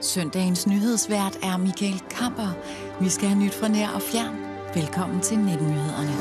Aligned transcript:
Søndagens 0.00 0.66
nyhedsvært 0.66 1.38
er 1.42 1.56
Michael 1.56 2.02
Kamper. 2.10 2.56
Vi 3.00 3.08
skal 3.08 3.28
have 3.28 3.40
nyt 3.40 3.54
fra 3.54 3.68
nær 3.68 3.88
og 3.88 4.02
fjern. 4.02 4.36
Velkommen 4.74 5.20
til 5.20 5.34
19-nyhederne. 5.34 6.12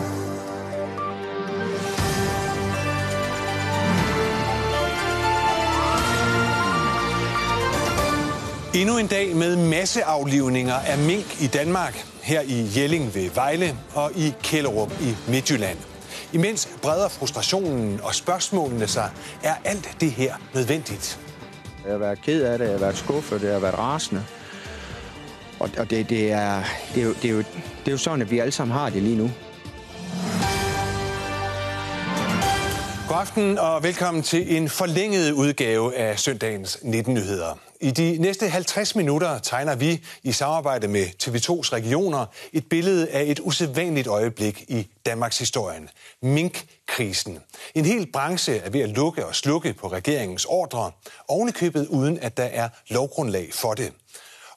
Endnu 8.76 8.98
en 8.98 9.08
dag 9.08 9.36
med 9.36 9.56
masseaflivninger 9.70 10.76
af 10.76 10.98
mink 10.98 11.42
i 11.42 11.48
Danmark, 11.48 12.06
her 12.24 12.42
i 12.42 12.68
Jelling 12.76 13.16
ved 13.16 13.30
Vejle 13.30 13.78
og 13.94 14.12
i 14.16 14.34
Kælderup 14.44 14.92
i 15.02 15.16
Midtjylland. 15.28 15.78
Imens 16.34 16.70
breder 16.82 17.10
frustrationen 17.10 18.00
og 18.04 18.16
spørgsmålene 18.16 18.88
sig, 18.88 19.12
er 19.44 19.56
alt 19.64 19.98
det 20.00 20.12
her 20.12 20.36
nødvendigt? 20.54 21.25
Jeg 21.86 21.94
har 21.94 21.98
været 21.98 22.22
ked 22.22 22.44
af 22.44 22.58
det, 22.58 22.66
jeg 22.66 22.74
har 22.74 22.80
været 22.80 22.98
skuffet, 22.98 23.44
jeg 23.44 23.54
har 23.54 23.60
været 23.60 23.78
rasende. 23.78 24.26
Og, 25.60 25.70
og 25.78 25.90
det, 25.90 26.10
det, 26.10 26.32
er, 26.32 26.64
det, 26.96 27.02
er 27.02 27.06
jo, 27.06 27.14
det, 27.14 27.26
er 27.26 27.34
jo, 27.34 27.38
det 27.38 27.88
er 27.88 27.92
jo 27.92 27.98
sådan, 27.98 28.22
at 28.22 28.32
vi 28.32 28.40
alle 28.40 28.52
sammen 28.52 28.78
har 28.78 28.90
det 28.90 29.04
lige 29.04 29.18
nu. 29.18 29.32
God 33.08 33.18
aften 33.18 33.60
og 33.60 33.84
velkommen 33.84 34.24
til 34.24 34.58
en 34.58 34.70
forlænget 34.70 35.32
udgave 35.32 35.96
af 35.96 36.20
søndagens 36.20 36.80
19 36.84 37.14
nyheder. 37.14 37.65
I 37.82 37.92
de 37.92 38.18
næste 38.18 38.50
50 38.50 38.96
minutter 38.96 39.40
tegner 39.40 39.76
vi 39.76 40.04
i 40.24 40.32
samarbejde 40.32 40.88
med 40.88 41.06
TV2's 41.24 41.74
regioner 41.74 42.26
et 42.54 42.70
billede 42.70 43.10
af 43.10 43.24
et 43.24 43.40
usædvanligt 43.40 44.08
øjeblik 44.08 44.66
i 44.68 44.88
Danmarks 45.06 45.38
historien. 45.40 45.90
Minkkrisen. 46.22 47.40
En 47.76 47.86
hel 47.86 48.12
branche 48.12 48.58
er 48.58 48.70
ved 48.70 48.82
at 48.82 48.90
lukke 48.90 49.26
og 49.26 49.36
slukke 49.36 49.74
på 49.74 49.88
regeringens 49.88 50.46
ordre, 50.46 50.92
ovenikøbet 51.28 51.88
uden 51.88 52.20
at 52.20 52.38
der 52.38 52.44
er 52.44 52.70
lovgrundlag 52.88 53.54
for 53.54 53.74
det. 53.74 53.94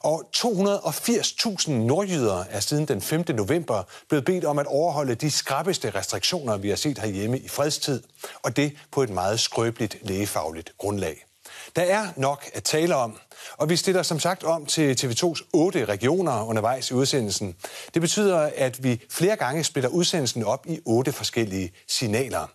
Og 0.01 0.29
280.000 0.35 1.71
nordjyder 1.71 2.43
er 2.49 2.59
siden 2.59 2.85
den 2.85 3.01
5. 3.01 3.25
november 3.29 3.83
blevet 4.09 4.25
bedt 4.25 4.45
om 4.45 4.59
at 4.59 4.65
overholde 4.65 5.15
de 5.15 5.31
skrappeste 5.31 5.89
restriktioner, 5.89 6.57
vi 6.57 6.69
har 6.69 6.75
set 6.75 6.97
herhjemme 6.97 7.39
i 7.39 7.47
fredstid, 7.47 8.03
og 8.43 8.55
det 8.55 8.77
på 8.91 9.03
et 9.03 9.09
meget 9.09 9.39
skrøbeligt 9.39 9.97
lægefagligt 10.01 10.73
grundlag. 10.77 11.28
Der 11.75 11.81
er 11.81 12.07
nok 12.15 12.49
at 12.53 12.63
tale 12.63 12.95
om, 12.95 13.17
og 13.57 13.69
vi 13.69 13.75
stiller 13.75 14.03
som 14.03 14.19
sagt 14.19 14.43
om 14.43 14.65
til 14.65 14.93
TV2's 15.01 15.49
otte 15.53 15.85
regioner 15.85 16.43
undervejs 16.43 16.91
i 16.91 16.93
udsendelsen. 16.93 17.55
Det 17.93 18.01
betyder, 18.01 18.51
at 18.55 18.83
vi 18.83 19.01
flere 19.09 19.35
gange 19.35 19.63
splitter 19.63 19.89
udsendelsen 19.89 20.43
op 20.43 20.65
i 20.67 20.79
otte 20.85 21.11
forskellige 21.11 21.71
signaler. 21.87 22.47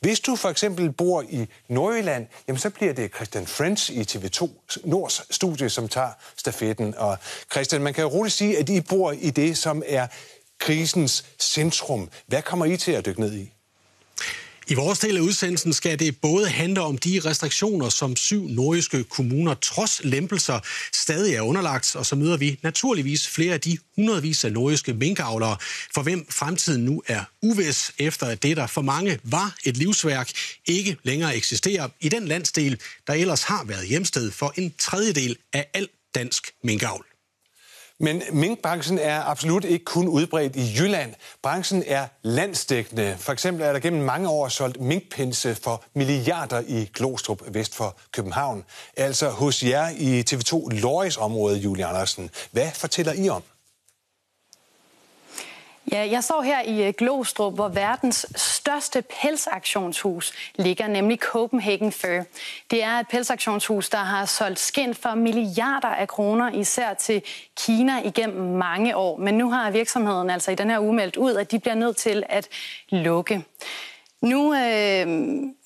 Hvis 0.00 0.20
du 0.20 0.36
for 0.36 0.48
eksempel 0.48 0.92
bor 0.92 1.24
i 1.28 1.46
Nordjylland, 1.68 2.26
jamen 2.48 2.58
så 2.58 2.70
bliver 2.70 2.92
det 2.92 3.14
Christian 3.14 3.46
French 3.46 3.92
i 3.92 4.02
TV2 4.02 4.48
Nords 4.84 5.34
studie, 5.34 5.70
som 5.70 5.88
tager 5.88 6.10
stafetten. 6.36 6.94
Og 6.96 7.18
Christian, 7.52 7.82
man 7.82 7.94
kan 7.94 8.02
jo 8.02 8.10
roligt 8.10 8.34
sige, 8.34 8.58
at 8.58 8.68
I 8.68 8.80
bor 8.80 9.12
i 9.12 9.30
det, 9.30 9.58
som 9.58 9.82
er 9.86 10.06
krisens 10.58 11.24
centrum. 11.38 12.08
Hvad 12.26 12.42
kommer 12.42 12.64
I 12.64 12.76
til 12.76 12.92
at 12.92 13.06
dykke 13.06 13.20
ned 13.20 13.34
i? 13.34 13.52
I 14.72 14.74
vores 14.74 14.98
del 14.98 15.16
af 15.16 15.20
udsendelsen 15.20 15.72
skal 15.72 15.98
det 15.98 16.20
både 16.20 16.48
handle 16.48 16.80
om 16.80 16.98
de 16.98 17.20
restriktioner, 17.24 17.88
som 17.88 18.16
syv 18.16 18.48
nordiske 18.48 19.04
kommuner 19.04 19.54
trods 19.54 20.00
lempelser 20.04 20.60
stadig 20.92 21.34
er 21.34 21.40
underlagt, 21.40 21.96
og 21.96 22.06
så 22.06 22.16
møder 22.16 22.36
vi 22.36 22.58
naturligvis 22.62 23.28
flere 23.28 23.54
af 23.54 23.60
de 23.60 23.78
hundredvis 23.96 24.44
af 24.44 24.52
nordiske 24.52 24.94
minkavlere, 24.94 25.56
for 25.94 26.02
hvem 26.02 26.26
fremtiden 26.30 26.84
nu 26.84 27.02
er 27.06 27.24
uvis, 27.42 27.92
efter 27.98 28.26
at 28.26 28.42
det, 28.42 28.56
der 28.56 28.66
for 28.66 28.82
mange 28.82 29.18
var 29.24 29.56
et 29.64 29.76
livsværk, 29.76 30.30
ikke 30.66 30.96
længere 31.02 31.36
eksisterer 31.36 31.88
i 32.00 32.08
den 32.08 32.28
landsdel, 32.28 32.80
der 33.06 33.12
ellers 33.12 33.42
har 33.42 33.64
været 33.64 33.86
hjemsted 33.86 34.30
for 34.30 34.54
en 34.56 34.74
tredjedel 34.78 35.36
af 35.52 35.66
al 35.74 35.88
dansk 36.14 36.52
minkavl. 36.64 37.11
Men 37.98 38.22
minkbranchen 38.32 38.98
er 38.98 39.22
absolut 39.22 39.64
ikke 39.64 39.84
kun 39.84 40.08
udbredt 40.08 40.56
i 40.56 40.74
Jylland. 40.78 41.14
Branchen 41.42 41.84
er 41.86 42.06
landsdækkende. 42.22 43.16
For 43.18 43.32
eksempel 43.32 43.66
er 43.66 43.72
der 43.72 43.80
gennem 43.80 44.02
mange 44.02 44.28
år 44.28 44.48
solgt 44.48 44.80
minkpinse 44.80 45.54
for 45.54 45.84
milliarder 45.94 46.62
i 46.66 46.90
Glostrup 46.94 47.42
vest 47.48 47.74
for 47.74 47.96
København. 48.12 48.64
Altså 48.96 49.28
hos 49.28 49.62
jer 49.62 49.88
i 49.88 50.24
TV2 50.30 50.68
Lorges 50.80 51.16
område, 51.16 51.58
Julie 51.58 51.86
Andersen. 51.86 52.30
Hvad 52.50 52.70
fortæller 52.74 53.12
I 53.12 53.28
om? 53.28 53.42
Ja, 55.90 56.08
jeg 56.10 56.24
står 56.24 56.42
her 56.42 56.62
i 56.62 56.86
øh, 56.86 56.94
Glostrup, 56.98 57.54
hvor 57.54 57.68
verdens 57.68 58.26
største 58.36 59.02
pelsaktionshus 59.22 60.32
ligger, 60.54 60.86
nemlig 60.86 61.18
Copenhagen 61.18 61.92
Fur. 61.92 62.24
Det 62.70 62.82
er 62.82 62.98
et 62.98 63.08
pelsaktionshus, 63.08 63.88
der 63.90 63.98
har 63.98 64.24
solgt 64.24 64.58
skind 64.58 64.94
for 64.94 65.14
milliarder 65.14 65.88
af 65.88 66.08
kroner, 66.08 66.50
især 66.52 66.94
til 66.94 67.22
Kina 67.56 68.02
igennem 68.04 68.56
mange 68.56 68.96
år. 68.96 69.16
Men 69.16 69.34
nu 69.34 69.50
har 69.50 69.70
virksomheden 69.70 70.30
altså 70.30 70.50
i 70.50 70.54
den 70.54 70.70
her 70.70 70.80
uge 70.80 70.94
meldt 70.94 71.16
ud, 71.16 71.34
at 71.34 71.50
de 71.50 71.58
bliver 71.58 71.74
nødt 71.74 71.96
til 71.96 72.22
at 72.28 72.48
lukke. 72.88 73.44
Nu, 74.22 74.54
øh, 74.54 75.06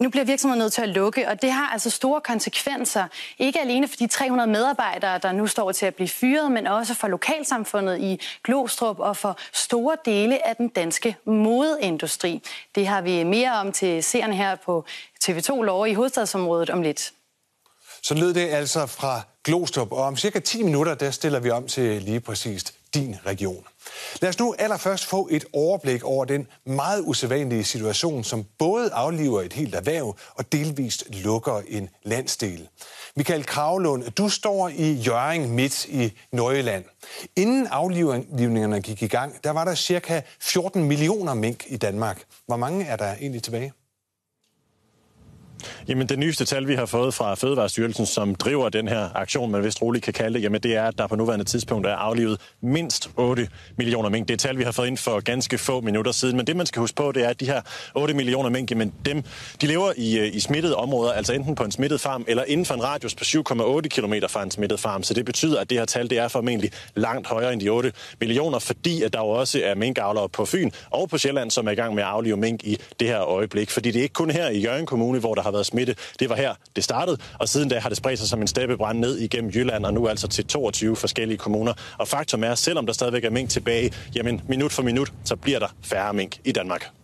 nu 0.00 0.08
bliver 0.10 0.24
virksomheden 0.24 0.58
nødt 0.58 0.72
til 0.72 0.82
at 0.82 0.88
lukke, 0.88 1.28
og 1.28 1.42
det 1.42 1.52
har 1.52 1.68
altså 1.72 1.90
store 1.90 2.20
konsekvenser. 2.20 3.06
Ikke 3.38 3.60
alene 3.60 3.88
for 3.88 3.96
de 3.96 4.06
300 4.06 4.50
medarbejdere, 4.50 5.18
der 5.18 5.32
nu 5.32 5.46
står 5.46 5.72
til 5.72 5.86
at 5.86 5.94
blive 5.94 6.08
fyret, 6.08 6.52
men 6.52 6.66
også 6.66 6.94
for 6.94 7.08
lokalsamfundet 7.08 8.00
i 8.00 8.20
Glostrup 8.44 8.98
og 8.98 9.16
for 9.16 9.38
store 9.52 9.96
dele 10.04 10.48
af 10.48 10.56
den 10.56 10.68
danske 10.68 11.16
modeindustri. 11.24 12.42
Det 12.74 12.86
har 12.86 13.00
vi 13.00 13.24
mere 13.24 13.52
om 13.52 13.72
til 13.72 14.02
seerne 14.02 14.36
her 14.36 14.56
på 14.56 14.84
TV2 15.24 15.62
Lov 15.62 15.86
i 15.86 15.94
hovedstadsområdet 15.94 16.70
om 16.70 16.82
lidt. 16.82 17.12
Så 18.02 18.14
lød 18.14 18.34
det 18.34 18.48
altså 18.48 18.86
fra 18.86 19.20
Glostrup, 19.44 19.92
og 19.92 20.02
om 20.02 20.16
cirka 20.16 20.40
10 20.40 20.62
minutter, 20.62 20.94
der 20.94 21.10
stiller 21.10 21.40
vi 21.40 21.50
om 21.50 21.68
til 21.68 22.02
lige 22.02 22.20
præcis 22.20 22.74
din 22.94 23.16
region. 23.26 23.64
Lad 24.20 24.28
os 24.28 24.38
nu 24.38 24.54
allerførst 24.58 25.06
få 25.06 25.28
et 25.30 25.44
overblik 25.52 26.04
over 26.04 26.24
den 26.24 26.46
meget 26.66 27.02
usædvanlige 27.06 27.64
situation, 27.64 28.24
som 28.24 28.44
både 28.58 28.92
afliver 28.92 29.42
et 29.42 29.52
helt 29.52 29.74
erhverv 29.74 30.16
og 30.34 30.52
delvist 30.52 31.04
lukker 31.10 31.62
en 31.68 31.88
landsdel. 32.02 32.68
Michael 33.16 33.46
Kravlund, 33.46 34.10
du 34.10 34.28
står 34.28 34.68
i 34.68 34.92
Jøring 34.92 35.54
midt 35.54 35.84
i 35.84 36.12
Nøjeland. 36.32 36.84
Inden 37.36 37.66
aflivningerne 37.66 38.80
gik 38.80 39.02
i 39.02 39.06
gang, 39.06 39.44
der 39.44 39.50
var 39.50 39.64
der 39.64 39.74
cirka 39.74 40.20
14 40.40 40.84
millioner 40.84 41.34
mink 41.34 41.64
i 41.66 41.76
Danmark. 41.76 42.22
Hvor 42.46 42.56
mange 42.56 42.84
er 42.84 42.96
der 42.96 43.14
egentlig 43.14 43.42
tilbage? 43.42 43.72
Jamen 45.88 46.08
det 46.08 46.18
nyeste 46.18 46.44
tal, 46.44 46.68
vi 46.68 46.74
har 46.74 46.86
fået 46.86 47.14
fra 47.14 47.34
Fødevarestyrelsen, 47.34 48.06
som 48.06 48.34
driver 48.34 48.68
den 48.68 48.88
her 48.88 49.08
aktion, 49.14 49.50
man 49.50 49.64
vist 49.64 49.82
roligt 49.82 50.04
kan 50.04 50.12
kalde 50.12 50.34
det, 50.34 50.42
jamen 50.42 50.60
det 50.60 50.76
er, 50.76 50.84
at 50.84 50.98
der 50.98 51.06
på 51.06 51.16
nuværende 51.16 51.44
tidspunkt 51.44 51.86
er 51.86 51.94
aflivet 51.94 52.40
mindst 52.62 53.10
8 53.16 53.48
millioner 53.76 54.08
mink. 54.08 54.28
Det 54.28 54.34
er 54.34 54.38
tal, 54.38 54.58
vi 54.58 54.62
har 54.62 54.72
fået 54.72 54.86
ind 54.86 54.96
for 54.96 55.20
ganske 55.20 55.58
få 55.58 55.80
minutter 55.80 56.12
siden. 56.12 56.36
Men 56.36 56.46
det, 56.46 56.56
man 56.56 56.66
skal 56.66 56.80
huske 56.80 56.96
på, 56.96 57.12
det 57.12 57.24
er, 57.24 57.28
at 57.28 57.40
de 57.40 57.46
her 57.46 57.60
8 57.94 58.14
millioner 58.14 58.50
mink, 58.50 58.70
jamen 58.70 58.92
dem, 59.06 59.22
de 59.60 59.66
lever 59.66 59.92
i, 59.96 60.18
øh, 60.18 60.36
i 60.36 60.40
smittede 60.40 60.76
områder, 60.76 61.12
altså 61.12 61.32
enten 61.32 61.54
på 61.54 61.64
en 61.64 61.72
smittet 61.72 62.00
farm, 62.00 62.24
eller 62.28 62.44
inden 62.44 62.66
for 62.66 62.74
en 62.74 62.84
radius 62.84 63.14
på 63.14 63.24
7,8 63.24 63.88
km 63.88 64.14
fra 64.28 64.42
en 64.42 64.50
smittet 64.50 64.80
farm. 64.80 65.02
Så 65.02 65.14
det 65.14 65.24
betyder, 65.24 65.60
at 65.60 65.70
det 65.70 65.78
her 65.78 65.84
tal, 65.84 66.10
det 66.10 66.18
er 66.18 66.28
formentlig 66.28 66.70
langt 66.94 67.26
højere 67.26 67.52
end 67.52 67.60
de 67.60 67.68
8 67.68 67.92
millioner, 68.20 68.58
fordi 68.58 69.02
at 69.02 69.12
der 69.12 69.18
jo 69.18 69.28
også 69.28 69.60
er 69.64 69.74
minkavlere 69.74 70.28
på 70.28 70.44
Fyn 70.44 70.70
og 70.90 71.08
på 71.08 71.18
Sjælland, 71.18 71.50
som 71.50 71.66
er 71.66 71.70
i 71.70 71.74
gang 71.74 71.94
med 71.94 72.02
at 72.02 72.08
aflive 72.08 72.36
mink 72.36 72.64
i 72.64 72.78
det 73.00 73.08
her 73.08 73.20
øjeblik. 73.20 73.70
Fordi 73.70 73.90
det 73.90 73.98
er 73.98 74.02
ikke 74.02 74.12
kun 74.12 74.30
her 74.30 74.48
i 74.48 74.58
Jørgen 74.58 74.86
Kommune, 74.86 75.18
hvor 75.18 75.34
der 75.34 75.42
har 75.46 75.52
været 75.52 75.66
smitte. 75.66 75.96
Det 76.20 76.28
var 76.28 76.36
her, 76.36 76.54
det 76.76 76.84
startede, 76.84 77.18
og 77.38 77.48
siden 77.48 77.68
da 77.68 77.78
har 77.78 77.88
det 77.88 77.98
spredt 77.98 78.18
sig 78.18 78.28
som 78.28 78.40
en 78.40 78.46
steppebrand 78.46 78.98
ned 78.98 79.18
igennem 79.18 79.50
Jylland, 79.50 79.86
og 79.86 79.94
nu 79.94 80.08
altså 80.08 80.28
til 80.28 80.46
22 80.46 80.96
forskellige 80.96 81.38
kommuner. 81.38 81.72
Og 81.98 82.08
faktum 82.08 82.44
er, 82.44 82.54
selvom 82.54 82.86
der 82.86 82.92
stadigvæk 82.92 83.24
er 83.24 83.30
mink 83.30 83.50
tilbage, 83.50 83.92
jamen 84.14 84.40
minut 84.48 84.72
for 84.72 84.82
minut, 84.82 85.12
så 85.24 85.36
bliver 85.36 85.58
der 85.58 85.68
færre 85.82 86.14
mink 86.14 86.38
i 86.44 86.52
Danmark. 86.52 86.95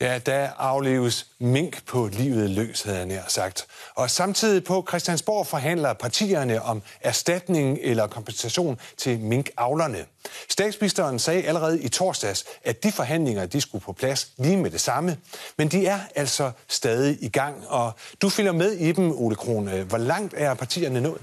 Ja, 0.00 0.18
der 0.18 0.48
afleves 0.58 1.26
mink 1.38 1.86
på 1.86 2.08
livet 2.12 2.50
løs, 2.50 2.82
havde 2.82 2.98
jeg 2.98 3.06
nær 3.06 3.22
sagt. 3.28 3.66
Og 3.94 4.10
samtidig 4.10 4.64
på 4.64 4.84
Christiansborg 4.88 5.46
forhandler 5.46 5.92
partierne 5.92 6.62
om 6.62 6.82
erstatning 7.00 7.78
eller 7.82 8.06
kompensation 8.06 8.78
til 8.96 9.20
minkavlerne. 9.20 10.04
Statsministeren 10.48 11.18
sagde 11.18 11.42
allerede 11.42 11.82
i 11.82 11.88
torsdags, 11.88 12.44
at 12.64 12.82
de 12.82 12.92
forhandlinger 12.92 13.46
de 13.46 13.60
skulle 13.60 13.84
på 13.84 13.92
plads 13.92 14.32
lige 14.36 14.56
med 14.56 14.70
det 14.70 14.80
samme. 14.80 15.16
Men 15.56 15.68
de 15.68 15.86
er 15.86 15.98
altså 16.14 16.50
stadig 16.68 17.18
i 17.20 17.28
gang, 17.28 17.68
og 17.68 17.92
du 18.22 18.28
følger 18.28 18.52
med 18.52 18.72
i 18.72 18.92
dem, 18.92 19.12
Ole 19.12 19.36
Krone. 19.36 19.82
Hvor 19.82 19.98
langt 19.98 20.34
er 20.36 20.54
partierne 20.54 21.00
nået? 21.00 21.20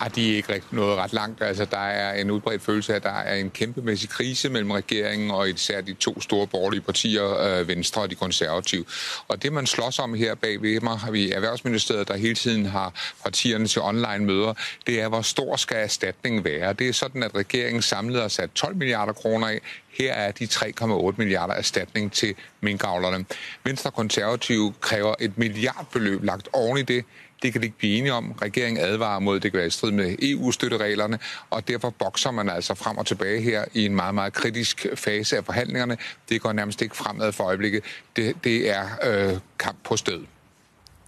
Ej, 0.00 0.08
de 0.08 0.32
er 0.32 0.36
ikke 0.36 0.52
rigtig 0.52 0.74
noget 0.74 0.96
ret 0.96 1.12
langt. 1.12 1.42
Altså, 1.42 1.64
der 1.64 1.78
er 1.78 2.20
en 2.20 2.30
udbredt 2.30 2.62
følelse 2.62 2.92
af, 2.92 2.96
at 2.96 3.02
der 3.02 3.10
er 3.10 3.34
en 3.34 3.50
kæmpemæssig 3.50 4.08
krise 4.08 4.48
mellem 4.48 4.70
regeringen 4.70 5.30
og 5.30 5.50
især 5.50 5.80
de 5.80 5.94
to 5.94 6.20
store 6.20 6.46
borgerlige 6.46 6.80
partier, 6.80 7.40
øh, 7.40 7.68
Venstre 7.68 8.02
og 8.02 8.10
de 8.10 8.14
konservative. 8.14 8.84
Og 9.28 9.42
det, 9.42 9.52
man 9.52 9.66
slås 9.66 9.98
om 9.98 10.14
her 10.14 10.34
bag 10.34 10.62
ved 10.62 10.80
mig, 10.80 10.98
har 10.98 11.10
vi 11.10 11.30
Erhvervsministeriet, 11.30 12.08
der 12.08 12.16
hele 12.16 12.34
tiden 12.34 12.66
har 12.66 12.92
partierne 13.22 13.66
til 13.66 13.82
online-møder, 13.82 14.54
det 14.86 15.00
er, 15.00 15.08
hvor 15.08 15.22
stor 15.22 15.56
skal 15.56 15.76
erstatningen 15.76 16.44
være. 16.44 16.72
Det 16.72 16.88
er 16.88 16.92
sådan, 16.92 17.22
at 17.22 17.34
regeringen 17.34 17.82
samlet 17.82 18.20
har 18.20 18.28
sat 18.28 18.50
12 18.50 18.76
milliarder 18.76 19.12
kroner 19.12 19.48
af. 19.48 19.60
Her 19.98 20.12
er 20.14 20.32
de 20.32 20.44
3,8 20.44 21.14
milliarder 21.16 21.54
erstatning 21.54 22.12
til 22.12 22.34
minkavlerne. 22.60 23.24
Venstre 23.64 23.90
Konservative 23.90 24.74
kræver 24.80 25.14
et 25.20 25.38
milliardbeløb 25.38 26.24
lagt 26.24 26.48
oven 26.52 26.78
i 26.78 26.82
det. 26.82 27.04
Det 27.42 27.52
kan 27.52 27.60
de 27.60 27.66
ikke 27.66 27.78
blive 27.78 27.98
enige 27.98 28.12
om. 28.12 28.32
Regeringen 28.42 28.84
advarer 28.84 29.18
mod, 29.18 29.36
at 29.36 29.42
det 29.42 29.52
kan 29.52 29.58
være 29.58 29.66
i 29.66 29.70
strid 29.70 29.90
med 29.90 30.16
EU-støttereglerne, 30.22 31.18
og 31.50 31.68
derfor 31.68 31.90
bokser 31.90 32.30
man 32.30 32.48
altså 32.48 32.74
frem 32.74 32.98
og 32.98 33.06
tilbage 33.06 33.40
her 33.40 33.64
i 33.74 33.86
en 33.86 33.94
meget, 33.94 34.14
meget 34.14 34.32
kritisk 34.32 34.86
fase 34.94 35.36
af 35.36 35.44
forhandlingerne. 35.44 35.98
Det 36.28 36.40
går 36.40 36.52
nærmest 36.52 36.82
ikke 36.82 36.96
fremad 36.96 37.32
for 37.32 37.44
øjeblikket. 37.44 37.84
Det, 38.16 38.36
det 38.44 38.70
er 38.70 38.86
øh, 39.02 39.38
kamp 39.58 39.78
på 39.84 39.96
sted. 39.96 40.20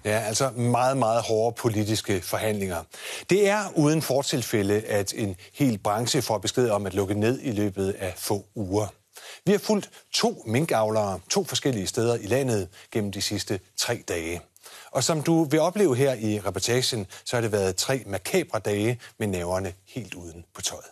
Ja, 0.05 0.19
altså 0.19 0.51
meget, 0.51 0.97
meget 0.97 1.23
hårde 1.23 1.57
politiske 1.59 2.21
forhandlinger. 2.21 2.83
Det 3.31 3.49
er 3.49 3.61
uden 3.77 4.03
fortilfælde, 4.03 4.81
at 4.81 5.15
en 5.17 5.37
hel 5.55 5.79
branche 5.79 6.23
får 6.23 6.39
besked 6.39 6.71
om 6.71 6.87
at 6.87 6.95
lukke 6.95 7.15
ned 7.15 7.41
i 7.43 7.53
løbet 7.53 7.93
af 7.99 8.15
få 8.17 8.47
uger. 8.55 8.87
Vi 9.47 9.53
har 9.53 9.59
fulgt 9.59 9.91
to 10.13 10.43
minkavlere 10.47 11.21
to 11.31 11.45
forskellige 11.45 11.87
steder 11.87 12.17
i 12.17 12.27
landet 12.27 12.69
gennem 12.91 13.13
de 13.13 13.23
sidste 13.23 13.61
tre 13.77 14.03
dage. 14.09 14.41
Og 14.93 15.05
som 15.05 15.23
du 15.23 15.45
vil 15.45 15.61
opleve 15.61 15.97
her 15.97 16.15
i 16.15 16.41
reportagen, 16.47 17.07
så 17.25 17.37
har 17.37 17.41
det 17.41 17.53
været 17.53 17.77
tre 17.77 18.03
makabre 18.07 18.59
dage 18.59 19.01
med 19.19 19.27
næverne 19.27 19.73
helt 19.87 20.15
uden 20.15 20.45
på 20.55 20.63
tøjet. 20.63 20.85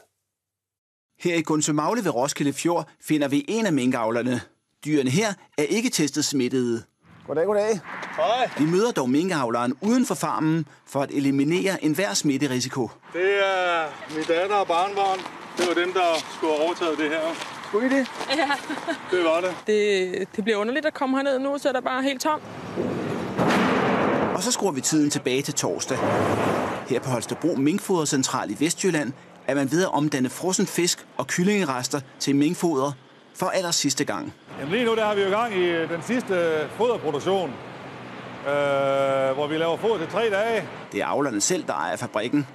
Her 1.21 1.35
i 1.35 1.43
Gunsømagle 1.43 2.05
ved 2.05 2.15
Roskilde 2.15 2.53
Fjord 2.53 2.89
finder 3.01 3.29
vi 3.29 3.45
en 3.49 3.67
af 3.67 3.73
minkavlerne. 3.73 4.41
Dyrene 4.85 5.11
her 5.11 5.33
er 5.59 5.63
ikke 5.63 5.91
testet 5.91 6.25
smittede. 6.25 6.83
Goddag, 7.27 7.47
goddag. 7.47 7.81
Hej. 8.17 8.51
Vi 8.59 8.65
møder 8.65 8.93
dog 8.93 9.11
minkavleren 9.11 9.75
uden 9.81 10.07
for 10.07 10.15
farmen 10.15 10.67
for 10.87 11.01
at 11.01 11.11
eliminere 11.11 11.85
enhver 11.85 12.15
smitterisiko. 12.15 12.91
Det 13.13 13.35
er 13.45 13.87
min 14.15 14.25
datter 14.25 14.57
og 14.57 14.67
barnbarn. 14.67 15.19
Det 15.59 15.69
var 15.69 15.75
dem, 15.75 15.93
der 15.93 16.25
skulle 16.37 16.55
have 16.55 16.65
overtaget 16.65 16.99
det 16.99 17.09
her. 17.09 17.21
Skulle 17.69 17.87
I 17.87 17.99
det? 17.99 18.07
Ja. 18.37 18.51
Det 19.11 19.25
var 19.25 19.41
det. 19.41 19.55
det. 19.67 20.29
Det 20.37 20.45
bliver 20.45 20.59
underligt 20.59 20.87
at 20.87 20.95
komme 20.95 21.17
herned 21.17 21.39
nu, 21.39 21.59
så 21.59 21.69
er 21.69 21.73
der 21.73 21.81
bare 21.81 22.03
helt 22.03 22.21
tom. 22.21 22.41
Og 24.41 24.45
så 24.45 24.53
skruer 24.53 24.73
vi 24.73 24.81
tiden 24.81 25.11
tilbage 25.11 25.43
til 25.43 25.55
torsdag. 25.55 25.99
Her 26.89 27.01
på 27.01 27.11
Holstebro 27.11 27.55
Minkfodercentral 27.55 28.51
i 28.51 28.57
Vestjylland 28.61 29.13
er 29.47 29.55
man 29.55 29.71
ved 29.71 29.83
at 29.83 29.93
omdanne 29.93 30.29
frossen 30.31 30.67
fisk 30.67 31.07
og 31.17 31.27
kyllingerester 31.27 32.01
til 32.19 32.37
minkfoder 32.37 32.93
for 33.35 33.47
aller 33.47 33.71
sidste 33.71 34.05
gang. 34.05 34.33
Jamen 34.59 34.73
lige 34.73 34.85
nu 34.85 34.95
der 34.95 35.05
har 35.05 35.15
vi 35.15 35.23
jo 35.23 35.31
gang 35.31 35.55
i 35.55 35.87
den 35.87 36.03
sidste 36.03 36.69
foderproduktion, 36.71 37.49
øh, 37.49 39.35
hvor 39.35 39.47
vi 39.47 39.57
laver 39.57 39.77
foder 39.77 39.99
til 39.99 40.09
tre 40.09 40.31
dage. 40.31 40.69
Det 40.93 41.01
er 41.01 41.07
avlerne 41.07 41.41
selv, 41.41 41.65
der 41.67 41.75
ejer 41.75 41.97
fabrikken. 41.97 42.47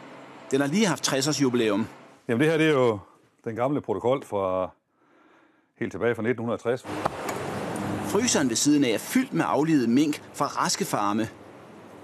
Den 0.52 0.62
har 0.62 0.68
lige 0.68 0.86
haft 0.88 1.04
60 1.04 1.28
års 1.28 1.42
jubilæum. 1.42 1.88
Jamen 2.28 2.42
det 2.42 2.52
her 2.52 2.58
det 2.58 2.68
er 2.68 2.72
jo 2.74 3.00
den 3.44 3.56
gamle 3.56 3.81
protokol 3.81 4.26
fra 4.26 4.70
helt 5.80 5.92
tilbage 5.92 6.16
fra 6.16 6.22
1960. 6.22 6.86
Fryseren 8.12 8.50
ved 8.50 8.56
siden 8.56 8.84
af 8.84 8.90
er 8.90 8.98
fyldt 8.98 9.34
med 9.34 9.46
aflivede 9.48 9.88
mink 9.88 10.22
fra 10.34 10.46
raske 10.46 10.86
farme. 10.86 11.28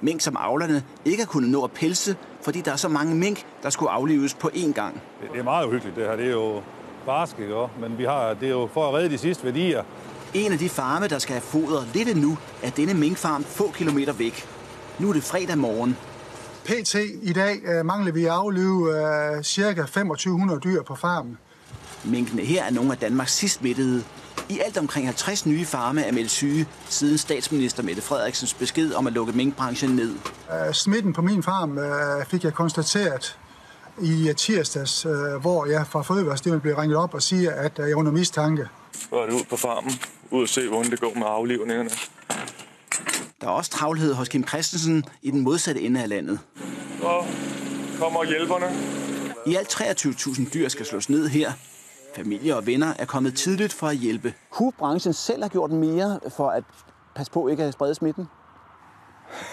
Mink, 0.02 0.22
som 0.22 0.38
avlerne 0.40 0.84
ikke 1.06 1.24
har 1.24 1.28
kunnet 1.28 1.50
nå 1.50 1.64
at 1.64 1.72
pelse, 1.72 2.16
fordi 2.42 2.62
der 2.62 2.72
er 2.72 2.76
så 2.76 2.88
mange 2.88 3.16
mink, 3.16 3.46
der 3.64 3.70
skulle 3.70 3.92
aflives 3.92 4.34
på 4.34 4.50
én 4.54 4.72
gang. 4.72 5.02
Det, 5.22 5.32
det 5.32 5.40
er 5.40 5.44
meget 5.44 5.68
uhyggeligt 5.68 5.96
det 5.96 6.06
her. 6.06 6.16
Det 6.16 6.26
er 6.26 6.32
jo 6.32 6.62
barsk, 7.06 7.40
ikke? 7.40 7.68
Men 7.82 7.98
vi 7.98 8.04
har, 8.04 8.34
det 8.34 8.46
er 8.46 8.52
jo 8.52 8.70
for 8.74 8.88
at 8.88 8.94
redde 8.94 9.10
de 9.10 9.18
sidste 9.18 9.44
værdier. 9.44 9.84
En 10.34 10.52
af 10.52 10.58
de 10.58 10.70
farme, 10.70 11.08
der 11.08 11.20
skal 11.20 11.34
have 11.34 11.42
foder 11.42 11.84
lidt 11.94 12.10
endnu, 12.10 12.38
er 12.64 12.70
denne 12.70 12.94
minkfarm 12.94 13.44
få 13.44 13.72
kilometer 13.72 14.14
væk. 14.14 14.46
Nu 15.00 15.10
er 15.10 15.14
det 15.14 15.24
fredag 15.24 15.58
morgen. 15.58 15.98
PT 16.66 16.96
i 17.22 17.34
dag 17.34 17.58
øh, 17.66 17.86
mangler 17.86 18.12
vi 18.12 18.26
at 18.26 18.32
aflive 18.32 18.90
øh, 19.38 19.44
ca. 19.44 19.74
2500 19.74 20.60
dyr 20.60 20.84
på 20.84 20.96
farmen. 20.96 21.38
Minkene 22.06 22.42
her 22.42 22.64
er 22.64 22.72
nogle 22.72 22.92
af 22.92 22.98
Danmarks 22.98 23.34
sidst 23.34 23.60
smittede. 23.60 24.04
I 24.50 24.60
alt 24.60 24.78
omkring 24.78 25.08
50 25.08 25.46
nye 25.46 25.66
farme 25.66 26.04
er 26.04 26.12
meldt 26.12 26.32
syge, 26.32 26.66
siden 26.90 27.18
statsminister 27.18 27.84
Mette 27.84 28.02
Frederiksens 28.02 28.54
besked 28.54 28.94
om 28.94 29.08
at 29.08 29.14
lukke 29.14 29.34
minkbranchen 29.34 29.96
ned. 29.96 30.16
Øh, 30.52 30.74
smitten 30.74 31.14
på 31.14 31.22
min 31.22 31.44
farm 31.44 31.78
øh, 31.78 32.26
fik 32.26 32.44
jeg 32.44 32.54
konstateret 32.54 33.38
i 34.02 34.34
tirsdags, 34.38 35.06
øh, 35.06 35.12
hvor 35.42 35.66
jeg 35.66 35.88
fra 35.88 36.02
Fødevarestyrelsen 36.02 36.62
blev 36.62 36.76
ringet 36.76 36.98
op 36.98 37.14
og 37.14 37.22
siger, 37.22 37.52
at 37.52 37.72
jeg 37.78 37.92
er 37.92 37.96
under 37.96 38.12
mistanke. 38.12 38.68
Så 39.10 39.16
er 39.16 39.26
det 39.26 39.34
ud 39.34 39.44
på 39.50 39.58
farmen, 39.58 39.92
ud 40.32 40.42
og 40.42 40.50
se, 40.50 40.68
hvordan 40.68 40.92
det 40.92 41.00
går 41.00 41.14
med 41.16 41.26
aflivningerne. 41.28 41.90
Der 43.42 43.48
er 43.48 43.52
også 43.52 43.72
travlhed 43.72 44.14
hos 44.14 44.30
Kim 44.30 44.48
Christensen 44.48 45.04
i 45.22 45.32
den 45.32 45.40
modsatte 45.40 45.82
ende 45.82 46.02
af 46.02 46.10
landet. 46.10 46.40
Så 47.00 47.24
kommer 48.00 48.24
hjælperne. 48.24 48.66
I 49.46 49.56
alt 49.56 49.82
23.000 49.82 50.54
dyr 50.54 50.70
skal 50.70 50.86
slås 50.86 51.10
ned 51.10 51.28
her. 51.28 51.52
Familie 52.16 52.56
og 52.56 52.68
venner 52.68 52.94
er 53.00 53.06
kommet 53.06 53.36
tidligt 53.36 53.74
for 53.74 53.88
at 53.88 53.96
hjælpe. 53.96 54.34
Kunne 54.50 54.72
branchen 54.72 55.14
selv 55.14 55.44
have 55.44 55.50
gjort 55.50 55.72
mere 55.72 56.20
for 56.30 56.50
at 56.50 56.64
passe 57.16 57.32
på 57.32 57.48
ikke 57.48 57.64
at 57.64 57.74
sprede 57.74 57.96
smitten? 57.96 58.28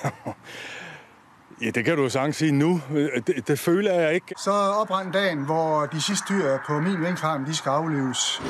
ja, 1.63 1.71
det 1.71 1.85
kan 1.85 1.97
du 1.97 2.03
jo 2.03 2.09
sagtens 2.09 2.37
sige 2.37 2.53
nu. 2.53 2.81
Det, 3.27 3.49
det 3.49 3.59
føler 3.59 3.93
jeg 3.93 4.15
ikke. 4.15 4.35
Så 4.39 4.51
oprandt 4.51 5.15
dagen, 5.15 5.45
hvor 5.45 5.87
de 5.87 6.03
sidste 6.03 6.25
dyr 6.29 6.59
på 6.67 6.81
min 6.81 7.01
minkfarm, 7.01 7.45
de 7.45 7.55
skal 7.55 7.71
aflives. 7.71 8.43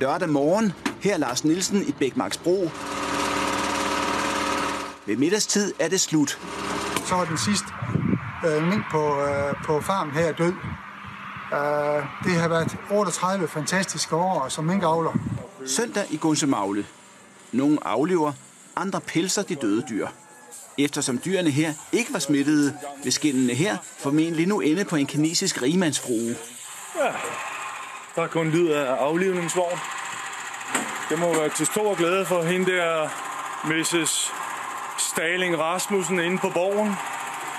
Lørdag 0.00 0.28
morgen, 0.28 0.72
her 1.00 1.14
er 1.14 1.18
Lars 1.18 1.44
Nielsen 1.44 1.82
i 1.82 1.92
Bækmarksbro. 1.92 2.70
Ved 5.06 5.16
middagstid 5.16 5.74
er 5.80 5.88
det 5.88 6.00
slut. 6.00 6.38
Så 7.06 7.14
var 7.14 7.24
den 7.24 7.38
sidste 7.38 7.66
øh, 8.46 8.68
mink 8.68 8.84
på, 8.90 9.22
øh, 9.22 9.54
på 9.64 9.80
farmen 9.80 10.14
her 10.14 10.32
død. 10.32 10.52
Uh, 11.52 12.04
det 12.24 12.40
har 12.40 12.48
været 12.48 12.76
38 12.90 13.48
fantastiske 13.48 14.16
år 14.16 14.48
som 14.48 14.64
minkavler. 14.64 15.12
Søndag 15.66 16.04
i 16.10 16.16
Gunsemagle. 16.16 16.86
Nogle 17.52 17.78
aflever, 17.84 18.32
andre 18.76 19.00
pelser 19.00 19.42
de 19.42 19.54
døde 19.54 19.82
dyr. 19.88 20.08
Eftersom 20.78 21.20
dyrene 21.24 21.50
her 21.50 21.72
ikke 21.92 22.12
var 22.12 22.18
smittede, 22.18 22.78
vil 23.02 23.12
skindene 23.12 23.54
her 23.54 23.76
formentlig 23.98 24.46
nu 24.46 24.60
ende 24.60 24.84
på 24.84 24.96
en 24.96 25.06
kinesisk 25.06 25.62
rigemandsfrue. 25.62 26.36
Ja, 26.96 27.12
der 28.16 28.22
er 28.22 28.26
kun 28.26 28.50
lyd 28.50 28.68
af 28.68 28.94
aflivningsvogn. 28.94 29.78
Det 31.08 31.18
må 31.18 31.34
være 31.34 31.48
til 31.48 31.66
stor 31.66 31.94
glæde 31.94 32.26
for 32.26 32.42
hende 32.42 32.72
der, 32.72 33.08
Mrs. 33.64 34.32
Staling 34.98 35.58
Rasmussen 35.58 36.20
inde 36.20 36.38
på 36.38 36.50
borgen. 36.54 36.94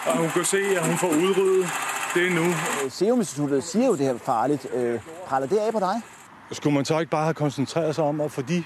Og 0.05 0.17
hun 0.17 0.29
kan 0.29 0.45
se, 0.45 0.57
at 0.77 0.87
hun 0.87 0.97
får 0.97 1.07
udryddet 1.07 1.69
det 2.15 2.31
nu. 2.31 2.45
Serum 2.89 3.19
Instituttet 3.19 3.63
siger 3.63 3.85
jo, 3.85 3.91
det 3.91 4.05
her 4.05 4.13
er 4.13 4.17
farligt. 4.17 4.67
Øh, 4.73 4.99
praller 5.27 5.47
det 5.47 5.57
af 5.57 5.73
på 5.73 5.79
dig? 5.79 6.01
Skulle 6.51 6.73
man 6.73 6.85
så 6.85 6.99
ikke 6.99 7.09
bare 7.09 7.23
have 7.23 7.33
koncentreret 7.33 7.95
sig 7.95 8.03
om 8.03 8.21
at 8.21 8.31
få 8.31 8.41
de 8.41 8.63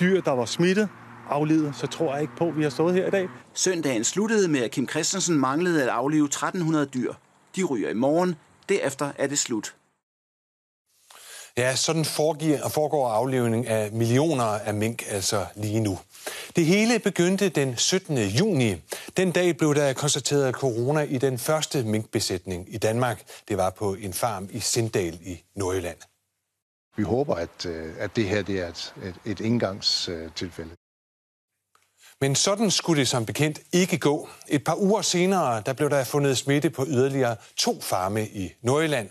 dyr, 0.00 0.20
der 0.20 0.32
var 0.32 0.44
smittet, 0.44 0.88
aflivet, 1.30 1.76
så 1.76 1.86
tror 1.86 2.12
jeg 2.12 2.22
ikke 2.22 2.36
på, 2.36 2.48
at 2.48 2.56
vi 2.56 2.62
har 2.62 2.70
stået 2.70 2.94
her 2.94 3.06
i 3.06 3.10
dag. 3.10 3.28
Søndagen 3.54 4.04
sluttede 4.04 4.48
med, 4.48 4.60
at 4.60 4.70
Kim 4.70 4.88
Christensen 4.88 5.38
manglede 5.38 5.82
at 5.82 5.88
aflive 5.88 6.24
1300 6.24 6.86
dyr. 6.86 7.12
De 7.56 7.64
ryger 7.64 7.90
i 7.90 7.94
morgen. 7.94 8.34
Derefter 8.68 9.12
er 9.18 9.26
det 9.26 9.38
slut. 9.38 9.74
Ja, 11.58 11.76
sådan 11.76 12.04
foregår, 12.04 12.68
foregår 12.68 13.08
aflivning 13.08 13.66
af 13.66 13.92
millioner 13.92 14.44
af 14.44 14.74
mink 14.74 15.02
altså 15.08 15.46
lige 15.54 15.80
nu. 15.80 15.98
Det 16.56 16.66
hele 16.66 16.98
begyndte 16.98 17.48
den 17.48 17.76
17. 17.76 18.18
juni. 18.18 18.82
Den 19.16 19.32
dag 19.32 19.56
blev 19.56 19.74
der 19.74 19.92
konstateret 19.92 20.54
corona 20.54 21.00
i 21.00 21.18
den 21.18 21.38
første 21.38 21.84
minkbesætning 21.84 22.74
i 22.74 22.78
Danmark. 22.78 23.22
Det 23.48 23.56
var 23.56 23.70
på 23.70 23.94
en 23.94 24.12
farm 24.12 24.48
i 24.52 24.60
Sindal 24.60 25.18
i 25.22 25.42
Nordjylland. 25.54 25.96
Vi 26.96 27.02
håber, 27.02 27.34
at, 27.34 27.66
øh, 27.66 27.94
at 27.98 28.16
det 28.16 28.28
her 28.28 28.42
det 28.42 28.60
er 28.60 28.68
et, 28.68 28.94
et, 29.02 29.14
et 29.24 29.40
indgangstilfælde. 29.40 30.70
Men 32.20 32.34
sådan 32.34 32.70
skulle 32.70 33.00
det 33.00 33.08
som 33.08 33.26
bekendt 33.26 33.60
ikke 33.72 33.98
gå. 33.98 34.28
Et 34.48 34.64
par 34.64 34.76
uger 34.76 35.02
senere 35.02 35.62
der 35.66 35.72
blev 35.72 35.90
der 35.90 36.04
fundet 36.04 36.38
smitte 36.38 36.70
på 36.70 36.84
yderligere 36.88 37.36
to 37.56 37.80
farme 37.80 38.26
i 38.28 38.52
Nordjylland. 38.62 39.10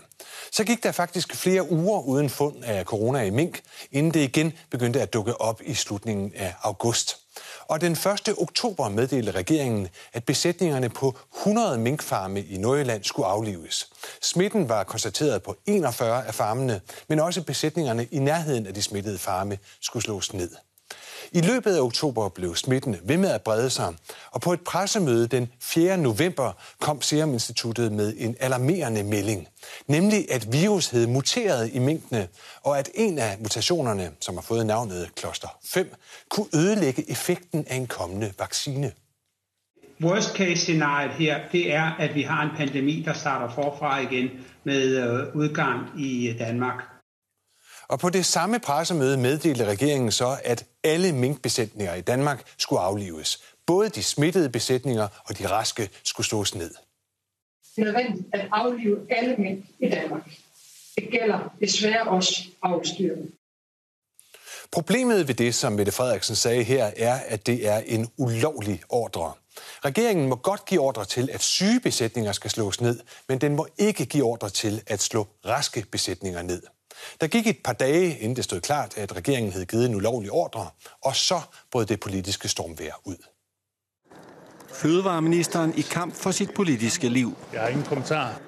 Så 0.52 0.64
gik 0.64 0.82
der 0.82 0.92
faktisk 0.92 1.36
flere 1.36 1.72
uger 1.72 2.00
uden 2.00 2.30
fund 2.30 2.64
af 2.64 2.84
corona 2.84 3.22
i 3.22 3.30
mink, 3.30 3.60
inden 3.92 4.14
det 4.14 4.20
igen 4.20 4.52
begyndte 4.70 5.02
at 5.02 5.12
dukke 5.12 5.40
op 5.40 5.60
i 5.64 5.74
slutningen 5.74 6.32
af 6.36 6.54
august. 6.62 7.16
Og 7.68 7.80
den 7.80 7.92
1. 7.92 8.34
oktober 8.38 8.88
meddelte 8.88 9.30
regeringen, 9.30 9.88
at 10.12 10.24
besætningerne 10.24 10.88
på 10.88 11.18
100 11.38 11.78
minkfarme 11.78 12.42
i 12.42 12.56
Nordjylland 12.56 13.04
skulle 13.04 13.26
aflives. 13.26 13.90
Smitten 14.22 14.68
var 14.68 14.84
konstateret 14.84 15.42
på 15.42 15.56
41 15.66 16.26
af 16.26 16.34
farmene, 16.34 16.80
men 17.08 17.20
også 17.20 17.42
besætningerne 17.42 18.06
i 18.10 18.18
nærheden 18.18 18.66
af 18.66 18.74
de 18.74 18.82
smittede 18.82 19.18
farme 19.18 19.58
skulle 19.80 20.02
slås 20.02 20.32
ned. 20.32 20.50
I 21.32 21.40
løbet 21.40 21.76
af 21.76 21.80
oktober 21.80 22.28
blev 22.28 22.56
smitten 22.56 22.96
ved 23.04 23.16
med 23.16 23.30
at 23.30 23.42
brede 23.42 23.70
sig, 23.70 23.94
og 24.30 24.40
på 24.40 24.52
et 24.52 24.60
pressemøde 24.60 25.26
den 25.26 25.48
4. 25.60 25.96
november 25.96 26.52
kom 26.80 27.02
Serum 27.02 27.32
Instituttet 27.32 27.92
med 27.92 28.14
en 28.18 28.36
alarmerende 28.40 29.02
melding. 29.02 29.48
Nemlig 29.86 30.32
at 30.32 30.52
virus 30.52 30.90
havde 30.90 31.06
muteret 31.06 31.70
i 31.72 31.78
minkene, 31.78 32.28
og 32.62 32.78
at 32.78 32.90
en 32.94 33.18
af 33.18 33.36
mutationerne, 33.40 34.10
som 34.20 34.34
har 34.34 34.42
fået 34.42 34.66
navnet 34.66 35.14
kloster 35.14 35.48
5, 35.64 35.94
kunne 36.28 36.46
ødelægge 36.54 37.10
effekten 37.10 37.64
af 37.68 37.76
en 37.76 37.86
kommende 37.86 38.32
vaccine. 38.38 38.92
Worst 40.00 40.36
case 40.36 40.56
scenariet 40.56 41.10
her, 41.10 41.40
det 41.52 41.74
er, 41.74 41.96
at 41.98 42.14
vi 42.14 42.22
har 42.22 42.42
en 42.42 42.50
pandemi, 42.56 43.02
der 43.06 43.12
starter 43.12 43.54
forfra 43.54 43.98
igen 43.98 44.30
med 44.64 44.96
øh, 44.96 45.36
udgang 45.36 46.00
i 46.00 46.28
øh, 46.28 46.38
Danmark. 46.38 46.97
Og 47.88 47.98
på 47.98 48.10
det 48.10 48.26
samme 48.26 48.58
pressemøde 48.58 49.16
meddelte 49.16 49.64
regeringen 49.64 50.12
så, 50.12 50.38
at 50.44 50.66
alle 50.84 51.12
minkbesætninger 51.12 51.94
i 51.94 52.00
Danmark 52.00 52.52
skulle 52.58 52.80
aflives. 52.80 53.42
Både 53.66 53.88
de 53.88 54.02
smittede 54.02 54.50
besætninger 54.50 55.08
og 55.24 55.38
de 55.38 55.50
raske 55.50 55.90
skulle 56.04 56.26
slås 56.26 56.54
ned. 56.54 56.70
Det 57.76 57.82
er 57.82 57.84
nødvendigt 57.84 58.26
at 58.32 58.48
aflive 58.52 59.06
alle 59.10 59.36
mink 59.36 59.64
i 59.78 59.88
Danmark. 59.88 60.30
Det 60.96 61.08
gælder 61.10 61.54
desværre 61.60 62.08
også 62.08 62.44
avlstyrene. 62.62 63.26
Problemet 64.72 65.28
ved 65.28 65.34
det, 65.34 65.54
som 65.54 65.72
Mette 65.72 65.92
Frederiksen 65.92 66.36
sagde 66.36 66.62
her, 66.62 66.90
er, 66.96 67.14
at 67.14 67.46
det 67.46 67.68
er 67.68 67.78
en 67.78 68.10
ulovlig 68.16 68.82
ordre. 68.88 69.32
Regeringen 69.84 70.28
må 70.28 70.36
godt 70.36 70.64
give 70.64 70.80
ordre 70.80 71.04
til, 71.04 71.30
at 71.32 71.42
syge 71.42 71.80
besætninger 71.80 72.32
skal 72.32 72.50
slås 72.50 72.80
ned, 72.80 73.00
men 73.28 73.38
den 73.38 73.56
må 73.56 73.66
ikke 73.78 74.06
give 74.06 74.24
ordre 74.24 74.50
til 74.50 74.82
at 74.86 75.00
slå 75.00 75.26
raske 75.46 75.84
besætninger 75.92 76.42
ned. 76.42 76.62
Der 77.20 77.26
gik 77.26 77.46
et 77.46 77.58
par 77.64 77.72
dage, 77.72 78.18
inden 78.18 78.36
det 78.36 78.44
stod 78.44 78.60
klart, 78.60 78.98
at 78.98 79.16
regeringen 79.16 79.52
havde 79.52 79.66
givet 79.66 79.86
en 79.86 79.94
ulovlig 79.94 80.30
ordre, 80.30 80.68
og 81.04 81.16
så 81.16 81.40
brød 81.70 81.86
det 81.86 82.00
politiske 82.00 82.48
stormvejr 82.48 82.94
ud. 83.04 83.16
Fødevareministeren 84.74 85.74
i 85.76 85.80
kamp 85.80 86.14
for 86.14 86.30
sit 86.30 86.54
politiske 86.54 87.08
liv. 87.08 87.36
Jeg 87.52 87.60
har 87.60 87.68
ingen 87.68 87.84
kommentar. 87.84 88.40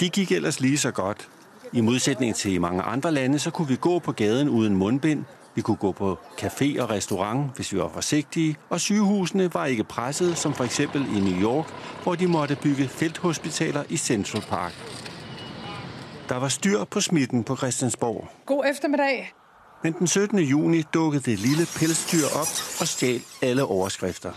De 0.00 0.08
gik 0.08 0.32
ellers 0.32 0.60
lige 0.60 0.78
så 0.78 0.90
godt. 0.90 1.28
I 1.72 1.80
modsætning 1.80 2.34
til 2.34 2.60
mange 2.60 2.82
andre 2.82 3.12
lande, 3.12 3.38
så 3.38 3.50
kunne 3.50 3.68
vi 3.68 3.76
gå 3.76 3.98
på 3.98 4.12
gaden 4.12 4.48
uden 4.48 4.76
mundbind, 4.76 5.24
vi 5.54 5.62
kunne 5.62 5.76
gå 5.76 5.92
på 5.92 6.18
café 6.40 6.82
og 6.82 6.90
restaurant, 6.90 7.56
hvis 7.56 7.72
vi 7.72 7.78
var 7.78 7.88
forsigtige, 7.88 8.56
og 8.68 8.80
sygehusene 8.80 9.54
var 9.54 9.66
ikke 9.66 9.84
presset, 9.84 10.38
som 10.38 10.54
for 10.54 10.64
eksempel 10.64 11.16
i 11.16 11.20
New 11.20 11.42
York, 11.42 11.66
hvor 12.02 12.14
de 12.14 12.26
måtte 12.26 12.56
bygge 12.56 12.88
felthospitaler 12.88 13.84
i 13.88 13.96
Central 13.96 14.42
Park. 14.42 14.72
Der 16.28 16.36
var 16.36 16.48
styr 16.48 16.84
på 16.84 17.00
smitten 17.00 17.44
på 17.44 17.56
Christiansborg. 17.56 18.28
God 18.46 18.64
eftermiddag. 18.70 19.32
Men 19.82 19.92
den 19.92 20.06
17. 20.06 20.38
juni 20.38 20.82
dukkede 20.94 21.22
det 21.30 21.38
lille 21.38 21.66
pelsdyr 21.78 22.26
op 22.40 22.80
og 22.80 22.86
stjal 22.88 23.20
alle 23.42 23.64
overskrifter. 23.64 24.32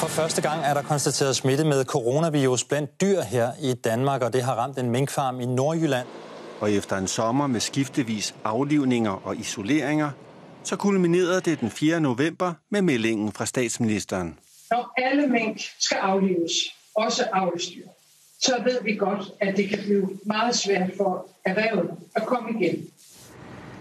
For 0.00 0.06
første 0.06 0.42
gang 0.42 0.64
er 0.64 0.74
der 0.74 0.82
konstateret 0.82 1.36
smitte 1.36 1.64
med 1.64 1.84
coronavirus 1.84 2.64
blandt 2.64 3.00
dyr 3.00 3.20
her 3.20 3.52
i 3.62 3.74
Danmark, 3.74 4.22
og 4.22 4.32
det 4.32 4.42
har 4.42 4.54
ramt 4.54 4.78
en 4.78 4.90
minkfarm 4.90 5.40
i 5.40 5.46
Nordjylland. 5.46 6.06
Og 6.60 6.72
efter 6.72 6.96
en 6.96 7.08
sommer 7.08 7.46
med 7.46 7.60
skiftevis 7.60 8.34
aflivninger 8.44 9.26
og 9.26 9.36
isoleringer, 9.36 10.10
så 10.62 10.76
kulminerede 10.76 11.40
det 11.40 11.60
den 11.60 11.70
4. 11.70 12.00
november 12.00 12.52
med 12.70 12.82
meldingen 12.82 13.32
fra 13.32 13.46
statsministeren. 13.46 14.38
Når 14.70 14.92
alle 14.96 15.26
mink 15.26 15.60
skal 15.78 15.96
aflives, 15.96 16.52
også 16.94 17.24
avlstyr, 17.32 17.86
så 18.44 18.62
ved 18.64 18.78
vi 18.84 18.96
godt, 18.96 19.22
at 19.40 19.56
det 19.56 19.68
kan 19.68 19.78
blive 19.78 20.10
meget 20.26 20.56
svært 20.56 20.90
for 20.96 21.26
erhvervet 21.44 21.90
at 22.16 22.26
komme 22.26 22.60
igen. 22.60 22.84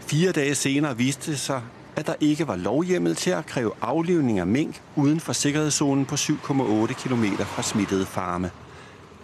Fire 0.08 0.32
dage 0.32 0.56
senere 0.56 0.98
viste 0.98 1.32
det 1.32 1.40
sig, 1.40 1.62
at 1.96 2.08
der 2.08 2.14
ikke 2.20 2.48
var 2.48 2.56
lovhjemmel 2.56 3.16
til 3.16 3.32
at 3.32 3.46
kræve 3.46 3.72
aflivning 3.82 4.40
af 4.40 4.48
mink 4.48 4.82
uden 4.96 5.20
for 5.20 5.34
sikkerhedszonen 5.34 6.06
på 6.06 6.16
7,8 6.16 7.08
km 7.08 7.26
fra 7.26 7.64
smittede 7.64 8.06
farme. 8.06 8.52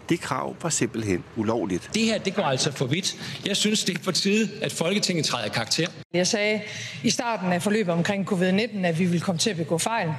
Det 0.10 0.20
krav 0.20 0.56
var 0.62 0.70
simpelthen 0.70 1.24
ulovligt. 1.38 1.90
Det 1.94 2.04
her, 2.04 2.18
det 2.18 2.36
går 2.36 2.44
altså 2.44 2.72
for 2.72 2.86
vidt. 2.86 3.16
Jeg 3.46 3.58
synes, 3.58 3.84
det 3.84 3.98
er 3.98 4.04
på 4.04 4.12
tide, 4.12 4.50
at 4.62 4.74
Folketinget 4.74 5.26
træder 5.26 5.50
karakter. 5.50 5.88
Jeg 6.14 6.28
sagde 6.28 6.62
i 7.04 7.10
starten 7.10 7.52
af 7.52 7.62
forløbet 7.62 7.94
omkring 7.94 8.32
covid-19, 8.32 8.86
at 8.86 9.00
vi 9.00 9.06
ville 9.06 9.22
komme 9.22 9.40
til 9.40 9.50
at 9.50 9.58
begå 9.58 9.78
fejl. 9.78 10.10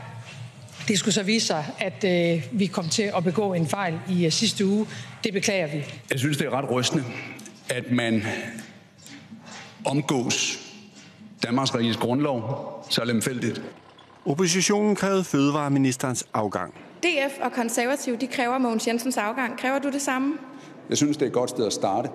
Det 0.89 0.99
skulle 0.99 1.15
så 1.15 1.23
vise 1.23 1.47
sig, 1.47 1.65
at 1.79 2.05
øh, 2.05 2.45
vi 2.53 2.67
kom 2.67 2.89
til 2.89 3.13
at 3.17 3.25
begå 3.25 3.55
en 3.55 3.67
fejl 3.67 4.01
i 4.09 4.27
øh, 4.27 4.33
sidste 4.33 4.67
uge. 4.67 4.87
Det 5.25 5.33
beklager 5.33 5.67
vi. 5.67 5.85
Jeg 6.11 6.19
synes, 6.19 6.37
det 6.37 6.47
er 6.47 6.51
ret 6.51 6.71
rystende, 6.71 7.05
at 7.69 7.93
man 7.93 8.23
omgås 9.85 10.59
Danmarks 11.43 11.75
Riges 11.75 11.97
grundlov 11.97 12.45
så 12.91 13.05
lemfældigt. 13.05 13.63
Oppositionen 14.27 14.97
krævede 14.97 15.25
fødevareministerens 15.25 16.27
afgang. 16.35 16.75
DF 17.03 17.39
og 17.41 17.53
konservativ, 17.53 18.19
de 18.19 18.27
kræver 18.27 18.59
Mogens 18.59 18.87
Jensens 18.87 19.17
afgang. 19.17 19.59
Kræver 19.59 19.79
du 19.79 19.91
det 19.91 20.03
samme? 20.03 20.35
Jeg 20.89 20.97
synes, 20.97 21.17
det 21.17 21.23
er 21.23 21.27
et 21.27 21.33
godt 21.33 21.51
sted 21.51 21.67
at 21.67 21.73
starte. 21.73 22.09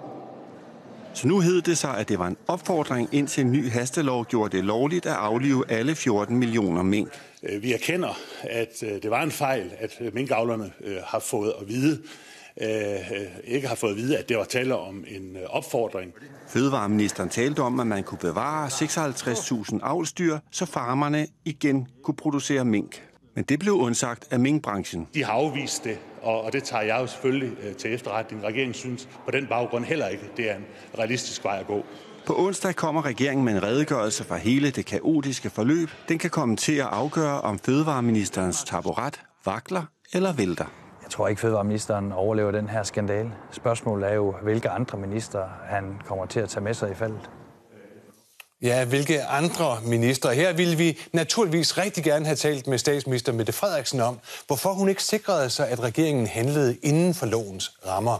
Så 1.13 1.27
nu 1.27 1.39
hed 1.39 1.61
det 1.61 1.77
sig, 1.77 1.97
at 1.97 2.09
det 2.09 2.19
var 2.19 2.27
en 2.27 2.37
opfordring 2.47 3.09
indtil 3.11 3.45
en 3.45 3.51
ny 3.51 3.71
hastelov 3.71 4.25
gjorde 4.25 4.57
det 4.57 4.65
lovligt 4.65 5.05
at 5.05 5.13
aflive 5.13 5.71
alle 5.71 5.95
14 5.95 6.37
millioner 6.37 6.83
mink. 6.83 7.09
Øh, 7.45 7.63
vi 7.63 7.73
erkender, 7.73 8.19
at 8.43 8.83
øh, 8.83 9.03
det 9.03 9.11
var 9.11 9.23
en 9.23 9.31
fejl, 9.31 9.71
at 9.79 10.01
minkavlerne 10.13 10.71
øh, 10.83 10.97
har 11.05 11.19
fået 11.19 11.53
at 11.61 11.67
vide, 11.67 12.01
ikke 13.43 13.67
har 13.67 13.75
fået 13.75 13.91
at 13.91 13.97
vide, 13.97 14.17
at 14.17 14.29
det 14.29 14.37
var 14.37 14.43
tale 14.43 14.75
om 14.75 15.05
en 15.07 15.37
opfordring. 15.49 16.13
Fødevareministeren 16.49 17.29
talte 17.29 17.59
om, 17.59 17.79
at 17.79 17.87
man 17.87 18.03
kunne 18.03 18.17
bevare 18.17 18.67
56.000 18.67 19.79
avlstyr, 19.83 20.37
så 20.51 20.65
farmerne 20.65 21.27
igen 21.45 21.87
kunne 22.03 22.15
producere 22.15 22.65
mink. 22.65 23.03
Men 23.33 23.43
det 23.43 23.59
blev 23.59 23.73
undsagt 23.73 24.27
af 24.31 24.39
minkbranchen. 24.39 25.07
De 25.13 25.23
har 25.23 25.31
afvist 25.31 25.83
det, 25.83 25.99
og, 26.21 26.53
det 26.53 26.63
tager 26.63 26.83
jeg 26.83 26.97
jo 27.01 27.07
selvfølgelig 27.07 27.77
til 27.77 27.93
efterretning. 27.93 28.43
Regeringen 28.43 28.73
synes 28.73 29.09
på 29.25 29.31
den 29.31 29.47
baggrund 29.47 29.85
heller 29.85 30.07
ikke, 30.07 30.23
det 30.37 30.51
er 30.51 30.55
en 30.55 30.65
realistisk 30.97 31.43
vej 31.43 31.59
at 31.59 31.67
gå. 31.67 31.85
På 32.27 32.33
onsdag 32.37 32.75
kommer 32.75 33.05
regeringen 33.05 33.45
med 33.45 33.53
en 33.53 33.63
redegørelse 33.63 34.23
for 34.23 34.35
hele 34.35 34.71
det 34.71 34.85
kaotiske 34.85 35.49
forløb. 35.49 35.89
Den 36.09 36.17
kan 36.17 36.29
komme 36.29 36.55
til 36.55 36.75
at 36.75 36.87
afgøre, 36.91 37.41
om 37.41 37.59
fødevareministerens 37.59 38.63
taburet 38.63 39.21
vakler 39.45 39.83
eller 40.13 40.33
vælter. 40.33 40.65
Jeg 41.03 41.09
tror 41.09 41.27
ikke, 41.27 41.41
fødevareministeren 41.41 42.11
overlever 42.11 42.51
den 42.51 42.69
her 42.69 42.83
skandale. 42.83 43.31
Spørgsmålet 43.51 44.09
er 44.09 44.13
jo, 44.13 44.35
hvilke 44.43 44.69
andre 44.69 44.97
minister 44.97 45.43
han 45.65 46.01
kommer 46.05 46.25
til 46.25 46.39
at 46.39 46.49
tage 46.49 46.63
med 46.63 46.73
sig 46.73 46.91
i 46.91 46.93
faldet. 46.93 47.29
Ja, 48.61 48.85
hvilke 48.85 49.23
andre 49.23 49.81
ministre? 49.83 50.35
Her 50.35 50.53
ville 50.53 50.77
vi 50.77 50.97
naturligvis 51.13 51.77
rigtig 51.77 52.03
gerne 52.03 52.25
have 52.25 52.35
talt 52.35 52.67
med 52.67 52.77
statsminister 52.77 53.31
Mette 53.31 53.53
Frederiksen 53.53 53.99
om, 53.99 54.19
hvorfor 54.47 54.73
hun 54.73 54.89
ikke 54.89 55.03
sikrede 55.03 55.49
sig, 55.49 55.69
at 55.69 55.79
regeringen 55.79 56.27
handlede 56.27 56.77
inden 56.83 57.13
for 57.13 57.25
lovens 57.25 57.71
rammer. 57.87 58.19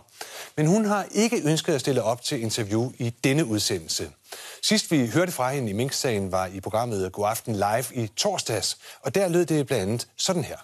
Men 0.58 0.68
hun 0.68 0.86
har 0.86 1.06
ikke 1.12 1.42
ønsket 1.46 1.74
at 1.74 1.82
stille 1.82 2.04
op 2.04 2.22
til 2.22 2.42
interview 2.42 2.92
i 2.98 3.10
denne 3.10 3.46
udsendelse. 3.46 4.10
Sidst 4.63 4.92
vi 4.92 5.08
hørte 5.08 5.32
fra 5.32 5.51
hende 5.51 5.70
i 5.70 5.74
Mink-sagen 5.74 6.32
var 6.32 6.46
i 6.46 6.60
programmet 6.60 7.12
God 7.12 7.27
Aften 7.30 7.56
Live 7.56 7.86
i 7.94 8.08
torsdags, 8.08 8.77
og 9.01 9.15
der 9.15 9.27
lød 9.27 9.46
det 9.46 9.68
blandt 9.68 9.84
andet 9.84 10.08
sådan 10.18 10.44
her. 10.44 10.58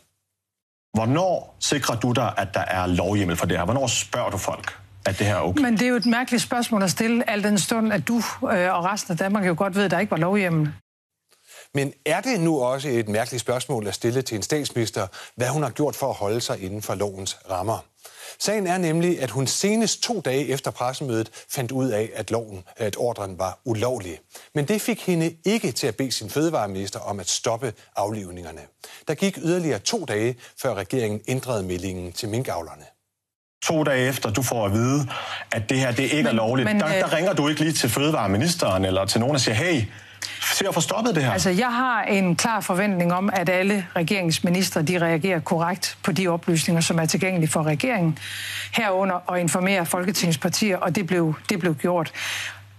Hvornår 0.94 1.56
sikrer 1.60 2.00
du 2.00 2.12
dig, 2.12 2.34
at 2.38 2.48
der 2.54 2.60
er 2.60 2.86
lovhjemmel 2.86 3.38
for 3.38 3.46
det 3.46 3.58
her? 3.58 3.66
Hvornår 3.66 3.88
spørger 3.88 4.30
du 4.30 4.38
folk? 4.38 4.78
At 5.06 5.20
det 5.20 5.28
her 5.28 5.36
er 5.36 5.42
okay? 5.42 5.62
Men 5.62 5.74
det 5.74 5.82
er 5.82 5.90
jo 5.90 5.96
et 5.96 6.06
mærkeligt 6.06 6.44
spørgsmål 6.44 6.84
at 6.84 6.92
stille, 6.92 7.30
al 7.30 7.44
den 7.44 7.58
stund, 7.58 7.94
at 7.94 8.08
du 8.08 8.18
øh, 8.18 8.74
og 8.76 8.86
resten 8.86 9.12
af 9.12 9.18
Danmark 9.18 9.48
jo 9.48 9.56
godt 9.58 9.76
ved, 9.76 9.84
at 9.84 9.92
der 9.92 10.00
ikke 10.00 10.12
var 10.12 10.18
lovhjemmel. 10.18 10.74
Men 11.74 11.94
er 12.06 12.22
det 12.22 12.40
nu 12.40 12.62
også 12.62 12.90
et 12.90 13.10
mærkeligt 13.10 13.42
spørgsmål 13.42 13.88
at 13.88 13.96
stille 13.96 14.22
til 14.22 14.36
en 14.36 14.42
statsminister, 14.42 15.08
hvad 15.36 15.48
hun 15.48 15.64
har 15.64 15.70
gjort 15.70 15.96
for 15.96 16.10
at 16.10 16.16
holde 16.16 16.42
sig 16.42 16.64
inden 16.64 16.82
for 16.82 16.96
lovens 16.96 17.38
rammer? 17.50 17.86
Sagen 18.40 18.68
er 18.68 18.78
nemlig, 18.78 19.22
at 19.22 19.30
hun 19.30 19.48
senest 19.48 20.04
to 20.04 20.22
dage 20.22 20.48
efter 20.48 20.72
pressemødet 20.72 21.46
fandt 21.50 21.72
ud 21.72 21.90
af, 21.90 22.10
at 22.16 22.32
loven, 22.32 22.64
at 22.78 22.96
ordren 22.98 23.40
var 23.40 23.60
ulovlig. 23.66 24.20
Men 24.56 24.68
det 24.68 24.82
fik 24.82 25.02
hende 25.02 25.36
ikke 25.46 25.72
til 25.72 25.88
at 25.88 25.96
bede 25.96 26.12
sin 26.12 26.30
fødevareminister 26.30 27.00
om 27.00 27.20
at 27.20 27.30
stoppe 27.30 27.74
aflivningerne. 27.96 28.62
Der 29.08 29.14
gik 29.14 29.38
yderligere 29.38 29.80
to 29.80 30.06
dage, 30.06 30.36
før 30.62 30.74
regeringen 30.74 31.22
ændrede 31.28 31.64
meldingen 31.64 32.12
til 32.12 32.30
minkavlerne 32.30 32.86
to 33.62 33.84
dage 33.84 34.08
efter, 34.08 34.30
du 34.30 34.42
får 34.42 34.66
at 34.66 34.74
vide, 34.74 35.08
at 35.52 35.70
det 35.70 35.80
her 35.80 35.92
det 35.92 36.04
ikke 36.04 36.16
men, 36.16 36.26
er 36.28 36.32
lovligt, 36.32 36.68
men, 36.68 36.80
der, 36.80 36.88
der 36.88 37.06
øh, 37.06 37.14
ringer 37.14 37.34
du 37.34 37.48
ikke 37.48 37.62
lige 37.62 37.74
til 37.74 37.90
fødevareministeren 37.90 38.86
eller 38.86 39.06
til 39.06 39.20
nogen 39.20 39.36
og 39.36 39.42
siger, 39.42 39.56
hey, 39.56 39.82
se 40.42 40.68
at 40.68 40.74
få 40.74 40.82
stoppet 40.82 41.16
det 41.16 41.24
her? 41.24 41.32
Altså, 41.32 41.50
jeg 41.50 41.74
har 41.74 42.04
en 42.04 42.36
klar 42.36 42.60
forventning 42.60 43.14
om, 43.14 43.30
at 43.34 43.50
alle 43.50 43.86
regeringsminister 43.96 44.82
de 44.82 45.00
reagerer 45.02 45.40
korrekt 45.40 45.98
på 46.04 46.12
de 46.12 46.28
oplysninger, 46.28 46.82
som 46.82 47.00
er 47.00 47.06
tilgængelige 47.06 47.50
for 47.50 47.64
regeringen, 47.64 48.20
herunder 48.72 49.16
og 49.16 49.40
informere 49.40 49.86
Folketingets 49.86 50.38
partier, 50.38 50.78
og 50.78 50.96
det 50.96 51.08
blev, 51.08 51.36
det 51.50 51.60
blev 51.60 51.76
gjort. 51.76 52.12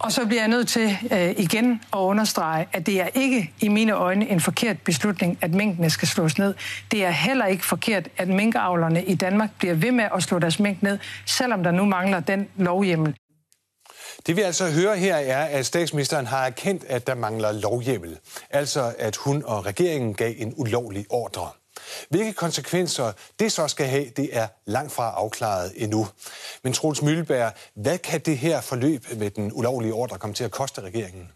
Og 0.03 0.13
så 0.13 0.27
bliver 0.27 0.43
jeg 0.43 0.49
nødt 0.49 0.69
til 0.69 0.99
øh, 1.13 1.31
igen 1.31 1.81
at 1.93 1.99
understrege, 1.99 2.69
at 2.73 2.87
det 2.87 3.01
er 3.01 3.09
ikke 3.15 3.53
i 3.61 3.69
mine 3.69 3.93
øjne 3.93 4.29
en 4.29 4.41
forkert 4.41 4.81
beslutning, 4.81 5.39
at 5.41 5.55
minkene 5.55 5.91
skal 5.91 6.09
slås 6.09 6.39
ned. 6.39 6.55
Det 6.91 7.05
er 7.05 7.11
heller 7.11 7.47
ikke 7.47 7.65
forkert, 7.65 8.09
at 8.17 8.29
minkavlerne 8.29 9.05
i 9.05 9.15
Danmark 9.15 9.51
bliver 9.59 9.75
ved 9.75 9.93
med 9.93 10.05
at 10.15 10.23
slå 10.23 10.39
deres 10.39 10.61
mink 10.61 10.83
ned, 10.83 10.99
selvom 11.27 11.63
der 11.63 11.71
nu 11.71 11.85
mangler 11.85 12.21
den 12.21 12.49
lovhjemmel. 12.57 13.15
Det 14.27 14.37
vi 14.37 14.41
altså 14.41 14.71
hører 14.71 14.95
her 14.95 15.17
er, 15.17 15.45
at 15.45 15.67
statsministeren 15.67 16.27
har 16.27 16.47
erkendt, 16.47 16.85
at 16.85 17.07
der 17.07 17.15
mangler 17.15 17.53
lovhjemmel. 17.53 18.19
Altså 18.51 18.95
at 18.99 19.17
hun 19.17 19.43
og 19.47 19.67
regeringen 19.67 20.15
gav 20.15 20.35
en 20.37 20.55
ulovlig 20.57 21.07
ordre. 21.11 21.49
Hvilke 22.11 22.33
konsekvenser 22.33 23.13
det 23.39 23.53
så 23.53 23.69
skal 23.69 23.87
have, 23.87 24.11
det 24.17 24.37
er 24.37 24.47
langt 24.65 24.93
fra 24.93 25.11
afklaret 25.11 25.73
endnu. 25.77 26.07
Men 26.63 26.73
Troels 26.73 27.03
Mølleberg, 27.03 27.53
hvad 27.75 27.99
kan 27.99 28.21
det 28.21 28.39
her 28.39 28.61
forløb 28.61 29.05
med 29.17 29.31
den 29.31 29.53
ulovlige 29.53 29.95
ordre 29.95 30.19
komme 30.19 30.35
til 30.35 30.45
at 30.45 30.51
koste 30.51 30.81
regeringen? 30.81 31.31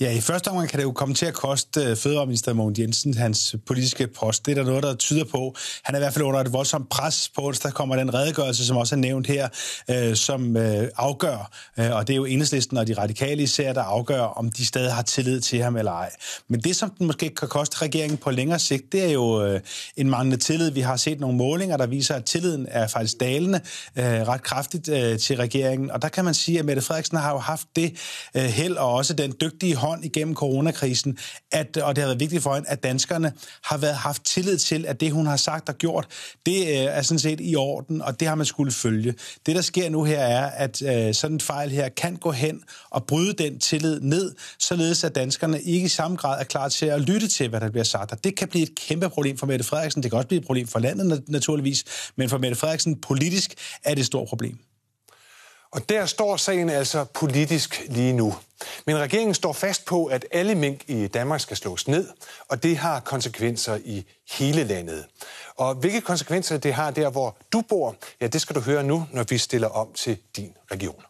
Ja, 0.00 0.12
i 0.12 0.20
første 0.20 0.48
omgang 0.48 0.68
kan 0.68 0.78
det 0.78 0.84
jo 0.84 0.92
komme 0.92 1.14
til 1.14 1.26
at 1.26 1.34
koste 1.34 1.80
øh, 1.80 1.96
Fødevareminister 1.96 2.52
Mogens 2.52 2.78
Jensen 2.78 3.14
hans 3.14 3.56
politiske 3.66 4.06
post. 4.06 4.46
Det 4.46 4.52
er 4.52 4.62
der 4.62 4.70
noget, 4.70 4.82
der 4.82 4.94
tyder 4.94 5.24
på. 5.24 5.56
Han 5.82 5.94
er 5.94 5.98
i 5.98 6.02
hvert 6.02 6.12
fald 6.12 6.24
under 6.24 6.40
et 6.40 6.52
voldsomt 6.52 6.88
pres 6.88 7.30
på 7.34 7.52
Der 7.62 7.70
kommer 7.70 7.96
den 7.96 8.14
redegørelse, 8.14 8.66
som 8.66 8.76
også 8.76 8.94
er 8.94 8.98
nævnt 8.98 9.26
her, 9.26 9.48
øh, 9.90 10.16
som 10.16 10.56
øh, 10.56 10.88
afgør, 10.96 11.50
øh, 11.78 11.96
og 11.96 12.06
det 12.06 12.12
er 12.12 12.16
jo 12.16 12.24
enhedslisten 12.24 12.76
og 12.76 12.86
de 12.86 12.94
radikale 12.94 13.42
især, 13.42 13.72
der 13.72 13.82
afgør, 13.82 14.20
om 14.20 14.50
de 14.50 14.66
stadig 14.66 14.92
har 14.92 15.02
tillid 15.02 15.40
til 15.40 15.62
ham 15.62 15.76
eller 15.76 15.92
ej. 15.92 16.10
Men 16.48 16.60
det, 16.60 16.76
som 16.76 16.90
den 16.90 17.06
måske 17.06 17.34
kan 17.34 17.48
koste 17.48 17.82
regeringen 17.82 18.18
på 18.18 18.30
længere 18.30 18.58
sigt, 18.58 18.92
det 18.92 19.04
er 19.04 19.12
jo 19.12 19.44
øh, 19.44 19.60
en 19.96 20.10
manglende 20.10 20.36
tillid. 20.36 20.70
Vi 20.70 20.80
har 20.80 20.96
set 20.96 21.20
nogle 21.20 21.36
målinger, 21.36 21.76
der 21.76 21.86
viser, 21.86 22.14
at 22.14 22.24
tilliden 22.24 22.66
er 22.70 22.86
faktisk 22.86 23.20
dalende 23.20 23.60
øh, 23.96 24.04
ret 24.04 24.42
kraftigt 24.42 24.88
øh, 24.88 25.18
til 25.18 25.36
regeringen. 25.36 25.90
Og 25.90 26.02
der 26.02 26.08
kan 26.08 26.24
man 26.24 26.34
sige, 26.34 26.58
at 26.58 26.64
Mette 26.64 26.82
Frederiksen 26.82 27.18
har 27.18 27.32
jo 27.32 27.38
haft 27.38 27.66
det 27.76 27.96
øh, 28.34 28.42
held 28.42 28.76
og 28.76 28.92
også 28.92 29.14
den 29.14 29.34
dygtige 29.40 29.76
hånd 29.76 29.87
igennem 30.02 30.34
coronakrisen, 30.34 31.18
at, 31.52 31.76
og 31.76 31.96
det 31.96 32.02
har 32.02 32.08
været 32.08 32.20
vigtigt 32.20 32.42
for 32.42 32.54
hende, 32.54 32.68
at 32.68 32.82
danskerne 32.82 33.32
har 33.64 33.78
været, 33.78 33.94
haft 33.94 34.24
tillid 34.24 34.58
til, 34.58 34.86
at 34.86 35.00
det, 35.00 35.12
hun 35.12 35.26
har 35.26 35.36
sagt 35.36 35.68
og 35.68 35.74
gjort, 35.74 36.06
det 36.46 36.60
øh, 36.60 36.74
er 36.74 37.02
sådan 37.02 37.18
set 37.18 37.40
i 37.42 37.56
orden, 37.56 38.02
og 38.02 38.20
det 38.20 38.28
har 38.28 38.34
man 38.34 38.46
skulle 38.46 38.72
følge. 38.72 39.14
Det, 39.46 39.56
der 39.56 39.62
sker 39.62 39.90
nu 39.90 40.04
her, 40.04 40.20
er, 40.20 40.46
at 40.46 40.82
øh, 40.82 41.14
sådan 41.14 41.34
en 41.34 41.40
fejl 41.40 41.70
her 41.70 41.88
kan 41.88 42.16
gå 42.16 42.30
hen 42.30 42.62
og 42.90 43.04
bryde 43.04 43.32
den 43.32 43.58
tillid 43.58 44.00
ned, 44.00 44.34
således 44.58 45.04
at 45.04 45.14
danskerne 45.14 45.60
ikke 45.62 45.84
i 45.84 45.88
samme 45.88 46.16
grad 46.16 46.40
er 46.40 46.44
klar 46.44 46.68
til 46.68 46.86
at 46.86 47.00
lytte 47.00 47.28
til, 47.28 47.48
hvad 47.48 47.60
der 47.60 47.70
bliver 47.70 47.84
sagt. 47.84 48.12
Og 48.12 48.24
det 48.24 48.36
kan 48.36 48.48
blive 48.48 48.62
et 48.62 48.74
kæmpe 48.74 49.08
problem 49.08 49.38
for 49.38 49.46
Mette 49.46 49.64
Frederiksen. 49.64 50.02
Det 50.02 50.10
kan 50.10 50.16
også 50.16 50.28
blive 50.28 50.40
et 50.40 50.46
problem 50.46 50.66
for 50.66 50.78
landet 50.78 51.22
naturligvis, 51.28 51.84
men 52.16 52.28
for 52.28 52.38
Mette 52.38 52.56
Frederiksen 52.56 53.00
politisk 53.00 53.54
er 53.84 53.94
det 53.94 54.00
et 54.00 54.06
stort 54.06 54.28
problem. 54.28 54.58
Og 55.70 55.88
der 55.88 56.06
står 56.06 56.36
sagen 56.36 56.70
altså 56.70 57.04
politisk 57.04 57.82
lige 57.88 58.12
nu. 58.12 58.34
Men 58.86 58.98
regeringen 58.98 59.34
står 59.34 59.52
fast 59.52 59.84
på, 59.84 60.06
at 60.06 60.26
alle 60.30 60.54
mink 60.54 60.84
i 60.86 61.06
Danmark 61.06 61.40
skal 61.40 61.56
slås 61.56 61.88
ned, 61.88 62.08
og 62.48 62.62
det 62.62 62.76
har 62.76 63.00
konsekvenser 63.00 63.78
i 63.84 64.04
hele 64.30 64.64
landet. 64.64 65.06
Og 65.56 65.74
hvilke 65.74 66.00
konsekvenser 66.00 66.58
det 66.58 66.74
har 66.74 66.90
der, 66.90 67.10
hvor 67.10 67.36
du 67.52 67.60
bor, 67.60 67.96
ja, 68.20 68.26
det 68.26 68.40
skal 68.40 68.56
du 68.56 68.60
høre 68.60 68.82
nu, 68.82 69.06
når 69.12 69.24
vi 69.28 69.38
stiller 69.38 69.68
om 69.68 69.92
til 69.92 70.18
din 70.36 70.54
region. 70.72 71.02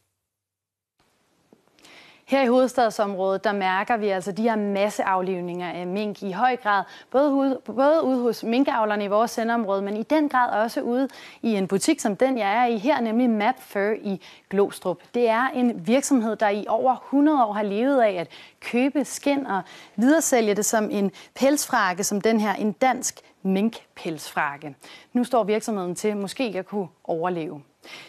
Her 2.28 2.42
i 2.42 2.46
hovedstadsområdet, 2.46 3.44
der 3.44 3.52
mærker 3.52 3.96
vi 3.96 4.08
altså 4.08 4.32
de 4.32 4.42
her 4.42 4.56
masseaflivninger 4.56 5.70
af 5.70 5.86
mink 5.86 6.22
i 6.22 6.32
høj 6.32 6.56
grad, 6.56 6.84
både, 7.10 7.32
ude, 7.32 7.60
både 7.64 8.04
ude 8.04 8.22
hos 8.22 8.44
minkavlerne 8.44 9.04
i 9.04 9.08
vores 9.08 9.30
sendeområde, 9.30 9.82
men 9.82 9.96
i 9.96 10.02
den 10.02 10.28
grad 10.28 10.62
også 10.64 10.80
ude 10.80 11.08
i 11.42 11.54
en 11.54 11.68
butik 11.68 12.00
som 12.00 12.16
den, 12.16 12.38
jeg 12.38 12.62
er 12.62 12.66
i 12.66 12.78
her, 12.78 13.00
nemlig 13.00 13.30
Map 13.30 13.54
Fur 13.60 13.94
i 14.02 14.20
Glostrup. 14.50 14.98
Det 15.14 15.28
er 15.28 15.48
en 15.48 15.86
virksomhed, 15.86 16.36
der 16.36 16.48
i 16.48 16.64
over 16.68 16.94
100 16.94 17.44
år 17.44 17.52
har 17.52 17.62
levet 17.62 18.00
af 18.00 18.12
at 18.12 18.28
købe 18.60 19.04
skin 19.04 19.46
og 19.46 19.62
videresælge 19.96 20.54
det 20.54 20.64
som 20.64 20.90
en 20.90 21.12
pelsfrakke, 21.34 22.04
som 22.04 22.20
den 22.20 22.40
her, 22.40 22.54
en 22.54 22.72
dansk 22.72 23.20
minkpelsfrakke. 23.42 24.76
Nu 25.12 25.24
står 25.24 25.44
virksomheden 25.44 25.94
til 25.94 26.16
måske 26.16 26.54
at 26.56 26.66
kunne 26.66 26.88
overleve. 27.04 27.62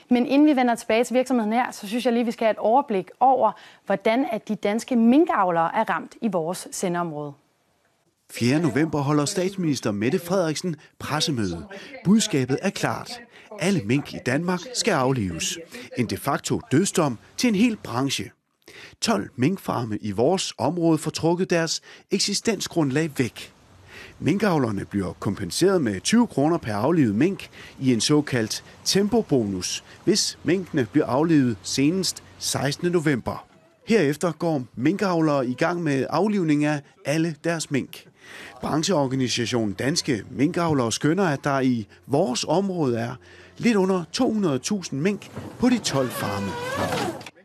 Men 0.09 0.25
inden 0.25 0.47
vi 0.47 0.55
vender 0.55 0.75
tilbage 0.75 1.03
til 1.03 1.13
virksomheden 1.13 1.53
her, 1.53 1.71
så 1.71 1.87
synes 1.87 2.05
jeg 2.05 2.13
lige, 2.13 2.25
vi 2.25 2.31
skal 2.31 2.45
have 2.45 2.51
et 2.51 2.57
overblik 2.57 3.09
over, 3.19 3.51
hvordan 3.85 4.25
at 4.31 4.47
de 4.47 4.55
danske 4.55 4.95
minkavlere 4.95 5.75
er 5.75 5.89
ramt 5.89 6.15
i 6.21 6.27
vores 6.27 6.67
sendeområde. 6.71 7.33
4. 8.31 8.59
november 8.59 8.99
holder 8.99 9.25
statsminister 9.25 9.91
Mette 9.91 10.19
Frederiksen 10.19 10.75
pressemøde. 10.99 11.67
Budskabet 12.05 12.59
er 12.61 12.69
klart. 12.69 13.21
Alle 13.59 13.81
mink 13.85 14.13
i 14.13 14.17
Danmark 14.25 14.59
skal 14.73 14.91
aflives. 14.91 15.57
En 15.97 16.05
de 16.05 16.17
facto 16.17 16.61
dødsdom 16.71 17.17
til 17.37 17.47
en 17.47 17.55
hel 17.55 17.77
branche. 17.77 18.31
12 19.01 19.29
minkfarme 19.35 19.97
i 20.01 20.11
vores 20.11 20.53
område 20.57 20.97
får 20.97 21.11
trukket 21.11 21.49
deres 21.49 21.81
eksistensgrundlag 22.11 23.11
væk. 23.17 23.53
Minkavlerne 24.21 24.85
bliver 24.85 25.13
kompenseret 25.13 25.81
med 25.81 26.01
20 26.01 26.27
kroner 26.27 26.57
per 26.57 26.73
aflivet 26.73 27.15
mink 27.15 27.49
i 27.79 27.93
en 27.93 28.01
såkaldt 28.01 28.63
tempobonus, 28.85 29.83
hvis 30.03 30.37
minkene 30.43 30.87
bliver 30.91 31.05
aflivet 31.07 31.57
senest 31.63 32.23
16. 32.39 32.91
november. 32.91 33.45
Herefter 33.87 34.31
går 34.31 34.63
minkavlere 34.75 35.47
i 35.47 35.53
gang 35.53 35.83
med 35.83 36.05
aflivning 36.09 36.65
af 36.65 36.81
alle 37.05 37.35
deres 37.43 37.71
mink. 37.71 38.05
Brancheorganisationen 38.61 39.73
Danske 39.73 40.23
Minkavlere 40.31 40.91
skønner, 40.91 41.25
at 41.25 41.43
der 41.43 41.59
i 41.59 41.87
vores 42.07 42.45
område 42.47 42.99
er 42.99 43.15
lidt 43.57 43.75
under 43.75 44.03
200.000 44.91 44.95
mink 44.95 45.31
på 45.59 45.69
de 45.69 45.77
12 45.77 46.09
farme. 46.09 47.38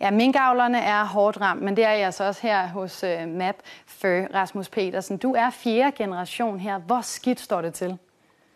Ja, 0.00 0.10
minkavlerne 0.10 0.78
er 0.78 1.04
hårdt 1.04 1.40
ramt, 1.40 1.62
men 1.62 1.76
det 1.76 1.84
er 1.84 1.90
jeg 1.90 2.06
altså 2.06 2.24
også 2.24 2.42
her 2.42 2.68
hos 2.68 3.04
øh, 3.04 3.22
uh, 3.22 3.28
MAP 3.28 3.56
for 3.86 4.34
Rasmus 4.34 4.68
Petersen. 4.68 5.16
Du 5.16 5.32
er 5.32 5.50
fjerde 5.50 5.96
generation 5.96 6.60
her. 6.60 6.78
Hvor 6.78 7.00
skidt 7.00 7.40
står 7.40 7.62
det 7.62 7.74
til? 7.74 7.98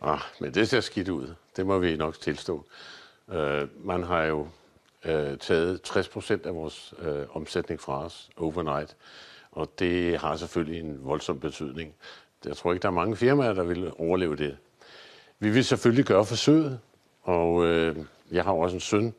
Ah, 0.00 0.20
men 0.40 0.54
det 0.54 0.68
ser 0.68 0.80
skidt 0.80 1.08
ud. 1.08 1.34
Det 1.56 1.66
må 1.66 1.78
vi 1.78 1.96
nok 1.96 2.20
tilstå. 2.20 2.64
Uh, 3.26 3.86
man 3.86 4.02
har 4.02 4.22
jo 4.22 4.40
uh, 4.40 5.38
taget 5.40 5.82
60 5.82 6.08
procent 6.08 6.46
af 6.46 6.54
vores 6.54 6.94
uh, 6.98 7.36
omsætning 7.36 7.80
fra 7.80 8.04
os 8.04 8.30
overnight, 8.36 8.96
og 9.52 9.78
det 9.78 10.18
har 10.18 10.36
selvfølgelig 10.36 10.80
en 10.80 10.98
voldsom 11.04 11.40
betydning. 11.40 11.94
Jeg 12.44 12.56
tror 12.56 12.72
ikke, 12.72 12.82
der 12.82 12.88
er 12.88 12.92
mange 12.92 13.16
firmaer, 13.16 13.52
der 13.52 13.64
vil 13.64 13.92
overleve 13.98 14.36
det. 14.36 14.56
Vi 15.38 15.50
vil 15.50 15.64
selvfølgelig 15.64 16.04
gøre 16.04 16.24
forsøget, 16.24 16.80
og 17.22 17.54
uh, 17.54 17.96
jeg 18.30 18.44
har 18.44 18.52
også 18.52 18.76
en 18.76 18.80
søn, 18.80 19.14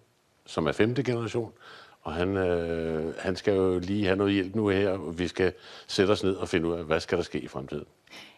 som 0.45 0.67
er 0.67 0.71
femte 0.71 1.03
generation, 1.03 1.53
og 2.01 2.13
han, 2.13 2.37
øh, 2.37 3.13
han 3.19 3.35
skal 3.35 3.53
jo 3.53 3.79
lige 3.79 4.05
have 4.05 4.15
noget 4.15 4.33
hjælp 4.33 4.55
nu 4.55 4.67
her, 4.67 4.89
og 4.89 5.19
vi 5.19 5.27
skal 5.27 5.53
sætte 5.87 6.11
os 6.11 6.23
ned 6.23 6.35
og 6.35 6.49
finde 6.49 6.67
ud 6.67 6.73
af, 6.73 6.83
hvad 6.83 6.99
skal 6.99 7.17
der 7.17 7.23
ske 7.23 7.39
i 7.39 7.47
fremtiden. 7.47 7.85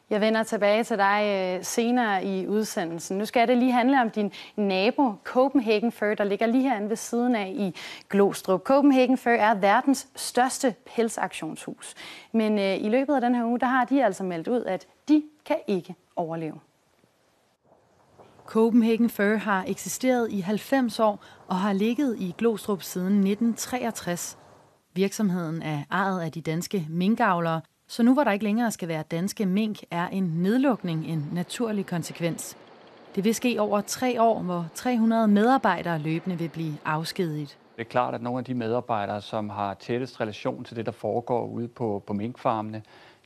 Jeg 0.10 0.22
vender 0.22 0.44
tilbage 0.44 0.84
til 0.84 0.98
dig 0.98 1.56
øh, 1.58 1.64
senere 1.64 2.26
i 2.26 2.48
udsendelsen. 2.48 3.18
Nu 3.18 3.26
skal 3.26 3.48
det 3.48 3.58
lige 3.58 3.72
handle 3.72 4.02
om 4.02 4.10
din 4.10 4.32
nabo, 4.56 5.14
Copenhagen 5.24 5.92
Fur, 5.92 6.14
der 6.14 6.24
ligger 6.24 6.46
lige 6.46 6.70
herinde 6.70 6.90
ved 6.90 6.96
siden 6.96 7.36
af 7.36 7.54
i 7.56 7.76
Glostrup. 8.10 8.64
Copenhagen 8.64 9.18
Fur 9.18 9.32
er 9.32 9.56
verdens 9.56 10.08
største 10.16 10.76
pelsaktionshus. 10.96 11.94
Men 12.32 12.60
øh, 12.60 12.84
i 12.84 12.90
løbet 12.90 13.16
af 13.16 13.22
den 13.22 13.36
her 13.36 13.46
uge, 13.46 13.60
der 13.60 13.66
har 13.66 13.86
de 13.86 14.06
altså 14.06 14.24
meldt 14.24 14.48
ud, 14.48 14.64
at 14.64 14.88
de 15.08 15.24
kan 15.46 15.58
ikke 15.68 15.96
overleve. 16.16 16.60
Copenhagen 18.46 19.10
Fur 19.10 19.36
har 19.36 19.66
eksisteret 19.68 20.32
i 20.32 20.40
90 20.40 21.00
år 21.00 21.24
og 21.48 21.56
har 21.56 21.74
ligget 21.74 22.20
i 22.20 22.36
Glostrup 22.38 22.82
siden 22.82 23.08
1963. 23.08 24.38
Virksomheden 24.94 25.62
er 25.62 25.84
ejet 25.92 26.22
af 26.22 26.32
de 26.32 26.42
danske 26.42 26.88
minkavlere, 26.90 27.62
så 27.88 28.04
nu 28.04 28.14
hvor 28.14 28.24
der 28.24 28.32
ikke 28.32 28.46
længere 28.46 28.72
skal 28.72 28.88
være 28.88 29.04
danske 29.12 29.46
mink, 29.46 29.80
er 29.92 30.08
en 30.08 30.24
nedlukning 30.24 31.06
en 31.06 31.30
naturlig 31.34 31.86
konsekvens. 31.86 32.58
Det 33.16 33.24
vil 33.24 33.36
ske 33.36 33.56
over 33.60 33.82
tre 33.82 34.22
år, 34.22 34.42
hvor 34.42 34.66
300 34.76 35.28
medarbejdere 35.28 36.00
løbende 36.00 36.38
vil 36.38 36.50
blive 36.50 36.74
afskediget. 36.86 37.58
Det 37.76 37.82
er 37.82 37.90
klart, 37.90 38.16
at 38.16 38.22
nogle 38.22 38.40
af 38.40 38.46
de 38.46 38.54
medarbejdere, 38.54 39.22
som 39.22 39.50
har 39.50 39.74
tættest 39.74 40.22
relation 40.22 40.64
til 40.64 40.76
det, 40.76 40.86
der 40.86 40.92
foregår 40.92 41.48
ude 41.48 41.68
på, 41.68 42.04
på 42.08 42.14
minkfarmene, 42.14 42.82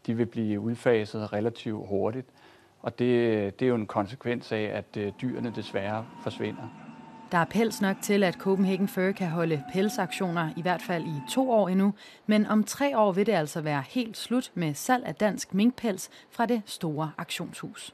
de 0.06 0.14
vil 0.14 0.26
blive 0.26 0.60
udfaset 0.60 1.34
relativt 1.34 1.88
hurtigt. 1.88 2.28
Og 2.82 3.00
det, 3.00 3.60
det 3.60 3.66
er 3.66 3.70
jo 3.70 3.76
en 3.76 3.88
konsekvens 3.88 4.52
af, 4.52 4.72
at 4.74 4.98
øh, 4.98 5.12
dyrene 5.22 5.54
desværre 5.56 6.06
forsvinder. 6.24 6.88
Der 7.32 7.38
er 7.38 7.46
pels 7.46 7.82
nok 7.82 7.98
til, 8.02 8.24
at 8.24 8.34
Copenhagen 8.34 8.88
Fur 8.88 9.12
kan 9.12 9.30
holde 9.30 9.64
pelsaktioner 9.74 10.50
i 10.58 10.62
hvert 10.62 10.82
fald 10.82 11.06
i 11.06 11.22
to 11.32 11.52
år 11.52 11.70
endnu, 11.70 11.94
men 12.26 12.46
om 12.46 12.64
tre 12.64 12.98
år 12.98 13.12
vil 13.12 13.26
det 13.26 13.34
altså 13.34 13.62
være 13.62 13.84
helt 13.90 14.18
slut 14.18 14.52
med 14.54 14.74
salg 14.74 15.06
af 15.06 15.16
dansk 15.16 15.54
minkpels 15.54 16.10
fra 16.32 16.46
det 16.46 16.62
store 16.66 17.12
aktionshus. 17.18 17.94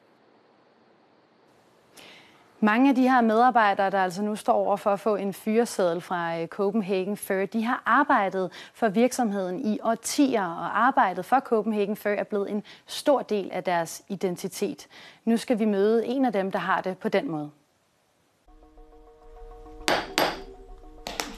Mange 2.63 2.89
af 2.89 2.95
de 2.95 3.01
her 3.01 3.21
medarbejdere, 3.21 3.89
der 3.89 4.03
altså 4.03 4.21
nu 4.21 4.35
står 4.35 4.53
over 4.53 4.77
for 4.77 4.89
at 4.89 4.99
få 4.99 5.15
en 5.15 5.33
fyreseddel 5.33 6.01
fra 6.01 6.39
øh, 6.39 6.47
Copenhagen 6.47 7.17
Fur, 7.17 7.45
de 7.45 7.63
har 7.63 7.83
arbejdet 7.85 8.51
for 8.73 8.89
virksomheden 8.89 9.65
i 9.65 9.79
årtier, 9.83 10.43
og 10.43 10.85
arbejdet 10.85 11.25
for 11.25 11.39
Copenhagen 11.39 11.95
Fur 11.95 12.09
er 12.09 12.23
blevet 12.23 12.51
en 12.51 12.63
stor 12.87 13.21
del 13.21 13.49
af 13.51 13.63
deres 13.63 14.03
identitet. 14.07 14.87
Nu 15.25 15.37
skal 15.37 15.59
vi 15.59 15.65
møde 15.65 16.05
en 16.05 16.25
af 16.25 16.33
dem, 16.33 16.51
der 16.51 16.59
har 16.59 16.81
det 16.81 16.97
på 16.97 17.09
den 17.09 17.31
måde. 17.31 17.49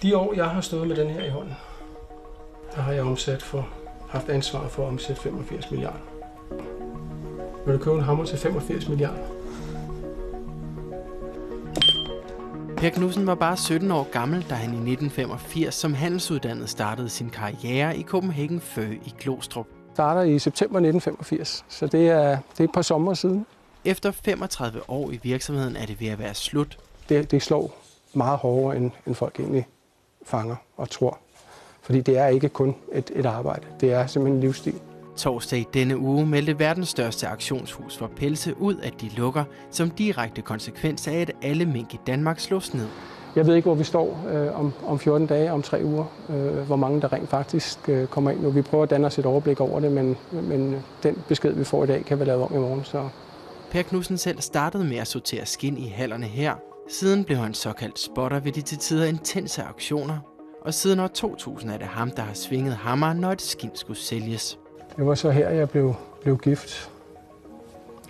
De 0.02 0.18
år, 0.18 0.34
jeg 0.34 0.50
har 0.50 0.62
stået 0.62 0.88
med 0.88 0.96
den 0.96 1.10
her 1.10 1.24
i 1.24 1.30
hånden, 1.30 1.56
der 2.76 2.82
har 2.82 2.92
jeg 2.92 3.04
omsat 3.04 3.44
for, 3.44 3.68
haft 4.10 4.30
ansvar 4.30 4.68
for 4.68 4.84
at 4.84 4.88
omsætte 4.88 5.22
85 5.22 5.72
milliarder. 5.72 6.00
Vil 7.66 7.74
du 7.74 7.80
købe 7.80 7.96
en 7.96 8.04
hammer 8.04 8.26
til 8.26 8.38
85 8.38 8.90
milliarder? 8.90 9.35
Per 12.78 12.90
Knudsen 12.90 13.28
var 13.28 13.36
bare 13.36 13.58
17 13.58 13.92
år 13.92 14.08
gammel, 14.12 14.46
da 14.50 14.56
han 14.56 14.70
i 14.70 14.92
1985 14.92 15.74
som 15.74 15.94
handelsuddannet 15.94 16.70
startede 16.70 17.10
sin 17.10 17.30
karriere 17.30 17.98
i 17.98 18.04
Copenhagen 18.04 18.62
Fur 18.62 18.82
i 18.82 19.14
Glostrup. 19.20 19.68
Starter 19.94 20.22
i 20.22 20.40
september 20.40 20.80
1985, 20.80 21.66
så 21.70 21.88
det 21.88 22.10
er, 22.10 22.30
det 22.30 22.60
er 22.60 22.64
et 22.64 22.72
par 22.72 22.82
sommer 22.82 23.14
siden. 23.14 23.46
Efter 23.86 24.12
35 24.12 24.90
år 24.90 25.12
i 25.12 25.20
virksomheden 25.24 25.76
er 25.76 25.86
det 25.86 26.02
ved 26.02 26.08
at 26.08 26.20
være 26.20 26.34
slut. 26.34 26.78
Det, 27.10 27.32
det 27.32 27.42
slår 27.42 27.78
meget 28.14 28.38
hårdere, 28.38 28.78
end, 28.78 28.92
end 29.08 29.16
folk 29.16 29.40
egentlig 29.40 29.68
fanger 30.26 30.56
og 30.78 30.90
tror. 30.90 31.18
Fordi 31.82 32.02
det 32.02 32.18
er 32.18 32.28
ikke 32.28 32.50
kun 32.50 32.76
et, 32.94 33.12
et 33.16 33.26
arbejde, 33.26 33.66
det 33.80 33.94
er 33.94 34.08
simpelthen 34.08 34.36
en 34.36 34.42
livsstil. 34.42 34.80
Torsdag 35.18 35.60
i 35.60 35.68
denne 35.74 35.98
uge 35.98 36.26
meldte 36.26 36.60
verdens 36.60 36.90
største 36.90 37.28
auktionshus 37.28 37.98
for 37.98 38.08
pelse 38.16 38.62
ud, 38.62 38.76
at 38.84 39.02
de 39.02 39.10
lukker, 39.18 39.44
som 39.72 39.90
direkte 39.90 40.42
konsekvens 40.42 41.08
af, 41.08 41.14
at 41.14 41.32
alle 41.42 41.66
mink 41.66 41.94
i 41.94 42.00
Danmark 42.08 42.40
slås 42.40 42.74
ned. 42.74 42.88
Jeg 43.36 43.48
ved 43.48 43.56
ikke, 43.56 43.66
hvor 43.66 43.76
vi 43.76 43.84
står 43.84 44.26
øh, 44.34 44.60
om, 44.60 44.74
om 44.86 45.00
14 45.00 45.28
dage, 45.28 45.52
om 45.52 45.62
tre 45.62 45.82
uger, 45.84 46.06
øh, 46.30 46.58
hvor 46.58 46.76
mange 46.76 47.02
der 47.02 47.14
rent 47.14 47.30
faktisk 47.30 47.90
øh, 47.90 48.08
kommer 48.08 48.32
ind 48.32 48.42
nu. 48.42 48.50
Vi 48.50 48.62
prøver 48.62 48.84
at 48.84 48.90
danne 48.90 49.08
os 49.08 49.20
et 49.20 49.26
overblik 49.26 49.62
over 49.62 49.80
det, 49.80 49.92
men, 49.92 50.18
men 50.32 50.84
den 51.04 51.24
besked, 51.28 51.54
vi 51.54 51.64
får 51.64 51.84
i 51.84 51.88
dag, 51.88 52.06
kan 52.06 52.20
vi 52.20 52.26
lave 52.26 52.44
om 52.44 52.56
i 52.56 52.58
morgen. 52.58 52.84
Så. 52.84 53.10
Per 53.72 53.82
Knudsen 53.82 54.18
selv 54.18 54.42
startede 54.42 54.84
med 54.84 54.98
at 54.98 55.08
sortere 55.08 55.46
skin 55.46 55.78
i 55.78 55.88
hallerne 55.88 56.26
her. 56.26 56.54
Siden 56.90 57.24
blev 57.24 57.38
han 57.38 57.54
såkaldt 57.54 58.00
spotter 58.00 58.40
ved 58.40 58.52
de 58.52 58.62
til 58.62 58.78
tider 58.78 59.06
intense 59.06 59.64
auktioner. 59.64 60.18
Og 60.66 60.74
siden 60.74 61.00
år 61.00 61.08
2000 61.08 61.72
er 61.72 61.78
det 61.78 61.88
ham, 61.88 62.12
der 62.12 62.22
har 62.22 62.34
svinget 62.34 62.76
hammer, 62.76 63.14
når 63.14 63.32
et 63.32 63.42
skin 63.42 63.72
skulle 63.74 64.00
sælges. 64.00 64.60
Det 64.98 65.06
var 65.06 65.16
så 65.16 65.30
her, 65.30 65.50
jeg 65.50 65.70
blev, 65.70 65.96
blev 66.22 66.38
gift 66.38 66.92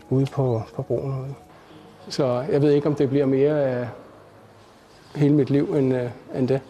ude 0.10 0.26
på, 0.26 0.62
på 0.76 0.82
broen. 0.82 1.36
Så 2.10 2.46
jeg 2.52 2.62
ved 2.62 2.72
ikke, 2.72 2.88
om 2.88 2.96
det 2.96 3.10
bliver 3.10 3.26
mere 3.26 3.64
af 3.64 3.88
hele 5.16 5.34
mit 5.34 5.50
liv 5.50 5.76
end, 5.76 5.94
uh, 5.94 6.38
end 6.38 6.48
det. 6.48 6.62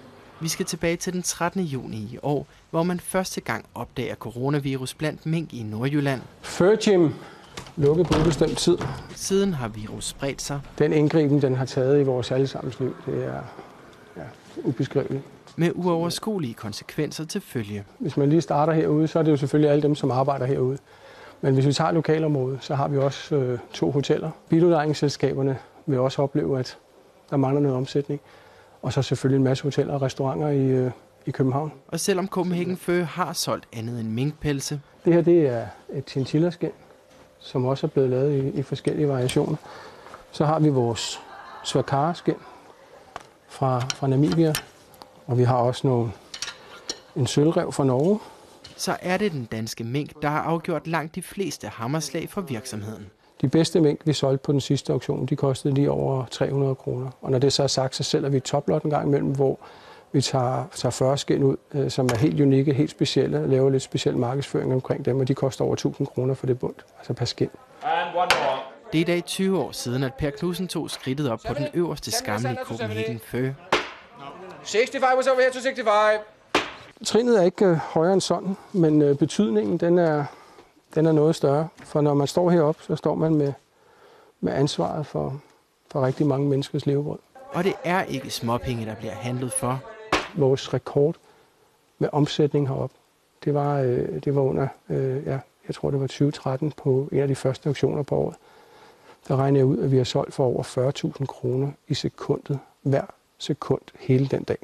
Vi 0.42 0.48
skal 0.48 0.66
tilbage 0.66 0.96
til 0.96 1.14
den 1.14 1.22
13. 1.22 1.62
juni 1.62 1.98
i 1.98 2.20
år, 2.24 2.48
hvor 2.70 2.84
man 2.84 3.00
første 3.00 3.42
gang 3.42 3.66
opdager 3.76 4.16
coronavirus 4.16 4.94
blandt 4.94 5.26
mink 5.26 5.54
i 5.54 5.64
Nordjylland. 5.64 6.22
Fur 6.42 6.76
Gym 6.86 7.10
lukket 7.76 8.08
på 8.08 8.20
ubestemt 8.20 8.58
tid. 8.58 8.78
Siden 9.16 9.54
har 9.54 9.68
virus 9.68 10.06
spredt 10.06 10.42
sig. 10.42 10.62
Den 10.80 10.94
indgriben, 10.94 11.42
den 11.42 11.56
har 11.56 11.66
taget 11.66 12.02
i 12.02 12.04
vores 12.04 12.32
allesammens 12.32 12.80
liv, 12.80 12.96
det 13.06 13.26
er 13.26 13.42
ja, 14.18 14.24
ubeskriveligt 14.64 15.24
med 15.56 15.72
uoverskuelige 15.76 16.54
konsekvenser 16.54 17.26
til 17.26 17.42
følge. 17.42 17.84
Hvis 18.00 18.18
man 18.18 18.30
lige 18.30 18.42
starter 18.42 18.74
herude, 18.74 19.08
så 19.08 19.20
er 19.20 19.24
det 19.24 19.32
jo 19.32 19.38
selvfølgelig 19.38 19.72
alle 19.72 19.82
dem, 19.82 19.96
som 19.96 20.12
arbejder 20.12 20.46
herude. 20.46 20.78
Men 21.42 21.54
hvis 21.54 21.66
vi 21.66 21.74
tager 21.74 21.92
lokalområdet, 21.92 22.58
så 22.62 22.76
har 22.76 22.88
vi 22.88 22.98
også 22.98 23.36
øh, 23.36 23.60
to 23.74 23.92
hoteller. 23.92 24.32
Biludlejningsselskaberne 24.50 25.58
vil 25.86 26.00
også 26.00 26.22
opleve, 26.22 26.60
at 26.60 26.78
der 27.30 27.38
mangler 27.38 27.62
noget 27.62 27.78
omsætning. 27.78 28.22
Og 28.82 28.94
så 28.94 29.02
selvfølgelig 29.02 29.38
en 29.38 29.44
masse 29.44 29.64
hoteller 29.64 29.94
og 29.94 30.02
restauranter 30.02 30.50
i, 30.50 30.66
øh, 30.66 30.92
i 31.26 31.32
København. 31.32 31.72
Og 31.88 32.00
selvom 32.00 32.28
Copenhagen 32.28 32.78
Fø 32.78 33.04
har 33.04 33.34
solgt 33.34 33.68
andet 33.74 34.00
end 34.00 34.10
minkpelse. 34.10 34.82
Det 35.06 35.14
her 35.14 35.22
det 35.22 35.48
er 35.48 35.66
et 35.94 36.10
chinchilla-skin, 36.10 36.72
som 37.40 37.66
også 37.66 37.88
er 37.88 37.90
blevet 37.90 38.10
lavet 38.10 38.44
i, 38.44 38.60
i 38.60 38.62
forskellige 38.62 39.08
variationer. 39.08 39.56
Så 40.32 40.46
har 40.46 40.60
vi 40.60 40.70
vores 40.70 41.20
swakara-skin 41.64 42.36
fra, 43.48 43.80
fra 43.80 44.08
Namibia, 44.08 44.54
og 45.26 45.38
vi 45.38 45.44
har 45.44 45.56
også 45.56 45.88
nogle, 45.88 46.12
en 47.16 47.28
sølvrev 47.28 47.72
fra 47.72 47.84
Norge. 47.84 48.20
Så 48.78 48.98
er 49.02 49.18
det 49.18 49.32
den 49.32 49.46
danske 49.46 49.84
mink, 49.84 50.22
der 50.22 50.28
har 50.28 50.42
afgjort 50.42 50.88
langt 50.88 51.16
de 51.16 51.22
fleste 51.22 51.68
hammerslag 51.68 52.30
for 52.30 52.42
virksomheden. 52.42 53.06
De 53.42 53.48
bedste 53.48 53.82
mink, 53.82 54.00
vi 54.06 54.14
solgte 54.14 54.44
på 54.44 54.52
den 54.52 54.62
sidste 54.62 54.94
auktion, 54.94 55.26
de 55.26 55.36
kostede 55.36 55.74
lige 55.74 55.92
over 55.92 56.26
300 56.26 56.76
kroner. 56.76 57.10
Og 57.22 57.32
når 57.32 57.40
det 57.40 57.54
så 57.54 57.64
er 57.64 57.68
sagt, 57.68 57.96
så 57.96 58.04
sælger 58.04 58.30
vi 58.30 58.40
toplot 58.40 58.84
en 58.84 58.90
gang 58.90 59.08
imellem, 59.08 59.32
hvor 59.32 59.60
vi 60.12 60.22
tager, 60.22 60.64
tager 60.76 60.92
40 60.92 61.18
skin 61.18 61.44
ud, 61.44 61.58
øh, 61.74 61.92
som 61.92 62.06
er 62.06 62.18
helt 62.18 62.42
unikke, 62.42 62.74
helt 62.74 62.92
specielle, 62.92 63.40
og 63.40 63.50
laver 63.50 63.70
lidt 63.70 63.84
speciel 63.84 64.18
markedsføring 64.18 64.74
omkring 64.74 65.06
dem, 65.06 65.20
og 65.20 65.28
de 65.28 65.34
koster 65.34 65.66
over 65.66 65.74
1000 65.74 66.08
kroner 66.08 66.34
for 66.34 66.46
det 66.46 66.60
bund, 66.60 66.76
altså 66.98 67.14
per 67.14 67.26
skin. 67.26 67.50
Det 68.92 68.98
er 68.98 69.02
i 69.02 69.04
dag 69.04 69.26
20 69.26 69.60
år 69.60 69.72
siden, 69.72 70.04
at 70.04 70.14
Per 70.14 70.30
Knudsen 70.30 70.68
tog 70.68 70.90
skridtet 70.90 71.30
op 71.30 71.40
på 71.48 71.54
den 71.54 71.68
øverste 71.74 72.12
skamme 72.12 72.52
i 72.52 72.56
Copenhagen 72.66 73.20
Fø. 73.20 73.52
65 74.66 75.16
was 75.16 75.28
over 75.28 75.40
here 75.40 75.52
to 75.52 75.60
65. 75.60 76.22
Trinet 77.06 77.40
er 77.40 77.44
ikke 77.44 77.66
øh, 77.66 77.76
højere 77.76 78.14
end 78.14 78.22
sådan, 78.22 78.58
men 78.74 79.02
øh, 79.02 79.18
betydningen 79.18 79.78
den 79.78 79.98
er, 79.98 80.26
den 80.96 81.06
er 81.06 81.12
noget 81.12 81.36
større. 81.36 81.68
For 81.84 82.02
når 82.02 82.14
man 82.14 82.28
står 82.28 82.50
heroppe, 82.50 82.84
så 82.84 82.96
står 82.96 83.16
man 83.16 83.36
med, 83.36 83.54
med 84.42 84.54
ansvaret 84.54 85.06
for, 85.06 85.42
for 85.92 86.06
rigtig 86.06 86.28
mange 86.28 86.50
menneskers 86.50 86.86
levebrød. 86.86 87.20
Og 87.54 87.64
det 87.64 87.74
er 87.84 88.04
ikke 88.04 88.30
småpenge, 88.30 88.86
der 88.86 88.96
bliver 88.96 89.14
handlet 89.14 89.54
for. 89.54 89.80
Vores 90.36 90.74
rekord 90.74 91.16
med 92.00 92.10
omsætning 92.12 92.68
heroppe, 92.68 92.96
det 93.46 93.54
var, 93.54 93.80
øh, 93.80 94.24
det 94.24 94.36
var 94.36 94.42
under, 94.42 94.68
øh, 94.90 95.26
ja, 95.26 95.40
jeg 95.68 95.76
tror 95.76 95.92
det 95.92 96.00
var 96.00 96.08
2013 96.08 96.72
på 96.72 97.10
en 97.12 97.20
af 97.20 97.28
de 97.28 97.36
første 97.36 97.68
auktioner 97.68 98.04
på 98.04 98.16
året. 98.16 98.36
Der 99.28 99.36
regner 99.36 99.60
jeg 99.60 99.66
ud, 99.66 99.78
at 99.78 99.92
vi 99.92 99.98
har 99.98 100.04
solgt 100.04 100.34
for 100.34 100.46
over 100.46 100.64
40.000 101.20 101.26
kroner 101.26 101.72
i 101.88 101.94
sekundet 101.94 102.60
hver 102.82 103.06
sekund 103.46 103.82
hele 104.00 104.28
den 104.28 104.44
dag. 104.44 104.58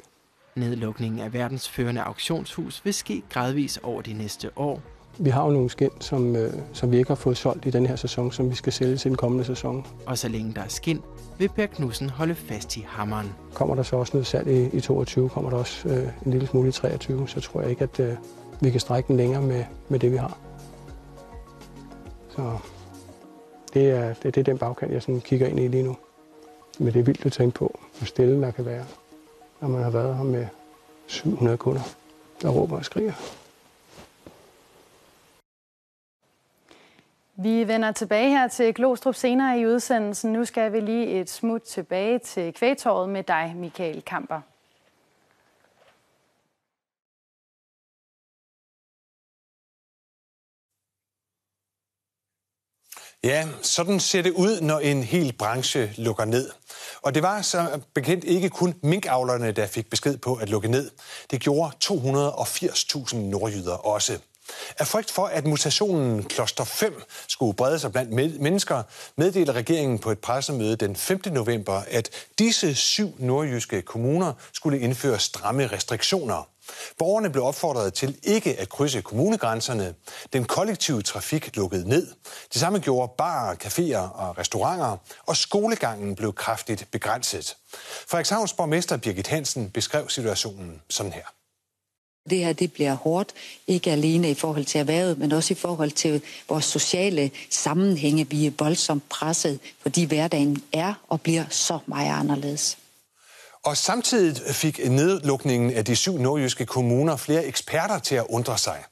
Nedlukningen 0.56 1.20
af 1.20 1.32
verdens 1.32 1.68
førende 1.68 2.02
auktionshus 2.02 2.84
vil 2.84 2.94
ske 2.94 3.22
gradvis 3.30 3.76
over 3.82 4.02
de 4.02 4.12
næste 4.12 4.50
år. 4.56 4.80
Vi 5.18 5.30
har 5.30 5.44
jo 5.44 5.50
nogle 5.50 5.70
skin, 5.70 5.90
som, 6.00 6.36
øh, 6.36 6.52
som 6.72 6.90
vi 6.90 6.98
ikke 6.98 7.10
har 7.10 7.14
fået 7.14 7.36
solgt 7.36 7.66
i 7.66 7.70
den 7.70 7.86
her 7.86 7.96
sæson, 7.96 8.32
som 8.32 8.50
vi 8.50 8.54
skal 8.54 8.72
sælge 8.72 8.96
til 8.96 9.08
den 9.08 9.16
kommende 9.16 9.44
sæson. 9.44 9.86
Og 10.06 10.18
så 10.18 10.28
længe 10.28 10.54
der 10.54 10.60
er 10.60 10.68
skin, 10.68 11.00
vil 11.38 11.48
Per 11.48 11.66
Knudsen 11.66 12.10
holde 12.10 12.34
fast 12.34 12.76
i 12.76 12.84
hammeren. 12.88 13.32
Kommer 13.54 13.74
der 13.74 13.82
så 13.82 13.96
også 13.96 14.12
noget 14.16 14.26
salg 14.26 14.48
i, 14.48 14.76
i 14.76 14.80
22, 14.80 15.28
kommer 15.28 15.50
der 15.50 15.56
også 15.56 15.88
øh, 15.88 16.08
en 16.26 16.32
lille 16.32 16.46
smule 16.46 16.68
i 16.68 16.72
23, 16.72 17.28
så 17.28 17.40
tror 17.40 17.60
jeg 17.60 17.70
ikke, 17.70 17.82
at 17.82 18.00
øh, 18.00 18.14
vi 18.60 18.70
kan 18.70 18.80
strække 18.80 19.08
den 19.08 19.16
længere 19.16 19.42
med, 19.42 19.64
med 19.88 19.98
det, 19.98 20.12
vi 20.12 20.16
har. 20.16 20.38
Så 22.28 22.58
det 23.74 23.90
er, 23.90 24.14
det, 24.14 24.34
det 24.34 24.36
er 24.36 24.44
den 24.44 24.58
bagkant, 24.58 24.92
jeg 24.92 25.02
sådan 25.02 25.20
kigger 25.20 25.46
ind 25.46 25.60
i 25.60 25.68
lige 25.68 25.82
nu. 25.82 25.96
Men 26.78 26.92
det 26.92 27.00
er 27.00 27.04
vildt 27.04 27.26
at 27.26 27.32
tænke 27.32 27.58
på, 27.58 27.80
hvor 28.02 28.06
stille 28.06 28.42
der 28.42 28.50
kan 28.50 28.64
være, 28.64 28.84
når 29.60 29.68
man 29.68 29.82
har 29.82 29.90
været 29.90 30.16
her 30.16 30.24
med 30.24 30.46
700 31.06 31.56
kunder, 31.56 31.80
der 32.42 32.50
råber 32.50 32.76
og 32.76 32.84
skriger. 32.84 33.12
Vi 37.36 37.68
vender 37.68 37.92
tilbage 37.92 38.30
her 38.30 38.48
til 38.48 38.74
Glostrup 38.74 39.14
senere 39.14 39.60
i 39.60 39.66
udsendelsen. 39.66 40.32
Nu 40.32 40.44
skal 40.44 40.72
vi 40.72 40.80
lige 40.80 41.20
et 41.20 41.30
smut 41.30 41.62
tilbage 41.62 42.18
til 42.18 42.54
kvægtåret 42.54 43.08
med 43.08 43.22
dig, 43.22 43.54
Michael 43.56 44.02
Kamper. 44.02 44.40
Ja, 53.24 53.48
sådan 53.62 54.00
ser 54.00 54.22
det 54.22 54.30
ud, 54.30 54.60
når 54.60 54.78
en 54.78 55.02
hel 55.02 55.32
branche 55.32 55.92
lukker 55.96 56.24
ned. 56.24 56.50
Og 57.02 57.14
det 57.14 57.22
var 57.22 57.42
så 57.42 57.80
bekendt 57.94 58.24
ikke 58.24 58.50
kun 58.50 58.74
minkavlerne, 58.82 59.52
der 59.52 59.66
fik 59.66 59.90
besked 59.90 60.16
på 60.16 60.34
at 60.34 60.48
lukke 60.48 60.68
ned. 60.68 60.90
Det 61.30 61.40
gjorde 61.40 61.72
280.000 61.84 63.16
nordjyder 63.16 63.72
også. 63.72 64.18
Af 64.78 64.86
frygt 64.86 65.10
for, 65.10 65.26
at 65.26 65.46
mutationen 65.46 66.24
kloster 66.24 66.64
5 66.64 67.02
skulle 67.28 67.54
brede 67.54 67.78
sig 67.78 67.92
blandt 67.92 68.40
mennesker, 68.40 68.82
meddelte 69.16 69.52
regeringen 69.52 69.98
på 69.98 70.10
et 70.10 70.18
pressemøde 70.18 70.76
den 70.76 70.96
5. 70.96 71.20
november, 71.26 71.82
at 71.88 72.10
disse 72.38 72.74
syv 72.74 73.14
nordjyske 73.18 73.82
kommuner 73.82 74.32
skulle 74.52 74.80
indføre 74.80 75.18
stramme 75.18 75.66
restriktioner. 75.66 76.51
Borgerne 76.98 77.30
blev 77.30 77.44
opfordret 77.44 77.94
til 77.94 78.18
ikke 78.22 78.60
at 78.60 78.68
krydse 78.68 79.02
kommunegrænserne. 79.02 79.94
Den 80.32 80.44
kollektive 80.44 81.02
trafik 81.02 81.56
lukkede 81.56 81.88
ned. 81.88 82.06
Det 82.52 82.60
samme 82.60 82.78
gjorde 82.78 83.12
barer, 83.18 83.54
caféer 83.54 84.20
og 84.20 84.38
restauranter, 84.38 84.96
og 85.26 85.36
skolegangen 85.36 86.14
blev 86.14 86.32
kraftigt 86.32 86.88
begrænset. 86.90 87.56
Frederikshavns 88.08 88.52
borgmester 88.52 88.96
Birgit 88.96 89.26
Hansen 89.26 89.70
beskrev 89.70 90.08
situationen 90.08 90.82
sådan 90.88 91.12
her. 91.12 91.24
Det 92.30 92.38
her 92.38 92.52
det 92.52 92.72
bliver 92.72 92.94
hårdt, 92.94 93.32
ikke 93.66 93.90
alene 93.90 94.30
i 94.30 94.34
forhold 94.34 94.64
til 94.64 94.78
erhvervet, 94.78 95.18
men 95.18 95.32
også 95.32 95.54
i 95.54 95.56
forhold 95.56 95.90
til 95.90 96.22
vores 96.48 96.64
sociale 96.64 97.30
sammenhænge. 97.50 98.28
Vi 98.30 98.46
er 98.46 98.50
voldsomt 98.58 99.08
presset, 99.08 99.60
fordi 99.80 100.04
hverdagen 100.04 100.62
er 100.72 100.94
og 101.08 101.20
bliver 101.20 101.44
så 101.50 101.78
meget 101.86 102.12
anderledes. 102.12 102.78
Og 103.64 103.76
samtidig 103.76 104.54
fik 104.54 104.90
nedlukningen 104.90 105.74
af 105.74 105.84
de 105.84 105.96
syv 105.96 106.18
nordjyske 106.18 106.66
kommuner 106.66 107.16
flere 107.16 107.44
eksperter 107.44 107.98
til 107.98 108.14
at 108.14 108.26
undre 108.28 108.58
sig. 108.58 108.84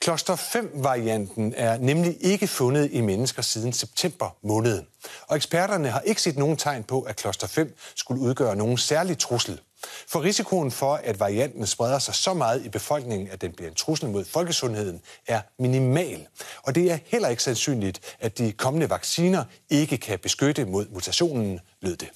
Kloster 0.00 0.36
5-varianten 0.36 1.54
er 1.56 1.78
nemlig 1.78 2.16
ikke 2.20 2.46
fundet 2.46 2.88
i 2.92 3.00
mennesker 3.00 3.42
siden 3.42 3.72
september 3.72 4.36
måned. 4.42 4.82
Og 5.26 5.36
eksperterne 5.36 5.88
har 5.88 6.00
ikke 6.00 6.22
set 6.22 6.38
nogen 6.38 6.56
tegn 6.56 6.84
på, 6.84 7.00
at 7.00 7.16
kloster 7.16 7.46
5 7.46 7.76
skulle 7.96 8.22
udgøre 8.22 8.56
nogen 8.56 8.78
særlig 8.78 9.18
trussel. 9.18 9.60
For 10.08 10.22
risikoen 10.22 10.70
for, 10.70 10.94
at 10.94 11.20
varianten 11.20 11.66
spreder 11.66 11.98
sig 11.98 12.14
så 12.14 12.34
meget 12.34 12.64
i 12.64 12.68
befolkningen, 12.68 13.28
at 13.30 13.40
den 13.40 13.52
bliver 13.52 13.68
en 13.68 13.76
trussel 13.76 14.08
mod 14.08 14.24
folkesundheden, 14.24 15.00
er 15.26 15.40
minimal. 15.58 16.26
Og 16.62 16.74
det 16.74 16.92
er 16.92 16.98
heller 17.06 17.28
ikke 17.28 17.42
sandsynligt, 17.42 18.16
at 18.20 18.38
de 18.38 18.52
kommende 18.52 18.90
vacciner 18.90 19.44
ikke 19.70 19.98
kan 19.98 20.18
beskytte 20.18 20.64
mod 20.64 20.86
mutationen, 20.90 21.60
lød 21.80 21.96
det. 21.96 22.08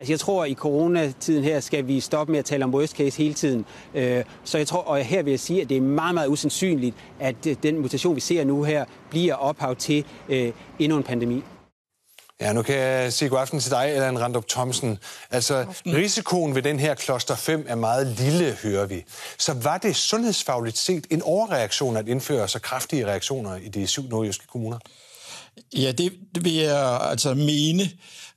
Altså 0.00 0.12
jeg 0.12 0.20
tror, 0.20 0.44
at 0.44 0.50
i 0.50 0.54
coronatiden 0.54 1.44
her 1.44 1.60
skal 1.60 1.86
vi 1.86 2.00
stoppe 2.00 2.30
med 2.32 2.38
at 2.38 2.44
tale 2.44 2.64
om 2.64 2.74
worst 2.74 2.96
case 2.96 3.18
hele 3.18 3.34
tiden. 3.34 3.64
Øh, 3.94 4.24
så 4.44 4.58
jeg 4.58 4.66
tror, 4.66 4.80
og 4.80 4.98
her 4.98 5.22
vil 5.22 5.30
jeg 5.30 5.40
sige, 5.40 5.62
at 5.62 5.68
det 5.68 5.76
er 5.76 5.80
meget, 5.80 6.14
meget 6.14 6.28
usandsynligt, 6.28 6.96
at 7.20 7.46
øh, 7.46 7.56
den 7.62 7.78
mutation, 7.78 8.16
vi 8.16 8.20
ser 8.20 8.44
nu 8.44 8.62
her, 8.62 8.84
bliver 9.10 9.34
ophav 9.34 9.76
til 9.76 10.04
øh, 10.28 10.52
endnu 10.78 10.96
en 10.96 11.02
pandemi. 11.02 11.42
Ja, 12.40 12.52
nu 12.52 12.62
kan 12.62 12.76
jeg 12.76 13.12
sige 13.12 13.28
god 13.28 13.38
aften 13.38 13.60
til 13.60 13.70
dig, 13.70 13.84
Allan 13.84 14.20
Randrup 14.20 14.48
Thomsen. 14.48 14.98
Altså, 15.30 15.66
risikoen 15.86 16.54
ved 16.54 16.62
den 16.62 16.80
her 16.80 16.94
kloster 16.94 17.34
5 17.34 17.64
er 17.68 17.74
meget 17.74 18.06
lille, 18.06 18.52
hører 18.62 18.86
vi. 18.86 19.04
Så 19.38 19.52
var 19.52 19.78
det 19.78 19.96
sundhedsfagligt 19.96 20.78
set 20.78 21.06
en 21.10 21.22
overreaktion 21.22 21.96
at 21.96 22.08
indføre 22.08 22.48
så 22.48 22.58
kraftige 22.58 23.06
reaktioner 23.06 23.56
i 23.56 23.68
de 23.68 23.86
syv 23.86 24.08
nordjyske 24.08 24.46
kommuner? 24.46 24.78
Ja, 25.76 25.92
det, 25.92 26.12
det 26.34 26.44
vil 26.44 26.54
jeg 26.54 27.00
altså 27.00 27.34
mene, 27.34 27.90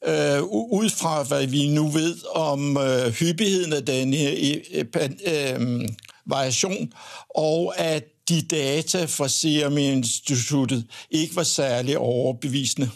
øh, 0.06 0.44
ud 0.44 0.90
fra 0.90 1.24
hvad 1.24 1.48
vi 1.48 1.68
nu 1.68 1.88
ved 1.88 2.18
om 2.36 2.78
øh, 2.78 3.08
hyppigheden 3.08 3.74
af 3.74 3.86
den 3.86 4.14
her 4.14 4.58
øh, 4.74 5.10
øh, 5.26 5.90
variation, 6.26 6.94
og 7.30 7.80
at 7.80 8.04
de 8.30 8.42
data 8.42 9.06
fra 9.06 9.28
Serum 9.28 9.78
Instituttet 9.78 10.86
ikke 11.12 11.36
var 11.36 11.44
særlig 11.44 11.98
overbevisende. 11.98 12.90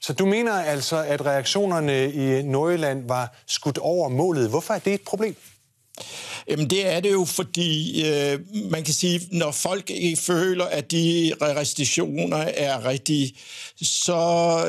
Så 0.00 0.12
du 0.12 0.26
mener 0.26 0.52
altså, 0.52 0.96
at 0.96 1.26
reaktionerne 1.26 2.12
i 2.12 2.42
Nordjylland 2.42 3.08
var 3.08 3.36
skudt 3.46 3.78
over 3.78 4.08
målet. 4.08 4.50
Hvorfor 4.50 4.74
er 4.74 4.78
det 4.78 4.94
et 4.94 5.00
problem? 5.00 5.36
Jamen 6.48 6.70
det 6.70 6.86
er 6.86 7.00
det 7.00 7.12
jo, 7.12 7.24
fordi 7.24 8.04
øh, 8.06 8.40
man 8.70 8.84
kan 8.84 8.94
sige, 8.94 9.20
når 9.32 9.50
folk 9.50 9.90
ikke 9.90 10.16
føler, 10.16 10.64
at 10.64 10.90
de 10.90 11.32
restriktioner 11.40 12.36
er 12.36 12.84
rigtige, 12.84 13.34
så 13.82 14.16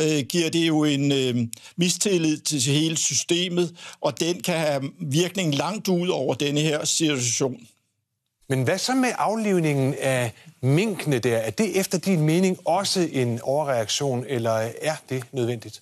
øh, 0.01 0.25
giver 0.25 0.49
det 0.49 0.67
jo 0.67 0.83
en 0.83 1.11
øh, 1.11 1.35
mistillid 1.75 2.37
til 2.37 2.61
hele 2.61 2.97
systemet, 2.97 3.75
og 4.01 4.19
den 4.19 4.41
kan 4.41 4.59
have 4.59 4.91
virkning 5.01 5.55
langt 5.55 5.87
ud 5.87 6.07
over 6.07 6.33
denne 6.33 6.61
her 6.61 6.85
situation. 6.85 7.67
Men 8.49 8.63
hvad 8.63 8.77
så 8.77 8.95
med 8.95 9.09
aflivningen 9.17 9.95
af 10.01 10.31
minkene 10.61 11.19
der? 11.19 11.37
Er 11.37 11.49
det 11.49 11.79
efter 11.79 11.97
din 11.97 12.21
mening 12.21 12.57
også 12.65 13.09
en 13.11 13.41
overreaktion, 13.41 14.25
eller 14.27 14.69
er 14.81 14.95
det 15.09 15.23
nødvendigt? 15.31 15.81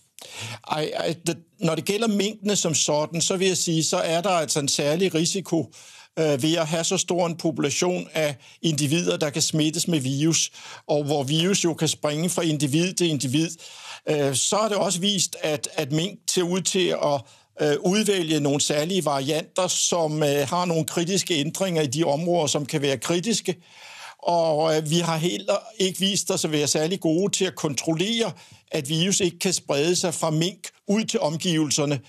Ej, 0.71 0.91
ej 0.95 1.15
det, 1.27 1.37
når 1.59 1.75
det 1.75 1.85
gælder 1.85 2.07
minkene 2.07 2.55
som 2.55 2.75
sådan, 2.75 3.21
så 3.21 3.37
vil 3.37 3.47
jeg 3.47 3.57
sige, 3.57 3.83
så 3.83 3.97
er 3.97 4.21
der 4.21 4.29
altså 4.29 4.59
en 4.59 4.67
særlig 4.67 5.15
risiko 5.15 5.73
øh, 6.19 6.43
ved 6.43 6.57
at 6.57 6.67
have 6.67 6.83
så 6.83 6.97
stor 6.97 7.27
en 7.27 7.37
population 7.37 8.07
af 8.13 8.35
individer, 8.61 9.17
der 9.17 9.29
kan 9.29 9.41
smittes 9.41 9.87
med 9.87 9.99
virus, 9.99 10.51
og 10.87 11.03
hvor 11.03 11.23
virus 11.23 11.63
jo 11.63 11.73
kan 11.73 11.87
springe 11.87 12.29
fra 12.29 12.41
individ 12.41 12.93
til 12.93 13.09
individ. 13.09 13.49
Øh, 14.09 14.35
så 14.35 14.57
er 14.57 14.67
det 14.67 14.77
også 14.77 14.99
vist, 14.99 15.35
at, 15.41 15.69
at 15.73 15.91
mink 15.91 16.19
ser 16.27 16.43
ud 16.43 16.61
til 16.61 16.87
at 16.87 17.21
øh, 17.61 17.77
udvælge 17.79 18.39
nogle 18.39 18.61
særlige 18.61 19.05
varianter, 19.05 19.67
som 19.67 20.23
øh, 20.23 20.47
har 20.47 20.65
nogle 20.65 20.85
kritiske 20.85 21.33
ændringer 21.33 21.81
i 21.81 21.87
de 21.87 22.03
områder, 22.03 22.47
som 22.47 22.65
kan 22.65 22.81
være 22.81 22.97
kritiske. 22.97 23.55
Og 24.23 24.77
øh, 24.77 24.89
vi 24.89 24.99
har 24.99 25.17
heller 25.17 25.57
ikke 25.79 25.99
vist 25.99 26.31
os 26.31 26.45
at 26.45 26.51
være 26.51 26.67
særlig 26.67 26.99
gode 26.99 27.31
til 27.31 27.45
at 27.45 27.55
kontrollere, 27.55 28.31
at 28.71 28.89
virus 28.89 29.19
ikke 29.19 29.39
kan 29.39 29.53
sprede 29.53 29.95
sig 29.95 30.13
fra 30.13 30.29
mink 30.29 30.67
ud 30.87 31.03
til 31.03 31.19
omgivelserne. 31.19 31.99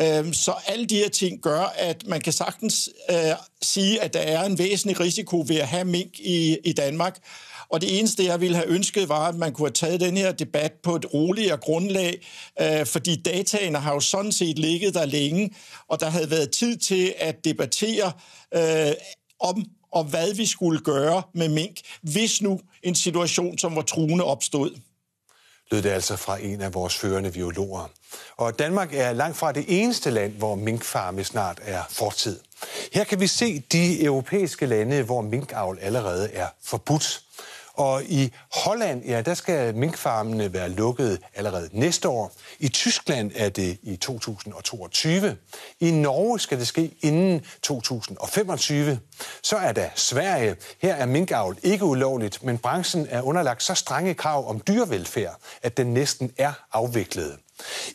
Øh, 0.00 0.32
så 0.32 0.54
alle 0.66 0.86
de 0.86 0.96
her 0.96 1.08
ting 1.08 1.40
gør, 1.42 1.74
at 1.76 2.06
man 2.06 2.20
kan 2.20 2.32
sagtens 2.32 2.90
øh, 3.10 3.16
sige, 3.62 4.02
at 4.02 4.14
der 4.14 4.20
er 4.20 4.44
en 4.44 4.58
væsentlig 4.58 5.00
risiko 5.00 5.44
ved 5.46 5.56
at 5.56 5.68
have 5.68 5.84
mink 5.84 6.18
i, 6.18 6.58
i 6.64 6.72
Danmark. 6.72 7.18
Og 7.70 7.80
det 7.80 7.98
eneste, 7.98 8.24
jeg 8.24 8.40
ville 8.40 8.56
have 8.56 8.68
ønsket, 8.68 9.08
var, 9.08 9.28
at 9.28 9.34
man 9.34 9.52
kunne 9.52 9.68
have 9.68 9.72
taget 9.72 10.00
den 10.00 10.16
her 10.16 10.32
debat 10.32 10.72
på 10.82 10.96
et 10.96 11.14
roligere 11.14 11.56
grundlag, 11.56 12.26
øh, 12.60 12.86
fordi 12.86 13.16
dataene 13.16 13.78
har 13.78 13.92
jo 13.92 14.00
sådan 14.00 14.32
set 14.32 14.58
ligget 14.58 14.94
der 14.94 15.06
længe, 15.06 15.50
og 15.88 16.00
der 16.00 16.10
havde 16.10 16.30
været 16.30 16.50
tid 16.50 16.76
til 16.76 17.14
at 17.18 17.44
debattere 17.44 18.12
øh, 18.54 18.92
om 19.40 19.64
og 19.92 20.04
hvad 20.04 20.34
vi 20.34 20.46
skulle 20.46 20.80
gøre 20.80 21.22
med 21.34 21.48
mink, 21.48 21.76
hvis 22.02 22.42
nu 22.42 22.60
en 22.82 22.94
situation, 22.94 23.58
som 23.58 23.76
var 23.76 23.82
truende, 23.82 24.24
opstod. 24.24 24.70
Lød 25.70 25.82
det 25.82 25.90
altså 25.90 26.16
fra 26.16 26.38
en 26.42 26.60
af 26.60 26.74
vores 26.74 26.96
førende 26.96 27.30
biologer. 27.30 27.90
Og 28.36 28.58
Danmark 28.58 28.94
er 28.94 29.12
langt 29.12 29.36
fra 29.36 29.52
det 29.52 29.64
eneste 29.68 30.10
land, 30.10 30.32
hvor 30.32 30.54
minkfarme 30.54 31.24
snart 31.24 31.60
er 31.62 31.82
fortid. 31.90 32.40
Her 32.92 33.04
kan 33.04 33.20
vi 33.20 33.26
se 33.26 33.62
de 33.72 34.04
europæiske 34.04 34.66
lande, 34.66 35.02
hvor 35.02 35.20
minkavl 35.20 35.78
allerede 35.82 36.30
er 36.32 36.46
forbudt. 36.64 37.22
Og 37.78 38.04
i 38.04 38.32
Holland, 38.54 39.04
ja, 39.04 39.20
der 39.20 39.34
skal 39.34 39.74
minkfarmene 39.74 40.52
være 40.52 40.68
lukket 40.68 41.20
allerede 41.34 41.68
næste 41.72 42.08
år. 42.08 42.32
I 42.58 42.68
Tyskland 42.68 43.32
er 43.34 43.48
det 43.48 43.78
i 43.82 43.96
2022. 43.96 45.36
I 45.80 45.90
Norge 45.90 46.40
skal 46.40 46.58
det 46.58 46.66
ske 46.66 46.94
inden 47.00 47.46
2025. 47.62 49.00
Så 49.42 49.56
er 49.56 49.72
der 49.72 49.88
Sverige. 49.94 50.56
Her 50.82 50.94
er 50.94 51.06
minkavl 51.06 51.58
ikke 51.62 51.84
ulovligt, 51.84 52.42
men 52.42 52.58
branchen 52.58 53.06
er 53.10 53.22
underlagt 53.22 53.62
så 53.62 53.74
strenge 53.74 54.14
krav 54.14 54.48
om 54.48 54.60
dyrevelfærd, 54.60 55.38
at 55.62 55.76
den 55.76 55.86
næsten 55.94 56.32
er 56.38 56.52
afviklet. 56.72 57.36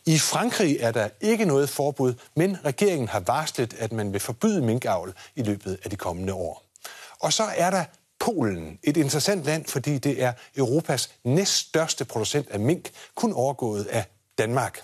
I 0.06 0.20
Frankrig 0.20 0.78
er 0.80 0.92
der 0.92 1.10
ikke 1.22 1.46
noget 1.46 1.70
forbud, 1.70 2.14
men 2.36 2.58
regeringen 2.66 3.08
har 3.08 3.20
varslet, 3.20 3.74
at 3.80 3.92
man 3.92 4.14
vil 4.14 4.20
forbyde 4.20 4.62
minkavl 4.62 5.14
i 5.36 5.44
løbet 5.44 5.80
af 5.84 5.90
de 5.90 5.96
kommende 5.96 6.34
år. 6.34 6.64
Og 7.20 7.34
så 7.34 7.44
er 7.44 7.70
der 7.70 7.84
Polen. 8.24 8.80
Et 8.84 8.98
interessant 8.98 9.44
land, 9.44 9.66
fordi 9.66 9.98
det 9.98 10.24
er 10.24 10.34
Europas 10.58 11.12
næststørste 11.24 12.06
producent 12.06 12.50
af 12.50 12.60
mink, 12.60 12.92
kun 13.16 13.34
overgået 13.34 13.86
af 13.86 14.06
Danmark. 14.38 14.82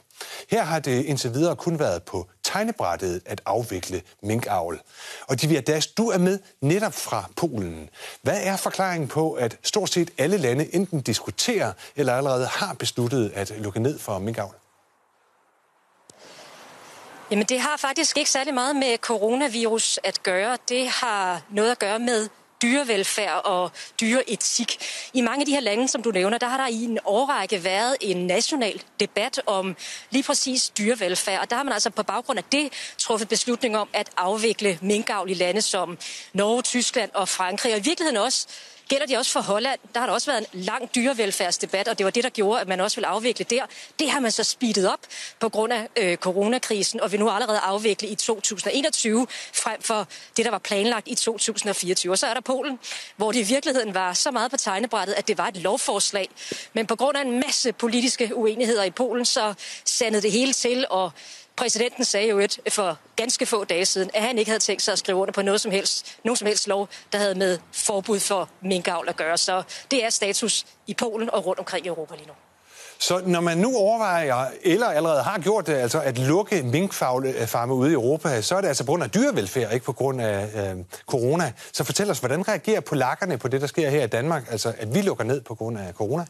Her 0.49 0.63
har 0.63 0.79
det 0.79 1.05
indtil 1.05 1.33
videre 1.33 1.55
kun 1.55 1.79
været 1.79 2.03
på 2.03 2.27
tegnebrættet 2.43 3.21
at 3.25 3.41
afvikle 3.45 4.01
minkavl. 4.23 4.81
Og 5.27 5.41
Divya 5.41 5.61
Das, 5.61 5.87
du 5.87 6.09
er 6.09 6.17
med 6.17 6.39
netop 6.61 6.93
fra 6.93 7.29
Polen. 7.35 7.89
Hvad 8.21 8.39
er 8.43 8.57
forklaringen 8.57 9.07
på, 9.07 9.33
at 9.33 9.57
stort 9.63 9.89
set 9.89 10.11
alle 10.17 10.37
lande 10.37 10.75
enten 10.75 11.01
diskuterer 11.01 11.73
eller 11.95 12.13
allerede 12.13 12.45
har 12.47 12.73
besluttet 12.73 13.31
at 13.35 13.53
lukke 13.57 13.79
ned 13.79 13.99
for 13.99 14.19
minkavl? 14.19 14.55
Jamen 17.31 17.45
det 17.45 17.59
har 17.59 17.77
faktisk 17.77 18.17
ikke 18.17 18.29
særlig 18.29 18.53
meget 18.53 18.75
med 18.75 18.97
coronavirus 18.97 19.99
at 20.03 20.23
gøre. 20.23 20.57
Det 20.69 20.89
har 20.89 21.41
noget 21.49 21.71
at 21.71 21.79
gøre 21.79 21.99
med 21.99 22.29
dyrevelfærd 22.61 23.41
og 23.45 23.71
dyreetik. 24.01 24.77
I 25.13 25.21
mange 25.21 25.41
af 25.41 25.45
de 25.45 25.51
her 25.51 25.59
lande, 25.59 25.87
som 25.87 26.03
du 26.03 26.11
nævner, 26.11 26.37
der 26.37 26.47
har 26.47 26.57
der 26.57 26.67
i 26.67 26.83
en 26.83 26.99
årrække 27.05 27.63
været 27.63 27.97
en 28.01 28.27
national 28.27 28.81
debat 28.99 29.41
om 29.45 29.75
lige 30.09 30.23
præcis 30.23 30.69
dyrevelfærd. 30.69 31.41
Og 31.41 31.49
der 31.49 31.55
har 31.55 31.63
man 31.63 31.73
altså 31.73 31.89
på 31.89 32.03
baggrund 32.03 32.39
af 32.39 32.45
det 32.51 32.73
truffet 32.97 33.29
beslutning 33.29 33.77
om 33.77 33.89
at 33.93 34.09
afvikle 34.17 34.79
minkavl 34.81 35.29
i 35.29 35.33
lande 35.33 35.61
som 35.61 35.97
Norge, 36.33 36.61
Tyskland 36.61 37.11
og 37.13 37.29
Frankrig. 37.29 37.73
Og 37.73 37.79
i 37.79 37.83
virkeligheden 37.83 38.17
også 38.17 38.47
Gælder 38.89 39.05
det 39.05 39.17
også 39.17 39.31
for 39.31 39.39
Holland? 39.39 39.79
Der 39.93 39.99
har 39.99 40.07
der 40.07 40.13
også 40.13 40.31
været 40.31 40.45
en 40.53 40.59
lang 40.59 40.95
dyrevelfærdsdebat, 40.95 41.87
og 41.87 41.97
det 41.97 42.03
var 42.03 42.09
det, 42.09 42.23
der 42.23 42.29
gjorde, 42.29 42.61
at 42.61 42.67
man 42.67 42.79
også 42.79 42.97
ville 42.97 43.07
afvikle 43.07 43.45
der. 43.49 43.65
Det 43.99 44.09
har 44.09 44.19
man 44.19 44.31
så 44.31 44.43
speedet 44.43 44.91
op 44.91 44.99
på 45.39 45.49
grund 45.49 45.73
af 45.73 45.87
øh, 45.95 46.17
coronakrisen, 46.17 47.01
og 47.01 47.11
vil 47.11 47.19
nu 47.19 47.29
allerede 47.29 47.59
afvikle 47.59 48.07
i 48.07 48.15
2021, 48.15 49.27
frem 49.53 49.81
for 49.81 50.07
det, 50.37 50.45
der 50.45 50.51
var 50.51 50.57
planlagt 50.57 51.07
i 51.07 51.15
2024. 51.15 52.13
Og 52.13 52.17
så 52.17 52.27
er 52.27 52.33
der 52.33 52.41
Polen, 52.41 52.79
hvor 53.15 53.31
det 53.31 53.39
i 53.39 53.43
virkeligheden 53.43 53.93
var 53.93 54.13
så 54.13 54.31
meget 54.31 54.51
på 54.51 54.57
tegnebrættet, 54.57 55.13
at 55.13 55.27
det 55.27 55.37
var 55.37 55.47
et 55.47 55.57
lovforslag. 55.57 56.29
Men 56.73 56.87
på 56.87 56.95
grund 56.95 57.17
af 57.17 57.21
en 57.21 57.39
masse 57.39 57.71
politiske 57.73 58.35
uenigheder 58.35 58.83
i 58.83 58.91
Polen, 58.91 59.25
så 59.25 59.53
sandede 59.85 60.21
det 60.21 60.31
hele 60.31 60.53
til, 60.53 60.85
og 60.89 61.11
Præsidenten 61.59 62.05
sagde 62.05 62.29
jo 62.29 62.39
et 62.39 62.59
øh, 62.65 62.71
for 62.71 62.97
ganske 63.15 63.45
få 63.45 63.63
dage 63.63 63.85
siden, 63.85 64.09
at 64.13 64.23
han 64.23 64.37
ikke 64.37 64.51
havde 64.51 64.59
tænkt 64.59 64.81
sig 64.81 64.91
at 64.91 64.99
skrive 64.99 65.17
under 65.17 65.31
på 65.31 65.41
noget 65.41 65.61
som 65.61 65.71
helst, 65.71 66.17
nogen 66.23 66.37
som 66.37 66.47
helst 66.47 66.67
lov, 66.67 66.89
der 67.11 67.17
havde 67.17 67.35
med 67.35 67.57
forbud 67.71 68.19
for 68.19 68.49
minkavl 68.61 69.09
at 69.09 69.15
gøre. 69.15 69.37
Så 69.37 69.63
det 69.91 70.05
er 70.05 70.09
status 70.09 70.65
i 70.87 70.93
Polen 70.93 71.29
og 71.29 71.45
rundt 71.45 71.59
omkring 71.59 71.85
i 71.85 71.87
Europa 71.87 72.15
lige 72.15 72.27
nu. 72.27 72.33
Så 72.99 73.21
når 73.25 73.41
man 73.41 73.57
nu 73.57 73.77
overvejer, 73.77 74.45
eller 74.61 74.87
allerede 74.87 75.23
har 75.23 75.39
gjort 75.39 75.67
det, 75.67 75.73
altså 75.73 76.01
at 76.01 76.17
lukke 76.17 76.63
minkfarme 76.63 77.73
ude 77.73 77.89
i 77.89 77.93
Europa, 77.93 78.41
så 78.41 78.55
er 78.55 78.61
det 78.61 78.67
altså 78.67 78.83
på 78.83 78.91
grund 78.91 79.03
af 79.03 79.11
dyrevelfærd, 79.11 79.73
ikke 79.73 79.85
på 79.85 79.93
grund 79.93 80.21
af 80.21 80.49
øh, 80.55 80.83
corona. 81.07 81.51
Så 81.73 81.83
fortæl 81.83 82.11
os, 82.11 82.19
hvordan 82.19 82.47
reagerer 82.47 82.79
polakkerne 82.79 83.37
på 83.37 83.47
det, 83.47 83.61
der 83.61 83.67
sker 83.67 83.89
her 83.89 84.03
i 84.03 84.07
Danmark, 84.07 84.43
altså 84.51 84.73
at 84.77 84.95
vi 84.95 85.01
lukker 85.01 85.23
ned 85.23 85.41
på 85.41 85.55
grund 85.55 85.79
af 85.79 85.93
corona? 85.93 86.25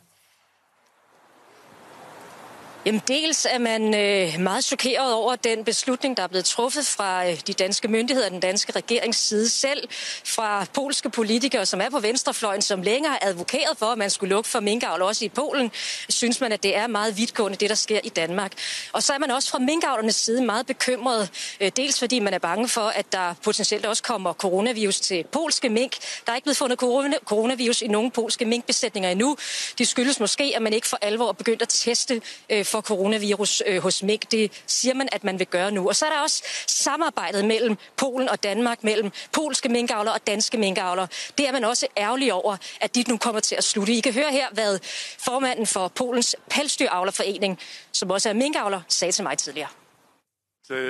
Jamen 2.86 3.02
dels 3.08 3.48
er 3.50 3.58
man 3.58 3.96
øh, 3.96 4.39
meget 4.39 4.63
chokeret 4.65 5.13
over 5.13 5.36
den 5.36 5.63
beslutning, 5.63 6.18
der 6.18 6.24
er 6.24 6.28
blevet 6.28 6.46
truffet 6.46 6.86
fra 6.86 7.30
øh, 7.30 7.38
de 7.48 7.54
danske 7.54 7.88
myndigheder, 7.88 8.30
den 8.30 8.39
danske 8.39 8.72
regerings 8.72 9.18
side 9.18 9.50
selv, 9.50 9.89
fra 10.26 10.65
polske 10.74 11.10
politikere, 11.10 11.65
som 11.65 11.82
er 11.82 11.89
på 11.89 12.00
venstrefløjen, 12.00 12.62
som 12.62 12.82
længere 12.82 13.12
har 13.12 13.30
advokeret 13.30 13.78
for, 13.78 13.86
at 13.86 13.98
man 13.98 14.10
skulle 14.10 14.30
lukke 14.30 14.50
for 14.50 14.60
minkavl 14.60 15.02
også 15.02 15.26
i 15.26 15.30
Polen, 15.30 15.72
synes 16.10 16.42
man, 16.42 16.52
at 16.52 16.63
det 16.63 16.76
er 16.76 16.88
meget 16.88 17.18
vidtgående, 17.18 17.58
det 17.58 17.70
der 17.70 17.76
sker 17.76 18.00
i 18.04 18.10
Danmark. 18.10 18.52
Og 18.94 19.04
så 19.04 19.13
er 19.13 19.18
man 19.18 19.32
også 19.32 19.50
fra 19.50 19.60
minkavlernes 19.60 20.15
side 20.15 20.46
meget 20.46 20.65
bekymret, 20.65 21.30
øh, 21.62 21.72
dels 21.76 22.00
fordi 22.00 22.20
man 22.20 22.34
er 22.34 22.39
bange 22.39 22.68
for, 22.68 22.82
at 22.82 23.12
der 23.12 23.34
potentielt 23.44 23.86
også 23.86 24.04
kommer 24.04 24.34
coronavirus 24.34 25.00
til 25.00 25.24
polske 25.32 25.70
mink. 25.70 25.96
Der 26.26 26.32
er 26.32 26.36
ikke 26.36 26.46
blevet 26.46 26.58
fundet 26.58 26.80
corona, 26.80 27.15
coronavirus 27.26 27.82
i 27.82 27.88
nogen 27.88 28.12
polske 28.12 28.46
minkbesætninger 28.46 29.10
endnu. 29.10 29.38
Det 29.78 29.88
skyldes 29.88 30.20
måske, 30.20 30.54
at 30.56 30.62
man 30.62 30.74
ikke 30.74 30.88
for 30.88 30.98
alvor 31.02 31.30
er 31.30 31.34
begyndt 31.34 31.62
at 31.62 31.70
teste 31.70 32.22
øh, 32.50 32.65
for 32.69 32.82
coronavirus 32.82 33.63
øh, 33.65 33.82
hos 33.82 34.03
mink. 34.03 34.32
Det 34.32 34.51
siger 34.67 34.93
man, 34.93 35.10
at 35.12 35.23
man 35.23 35.39
vil 35.39 35.47
gøre 35.47 35.71
nu. 35.71 35.88
Og 35.88 35.95
så 35.95 36.05
er 36.05 36.10
der 36.10 36.21
også 36.21 36.43
samarbejdet 36.67 37.45
mellem 37.45 37.77
Polen 37.97 38.29
og 38.29 38.43
Danmark, 38.43 38.84
mellem 38.84 39.12
polske 39.32 39.69
minkavlere 39.69 40.13
og 40.13 40.27
danske 40.27 40.58
minkavlere. 40.58 41.08
Det 41.38 41.47
er 41.47 41.51
man 41.51 41.63
også 41.63 41.88
ærgerlig 41.97 42.34
over, 42.34 42.58
at 42.82 42.95
de 42.95 43.03
nu 43.08 43.17
kommer 43.17 43.41
til 43.41 43.55
at 43.55 43.63
slutte. 43.63 43.93
I 43.93 43.99
kan 43.99 44.13
høre 44.13 44.32
her, 44.32 44.47
hvad 44.51 44.79
formanden 45.19 45.67
for 45.67 45.88
Polens 45.88 46.36
pelsdyravlerforening, 46.49 47.60
som 47.91 48.12
også 48.12 48.29
er 48.29 48.34
minkavler, 48.34 48.82
sagde 48.88 49.12
til 49.12 49.23
mig 49.23 49.38
tidligere. 49.38 49.79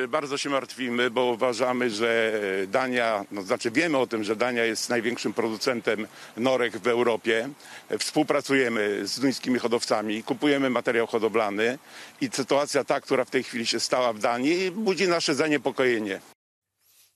Bardzo 0.10 0.38
się 0.38 0.50
martwimy, 0.50 1.12
bo 1.12 1.26
uważamy, 1.26 1.90
że 1.90 2.34
Dania, 2.68 3.26
no 3.32 3.42
znaczy 3.42 3.72
wiemy 3.72 3.98
o 3.98 4.08
tym, 4.08 4.24
że 4.24 4.36
Dania 4.36 4.66
jest 4.66 4.90
największym 4.90 5.34
producentem 5.34 6.08
norek 6.38 6.78
w 6.78 6.88
Europie. 6.88 7.50
Współpracujemy 8.00 9.08
z 9.08 9.20
duńskimi 9.20 9.60
hodowcami, 9.60 10.24
kupujemy 10.24 10.70
materiał 10.70 11.08
hodowlany 11.08 11.78
i 12.22 12.30
sytuacja 12.34 12.84
ta, 12.84 13.02
która 13.02 13.26
w 13.26 13.30
tej 13.30 13.44
chwili 13.44 13.66
się 13.66 13.80
stała 13.80 14.14
w 14.14 14.20
Danii, 14.20 14.72
budzi 14.72 15.08
nasze 15.08 15.36
zaniepokojenie. 15.36 16.20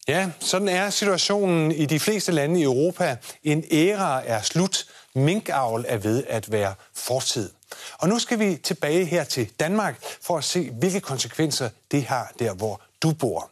Ja, 0.08 0.32
sådan 0.40 0.70
er 0.70 0.92
situationen 0.92 1.72
i 1.72 1.88
de 1.88 2.00
fleste 2.00 2.32
lande 2.32 2.60
i 2.60 2.64
Europa. 2.64 3.18
En 3.44 3.62
æra 3.72 4.22
er 4.26 4.44
slut. 4.44 4.88
Minkavl 5.16 5.86
er 5.88 5.98
ved 5.98 6.24
at 6.28 6.52
være 6.52 6.76
fortid. 6.94 7.50
Og 7.98 8.10
nu 8.10 8.20
skal 8.20 8.40
vi 8.40 8.56
tilbage 8.56 9.06
her 9.06 9.24
til 9.24 9.50
Danmark 9.60 10.04
for 10.22 10.38
at 10.38 10.44
se, 10.44 10.70
hvilke 10.72 11.00
konsekvenser 11.00 11.70
det 11.92 12.04
har 12.04 12.32
der, 12.40 12.54
hvor 12.54 12.82
du 13.02 13.14
bor. 13.14 13.50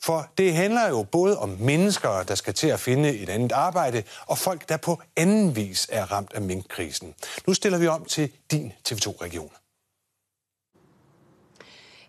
For 0.00 0.28
det 0.38 0.54
handler 0.54 0.88
jo 0.88 1.02
både 1.02 1.38
om 1.38 1.48
mennesker, 1.48 2.22
der 2.22 2.34
skal 2.34 2.54
til 2.54 2.66
at 2.66 2.80
finde 2.80 3.18
et 3.18 3.28
andet 3.28 3.52
arbejde, 3.52 4.02
og 4.26 4.38
folk, 4.38 4.68
der 4.68 4.76
på 4.76 5.00
anden 5.16 5.56
vis 5.56 5.86
er 5.92 6.12
ramt 6.12 6.32
af 6.34 6.42
minkkrisen. 6.42 7.14
Nu 7.46 7.54
stiller 7.54 7.78
vi 7.78 7.86
om 7.86 8.04
til 8.04 8.32
din 8.50 8.72
TV2-region. 8.88 9.50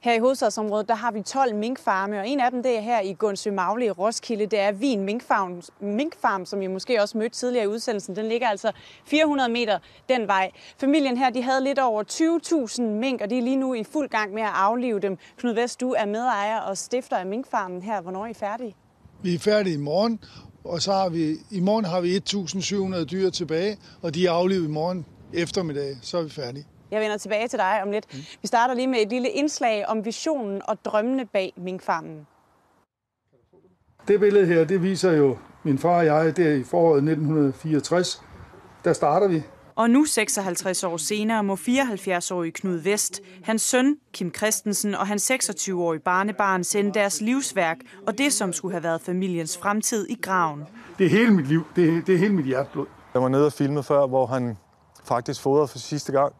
Her 0.03 0.13
i 0.13 0.19
hovedstadsområdet, 0.19 0.87
der 0.87 0.95
har 0.95 1.11
vi 1.11 1.21
12 1.21 1.55
minkfarme, 1.55 2.19
og 2.19 2.27
en 2.27 2.39
af 2.39 2.51
dem 2.51 2.63
det 2.63 2.77
er 2.77 2.81
her 2.81 3.01
i 3.01 3.13
Gunsø 3.13 3.51
Magle 3.51 3.85
i 3.85 3.89
Roskilde. 3.89 4.45
Det 4.45 4.59
er 4.59 4.71
Vin 4.71 5.03
Minkfarm, 5.03 5.61
Minkfarm, 5.81 6.45
som 6.45 6.61
I 6.61 6.67
måske 6.67 7.01
også 7.01 7.17
mødte 7.17 7.35
tidligere 7.35 7.63
i 7.63 7.67
udsendelsen. 7.67 8.15
Den 8.15 8.25
ligger 8.25 8.47
altså 8.47 8.71
400 9.05 9.49
meter 9.49 9.79
den 10.09 10.27
vej. 10.27 10.51
Familien 10.77 11.17
her, 11.17 11.29
de 11.29 11.41
havde 11.41 11.63
lidt 11.63 11.79
over 11.79 12.03
20.000 12.03 12.81
mink, 12.81 13.21
og 13.21 13.29
de 13.29 13.37
er 13.37 13.41
lige 13.41 13.55
nu 13.55 13.73
i 13.73 13.83
fuld 13.83 14.09
gang 14.09 14.33
med 14.33 14.41
at 14.41 14.51
aflive 14.53 14.99
dem. 14.99 15.17
Knud 15.37 15.53
Vest, 15.53 15.81
du 15.81 15.91
er 15.91 16.05
medejer 16.05 16.59
og 16.59 16.77
stifter 16.77 17.17
af 17.17 17.25
Minkfarmen 17.25 17.81
her. 17.81 18.01
Hvornår 18.01 18.25
er 18.25 18.29
I 18.29 18.33
færdige? 18.33 18.75
Vi 19.23 19.35
er 19.35 19.39
færdige 19.39 19.73
i 19.73 19.77
morgen, 19.77 20.19
og 20.63 20.81
så 20.81 20.91
har 20.91 21.09
vi, 21.09 21.35
i 21.51 21.59
morgen 21.59 21.85
har 21.85 22.01
vi 22.01 22.17
1.700 22.97 23.05
dyr 23.05 23.29
tilbage, 23.29 23.77
og 24.01 24.15
de 24.15 24.27
er 24.27 24.31
aflivet 24.31 24.65
i 24.65 24.71
morgen 24.71 25.05
eftermiddag. 25.33 25.97
Så 26.01 26.17
er 26.17 26.23
vi 26.23 26.29
færdige. 26.29 26.65
Jeg 26.91 27.01
vender 27.01 27.17
tilbage 27.17 27.47
til 27.47 27.59
dig 27.59 27.79
om 27.83 27.91
lidt. 27.91 28.13
Mm. 28.13 28.19
Vi 28.41 28.47
starter 28.47 28.73
lige 28.73 28.87
med 28.87 28.99
et 28.99 29.09
lille 29.09 29.29
indslag 29.29 29.87
om 29.87 30.05
visionen 30.05 30.61
og 30.67 30.85
drømmene 30.85 31.25
bag 31.25 31.53
minkfarmen. 31.57 32.27
Det 34.07 34.19
billede 34.19 34.45
her, 34.45 34.63
det 34.63 34.83
viser 34.83 35.11
jo 35.11 35.37
min 35.63 35.77
far 35.77 35.97
og 35.97 36.05
jeg, 36.05 36.37
det 36.37 36.47
er 36.47 36.53
i 36.53 36.63
foråret 36.63 36.97
1964. 36.97 38.21
Der 38.83 38.93
starter 38.93 39.27
vi. 39.27 39.43
Og 39.75 39.89
nu 39.89 40.05
56 40.05 40.83
år 40.83 40.97
senere 40.97 41.43
må 41.43 41.55
74-årige 41.55 42.51
Knud 42.51 42.77
Vest, 42.77 43.21
hans 43.43 43.61
søn 43.61 43.97
Kim 44.13 44.33
Christensen 44.33 44.95
og 44.95 45.07
hans 45.07 45.31
26-årige 45.31 45.99
barnebarn 46.01 46.63
sende 46.63 46.93
deres 46.93 47.21
livsværk 47.21 47.77
og 48.07 48.17
det, 48.17 48.33
som 48.33 48.53
skulle 48.53 48.73
have 48.73 48.83
været 48.83 49.01
familiens 49.01 49.57
fremtid 49.57 50.07
i 50.09 50.17
graven. 50.21 50.63
Det 50.97 51.05
er 51.05 51.09
hele 51.09 51.31
mit 51.31 51.47
liv. 51.47 51.63
Det 51.75 51.89
er, 51.89 52.01
det 52.01 52.15
er 52.15 52.19
hele 52.19 52.33
mit 52.33 52.45
hjerteblod. 52.45 52.85
Jeg 53.13 53.21
var 53.21 53.29
nede 53.29 53.45
og 53.45 53.53
filme 53.53 53.83
før, 53.83 54.07
hvor 54.07 54.25
han 54.25 54.57
faktisk 55.05 55.41
fodrede 55.41 55.67
for 55.67 55.77
sidste 55.77 56.11
gang. 56.11 56.33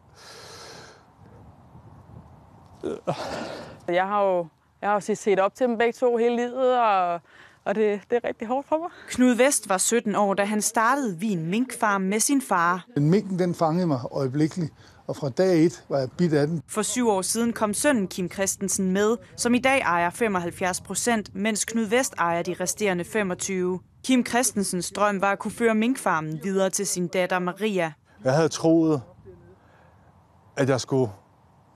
Jeg 3.88 4.06
har 4.06 4.22
jo 4.22 4.46
jeg 4.82 4.90
har 4.90 4.94
jo 5.08 5.14
set 5.14 5.40
op 5.40 5.54
til 5.54 5.66
dem 5.66 5.78
begge 5.78 5.92
to 5.92 6.16
hele 6.16 6.36
livet, 6.36 6.78
og, 6.78 7.20
og 7.64 7.74
det, 7.74 8.00
det 8.10 8.16
er 8.16 8.28
rigtig 8.28 8.48
hårdt 8.48 8.68
for 8.68 8.78
mig. 8.78 8.88
Knud 9.08 9.34
Vest 9.34 9.68
var 9.68 9.78
17 9.78 10.14
år, 10.14 10.34
da 10.34 10.44
han 10.44 10.62
startede 10.62 11.18
Vin 11.18 11.46
Minkfarm 11.46 12.00
med 12.00 12.20
sin 12.20 12.42
far. 12.42 12.86
Men 12.94 13.10
minken 13.10 13.38
den 13.38 13.54
fangede 13.54 13.86
mig 13.86 14.00
øjeblikkeligt, 14.12 14.72
og 15.06 15.16
fra 15.16 15.28
dag 15.28 15.64
et 15.64 15.84
var 15.88 15.98
jeg 15.98 16.08
bit 16.18 16.32
af 16.32 16.46
den. 16.46 16.62
For 16.68 16.82
syv 16.82 17.08
år 17.08 17.22
siden 17.22 17.52
kom 17.52 17.74
sønnen 17.74 18.08
Kim 18.08 18.30
Christensen 18.30 18.90
med, 18.90 19.16
som 19.36 19.54
i 19.54 19.58
dag 19.58 19.80
ejer 19.80 20.10
75 20.10 20.80
procent, 20.80 21.34
mens 21.34 21.64
Knud 21.64 21.84
Vest 21.84 22.14
ejer 22.18 22.42
de 22.42 22.54
resterende 22.60 23.04
25. 23.04 23.80
Kim 24.04 24.26
Christensens 24.26 24.90
drøm 24.90 25.20
var 25.20 25.32
at 25.32 25.38
kunne 25.38 25.52
føre 25.52 25.74
minkfarmen 25.74 26.40
videre 26.42 26.70
til 26.70 26.86
sin 26.86 27.06
datter 27.06 27.38
Maria. 27.38 27.92
Jeg 28.24 28.32
havde 28.32 28.48
troet, 28.48 29.02
at 30.56 30.68
jeg 30.68 30.80
skulle 30.80 31.10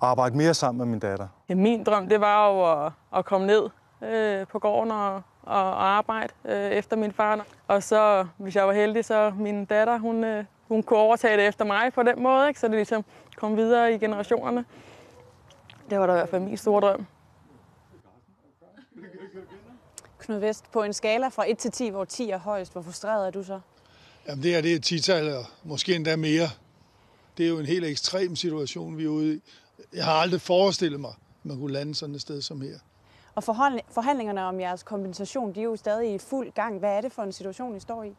arbejde 0.01 0.37
mere 0.37 0.55
sammen 0.55 0.79
med 0.79 0.87
min 0.87 0.99
datter. 0.99 1.29
Ja, 1.49 1.55
min 1.55 1.85
drøm, 1.85 2.09
det 2.09 2.21
var 2.21 2.49
jo 2.49 2.85
at, 2.87 2.93
at 3.17 3.25
komme 3.25 3.47
ned 3.47 3.69
øh, 4.03 4.47
på 4.47 4.59
gården 4.59 4.91
og, 4.91 5.23
og, 5.43 5.87
arbejde 5.87 6.33
øh, 6.45 6.71
efter 6.71 6.97
min 6.97 7.13
far. 7.13 7.47
Og 7.69 7.83
så, 7.83 8.27
hvis 8.37 8.57
jeg 8.57 8.67
var 8.67 8.73
heldig, 8.73 9.05
så 9.05 9.33
min 9.39 9.65
datter, 9.65 9.99
hun, 9.99 10.25
øh, 10.25 10.45
hun 10.69 10.83
kunne 10.83 10.99
overtage 10.99 11.37
det 11.37 11.47
efter 11.47 11.65
mig 11.65 11.93
på 11.93 12.03
den 12.03 12.23
måde, 12.23 12.49
ikke? 12.49 12.61
så 12.61 12.69
det 12.69 12.75
ligesom 12.75 13.05
kom 13.37 13.57
videre 13.57 13.95
i 13.95 13.99
generationerne. 13.99 14.65
Det 15.91 15.99
var 15.99 16.07
da 16.07 16.13
i 16.13 16.17
hvert 16.17 16.29
fald 16.29 16.43
min 16.43 16.57
store 16.57 16.81
drøm. 16.81 17.07
Knud 20.19 20.39
Vest, 20.39 20.73
på 20.73 20.83
en 20.83 20.93
skala 20.93 21.29
fra 21.29 21.51
1 21.51 21.59
til 21.59 21.71
10, 21.71 21.89
hvor 21.89 22.05
10 22.05 22.31
er 22.31 22.39
højst, 22.39 22.73
hvor 22.73 22.83
frustreret 22.83 23.27
er 23.27 23.31
du 23.31 23.43
så? 23.43 23.61
Jamen 24.29 24.43
det 24.43 24.57
er 24.57 24.61
det 24.61 24.75
er 24.75 24.81
10 24.81 25.11
og 25.13 25.45
måske 25.65 25.95
endda 25.95 26.17
mere. 26.17 26.49
Det 27.39 27.45
er 27.45 27.49
jo 27.49 27.59
en 27.59 27.67
helt 27.67 27.85
ekstrem 27.85 28.37
situation, 28.37 28.99
vi 28.99 29.05
er 29.05 29.09
ude 29.09 29.35
i. 29.35 29.43
Jeg 29.95 30.05
har 30.05 30.13
aldrig 30.13 30.41
forestillet 30.41 31.01
mig, 31.01 31.11
at 31.11 31.47
man 31.49 31.59
kunne 31.59 31.73
lande 31.73 31.95
sådan 31.95 32.15
et 32.15 32.21
sted 32.21 32.43
som 32.43 32.61
her. 32.61 32.79
Og 33.35 33.45
forhandlingerne 33.91 34.43
om 34.43 34.61
jeres 34.61 34.83
kompensation, 34.83 35.55
de 35.55 35.61
er 35.61 35.65
jo 35.65 35.77
stadig 35.77 36.15
i 36.15 36.19
fuld 36.19 36.53
gang. 36.53 36.79
Hvad 36.79 36.91
er 36.91 37.01
det 37.01 37.13
for 37.13 37.23
en 37.23 37.33
situation, 37.33 37.77
I 37.77 37.81
står 37.81 38.03
i? 38.03 38.13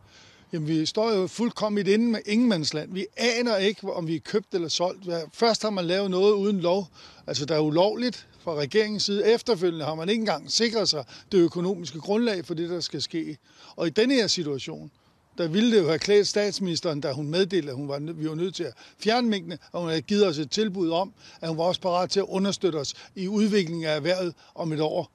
Jamen, 0.54 0.67
vi 0.67 0.86
står 0.86 1.12
jo 1.12 1.28
fuldkommen 1.28 1.88
i 1.88 1.91
et 1.91 2.00
med 2.00 2.20
ingenmandsland. 2.26 2.93
Vi 2.93 3.06
aner 3.17 3.58
ikke, 3.58 3.93
om 3.93 4.08
vi 4.08 4.15
er 4.15 4.20
købt 4.20 4.54
eller 4.54 4.67
solgt. 4.67 5.10
Først 5.34 5.62
har 5.62 5.70
man 5.70 5.86
lavet 5.86 6.12
noget 6.12 6.34
uden 6.34 6.60
lov, 6.60 6.88
altså 7.28 7.46
der 7.46 7.56
er 7.56 7.60
ulovligt 7.60 8.28
fra 8.39 8.54
regeringens 8.56 9.04
side. 9.04 9.28
Efterfølgende 9.28 9.86
har 9.86 9.96
man 9.96 10.10
ikke 10.10 10.20
engang 10.20 10.52
sikret 10.52 10.89
sig 10.89 11.06
det 11.32 11.38
økonomiske 11.38 12.00
grundlag 12.00 12.46
for 12.46 12.54
det, 12.54 12.70
der 12.70 12.80
skal 12.80 13.02
ske. 13.02 13.38
Og 13.76 13.88
i 13.88 13.89
denne 13.89 14.13
her 14.13 14.28
situation, 14.28 14.91
der 15.38 15.47
ville 15.47 15.76
det 15.76 15.84
jo 15.84 15.88
have 15.88 16.00
klædt 16.00 16.28
statsministeren, 16.28 17.02
da 17.02 17.12
hun 17.12 17.28
meddelte, 17.28 17.69
at 17.69 17.76
hun 17.76 17.88
var, 17.88 18.00
vi 18.00 18.30
var 18.30 18.36
nødt 18.36 18.56
til 18.56 18.63
at 18.63 18.73
fjerne 19.00 19.30
mængdene, 19.30 19.58
og 19.71 19.80
hun 19.80 19.89
havde 19.89 20.02
givet 20.02 20.28
os 20.28 20.38
et 20.38 20.52
tilbud 20.52 20.89
om, 20.91 21.13
at 21.41 21.50
hun 21.50 21.58
var 21.58 21.63
også 21.63 21.82
parat 21.82 22.10
til 22.10 22.19
at 22.19 22.26
understøtte 22.30 22.78
os 22.78 22.93
i 23.15 23.28
udviklingen 23.28 23.86
af 23.86 23.95
erhvervet 23.95 24.36
om 24.56 24.71
et 24.71 24.82
år. 24.82 25.12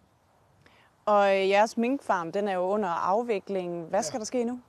Og 1.04 1.48
jeres 1.48 1.76
minkfarm, 1.76 2.32
den 2.32 2.48
er 2.48 2.54
jo 2.54 2.60
under 2.60 2.88
afvikling. 2.88 3.84
Hvad 3.84 4.02
skal 4.02 4.16
ja. 4.16 4.18
der 4.18 4.24
ske 4.24 4.44
nu? 4.44 4.60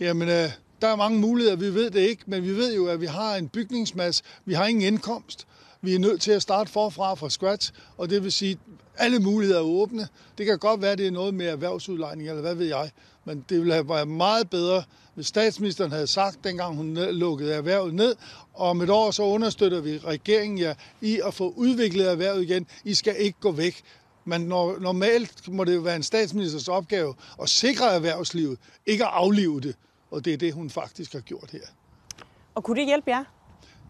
Jamen, 0.00 0.28
øh, 0.28 0.50
der 0.82 0.88
er 0.88 0.96
mange 0.96 1.18
muligheder, 1.18 1.56
vi 1.56 1.74
ved 1.74 1.90
det 1.90 2.00
ikke, 2.00 2.22
men 2.26 2.42
vi 2.42 2.50
ved 2.56 2.74
jo, 2.74 2.86
at 2.86 3.00
vi 3.00 3.06
har 3.06 3.34
en 3.34 3.48
bygningsmasse, 3.48 4.24
vi 4.44 4.54
har 4.54 4.66
ingen 4.66 4.84
indkomst. 4.84 5.46
Vi 5.86 5.94
er 5.94 5.98
nødt 5.98 6.20
til 6.20 6.32
at 6.32 6.42
starte 6.42 6.70
forfra 6.70 7.14
fra 7.14 7.30
scratch, 7.30 7.72
og 7.96 8.10
det 8.10 8.22
vil 8.22 8.32
sige, 8.32 8.52
at 8.52 9.04
alle 9.04 9.18
muligheder 9.18 9.58
er 9.60 9.64
åbne. 9.64 10.08
Det 10.38 10.46
kan 10.46 10.58
godt 10.58 10.82
være, 10.82 10.92
at 10.92 10.98
det 10.98 11.06
er 11.06 11.10
noget 11.10 11.34
med 11.34 11.46
erhvervsudlejning, 11.46 12.28
eller 12.28 12.42
hvad 12.42 12.54
ved 12.54 12.66
jeg. 12.66 12.90
Men 13.24 13.44
det 13.48 13.58
ville 13.58 13.72
have 13.72 13.88
været 13.88 14.08
meget 14.08 14.50
bedre, 14.50 14.82
hvis 15.14 15.26
statsministeren 15.26 15.92
havde 15.92 16.06
sagt, 16.06 16.44
dengang 16.44 16.76
hun 16.76 16.94
lukkede 16.94 17.54
erhvervet 17.54 17.94
ned, 17.94 18.16
og 18.54 18.68
om 18.68 18.80
et 18.80 18.90
år 18.90 19.10
så 19.10 19.22
understøtter 19.22 19.80
vi 19.80 19.98
regeringen 19.98 20.58
ja, 20.58 20.74
i 21.00 21.20
at 21.24 21.34
få 21.34 21.52
udviklet 21.56 22.10
erhvervet 22.10 22.42
igen. 22.42 22.66
I 22.84 22.94
skal 22.94 23.14
ikke 23.18 23.40
gå 23.40 23.52
væk. 23.52 23.82
Men 24.24 24.40
normalt 24.40 25.48
må 25.48 25.64
det 25.64 25.74
jo 25.74 25.80
være 25.80 25.96
en 25.96 26.02
statsministers 26.02 26.68
opgave 26.68 27.14
at 27.42 27.48
sikre 27.48 27.94
erhvervslivet, 27.94 28.58
ikke 28.86 29.04
at 29.04 29.10
aflive 29.12 29.60
det. 29.60 29.76
Og 30.10 30.24
det 30.24 30.32
er 30.32 30.36
det, 30.36 30.52
hun 30.52 30.70
faktisk 30.70 31.12
har 31.12 31.20
gjort 31.20 31.50
her. 31.52 31.66
Og 32.54 32.64
kunne 32.64 32.80
det 32.80 32.86
hjælpe 32.86 33.10
jer? 33.10 33.24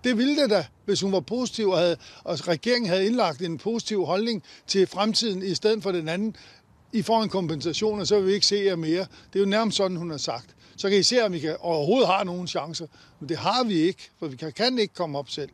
Det 0.07 0.19
ville 0.19 0.42
det 0.42 0.51
da, 0.51 0.64
hvis 0.85 1.01
hun 1.01 1.12
var 1.12 1.21
positiv, 1.21 1.69
og, 1.69 1.79
havde, 1.79 1.97
og 2.25 2.49
regeringen 2.49 2.88
havde 2.88 3.07
indlagt 3.07 3.42
en 3.42 3.59
positiv 3.59 4.05
holdning 4.05 4.42
til 4.66 4.87
fremtiden 4.87 5.42
i 5.42 5.55
stedet 5.55 5.83
for 5.83 5.92
den 5.92 6.09
anden. 6.09 6.37
I 6.92 7.03
får 7.03 7.23
en 7.23 7.29
kompensation, 7.29 8.01
og 8.01 8.07
så 8.07 8.19
vil 8.19 8.27
vi 8.27 8.33
ikke 8.33 8.47
se 8.47 8.62
jer 8.66 8.77
mere. 8.77 9.07
Det 9.33 9.37
er 9.37 9.40
jo 9.40 9.47
nærmest 9.47 9.77
sådan, 9.77 9.97
hun 9.97 10.11
har 10.11 10.16
sagt. 10.16 10.57
Så 10.77 10.88
kan 10.88 10.99
I 10.99 11.03
se, 11.03 11.25
om 11.25 11.33
vi 11.33 11.38
kan, 11.38 11.57
overhovedet 11.61 12.09
har 12.09 12.25
nogen 12.25 12.47
chancer. 12.47 12.87
Men 13.21 13.29
det 13.29 13.37
har 13.37 13.64
vi 13.64 13.75
ikke, 13.75 14.11
for 14.19 14.27
vi 14.27 14.37
kan, 14.37 14.53
kan 14.53 14.79
ikke 14.79 14.95
komme 14.95 15.19
op 15.19 15.29
selv, 15.29 15.51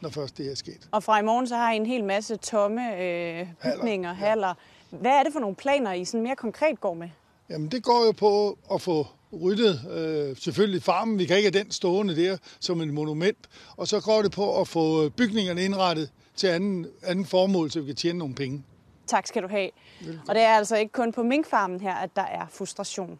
når 0.00 0.10
først 0.10 0.38
det 0.38 0.50
er 0.50 0.54
sket. 0.54 0.88
Og 0.90 1.02
fra 1.02 1.20
i 1.20 1.22
morgen 1.22 1.46
så 1.46 1.56
har 1.56 1.72
I 1.72 1.76
en 1.76 1.86
hel 1.86 2.04
masse 2.04 2.36
tomme 2.36 2.96
øh, 3.02 3.46
bygninger, 3.62 4.12
haller. 4.12 4.28
haller. 4.28 4.54
Hvad 4.90 5.12
er 5.12 5.22
det 5.22 5.32
for 5.32 5.40
nogle 5.40 5.56
planer, 5.56 5.92
I 5.92 6.04
sådan 6.04 6.22
mere 6.22 6.36
konkret 6.36 6.80
går 6.80 6.94
med? 6.94 7.08
Jamen 7.50 7.70
det 7.70 7.82
går 7.82 8.04
jo 8.06 8.12
på 8.12 8.58
at 8.74 8.80
få 8.80 9.06
ryddet 9.32 9.80
øh, 9.90 10.36
selvfølgelig 10.36 10.82
farmen. 10.82 11.18
Vi 11.18 11.24
kan 11.24 11.36
ikke 11.36 11.50
have 11.52 11.64
den 11.64 11.70
stående 11.70 12.16
der 12.16 12.36
som 12.60 12.80
en 12.80 12.94
monument. 12.94 13.38
Og 13.76 13.88
så 13.88 14.00
går 14.00 14.22
det 14.22 14.32
på 14.32 14.60
at 14.60 14.68
få 14.68 15.08
bygningerne 15.08 15.64
indrettet 15.64 16.10
til 16.36 16.46
anden, 16.46 16.86
anden 17.02 17.26
formål, 17.26 17.70
så 17.70 17.80
vi 17.80 17.86
kan 17.86 17.96
tjene 17.96 18.18
nogle 18.18 18.34
penge. 18.34 18.62
Tak 19.06 19.26
skal 19.26 19.42
du 19.42 19.48
have. 19.48 19.70
Velkommen. 20.00 20.28
Og 20.28 20.34
det 20.34 20.42
er 20.42 20.48
altså 20.48 20.76
ikke 20.76 20.92
kun 20.92 21.12
på 21.12 21.22
minkfarmen 21.22 21.80
her, 21.80 21.94
at 21.94 22.10
der 22.16 22.22
er 22.22 22.46
frustration. 22.52 23.18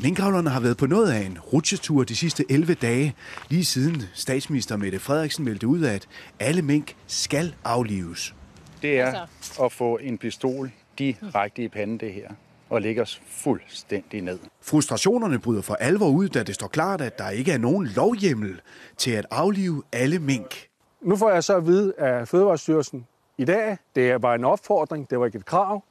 Minkavlerne 0.00 0.50
har 0.50 0.60
været 0.60 0.76
på 0.76 0.86
noget 0.86 1.12
af 1.12 1.20
en 1.20 1.38
rutsjetur 1.52 2.04
de 2.04 2.16
sidste 2.16 2.44
11 2.50 2.74
dage, 2.74 3.14
lige 3.48 3.64
siden 3.64 4.02
statsminister 4.14 4.76
Mette 4.76 4.98
Frederiksen 4.98 5.44
meldte 5.44 5.66
ud 5.66 5.80
af, 5.80 5.94
at 5.94 6.08
alle 6.40 6.62
mink 6.62 6.96
skal 7.06 7.54
aflives. 7.64 8.34
Det 8.82 9.00
er 9.00 9.26
at 9.64 9.72
få 9.72 9.96
en 9.96 10.18
pistol 10.18 10.70
direkte 10.98 11.62
i 11.62 11.68
panden, 11.68 11.98
det 11.98 12.12
her, 12.12 12.28
og 12.70 12.82
lægge 12.82 13.02
os 13.02 13.22
fuldstændig 13.26 14.22
ned. 14.22 14.38
Frustrationerne 14.60 15.38
bryder 15.38 15.62
for 15.62 15.74
alvor 15.74 16.08
ud, 16.08 16.28
da 16.28 16.42
det 16.42 16.54
står 16.54 16.66
klart, 16.66 17.00
at 17.00 17.18
der 17.18 17.30
ikke 17.30 17.52
er 17.52 17.58
nogen 17.58 17.86
lovhjemmel 17.86 18.60
til 18.96 19.10
at 19.10 19.26
aflive 19.30 19.82
alle 19.92 20.18
mink. 20.18 20.68
Nu 21.00 21.16
får 21.16 21.30
jeg 21.30 21.44
så 21.44 21.56
at 21.56 21.66
vide 21.66 21.94
af 21.98 22.28
Fødevarestyrelsen 22.28 23.06
i 23.38 23.44
dag, 23.44 23.78
det 23.94 24.10
er 24.10 24.18
bare 24.18 24.34
en 24.34 24.44
opfordring, 24.44 25.10
det 25.10 25.20
var 25.20 25.26
ikke 25.26 25.38
et 25.38 25.44
krav, 25.44 25.84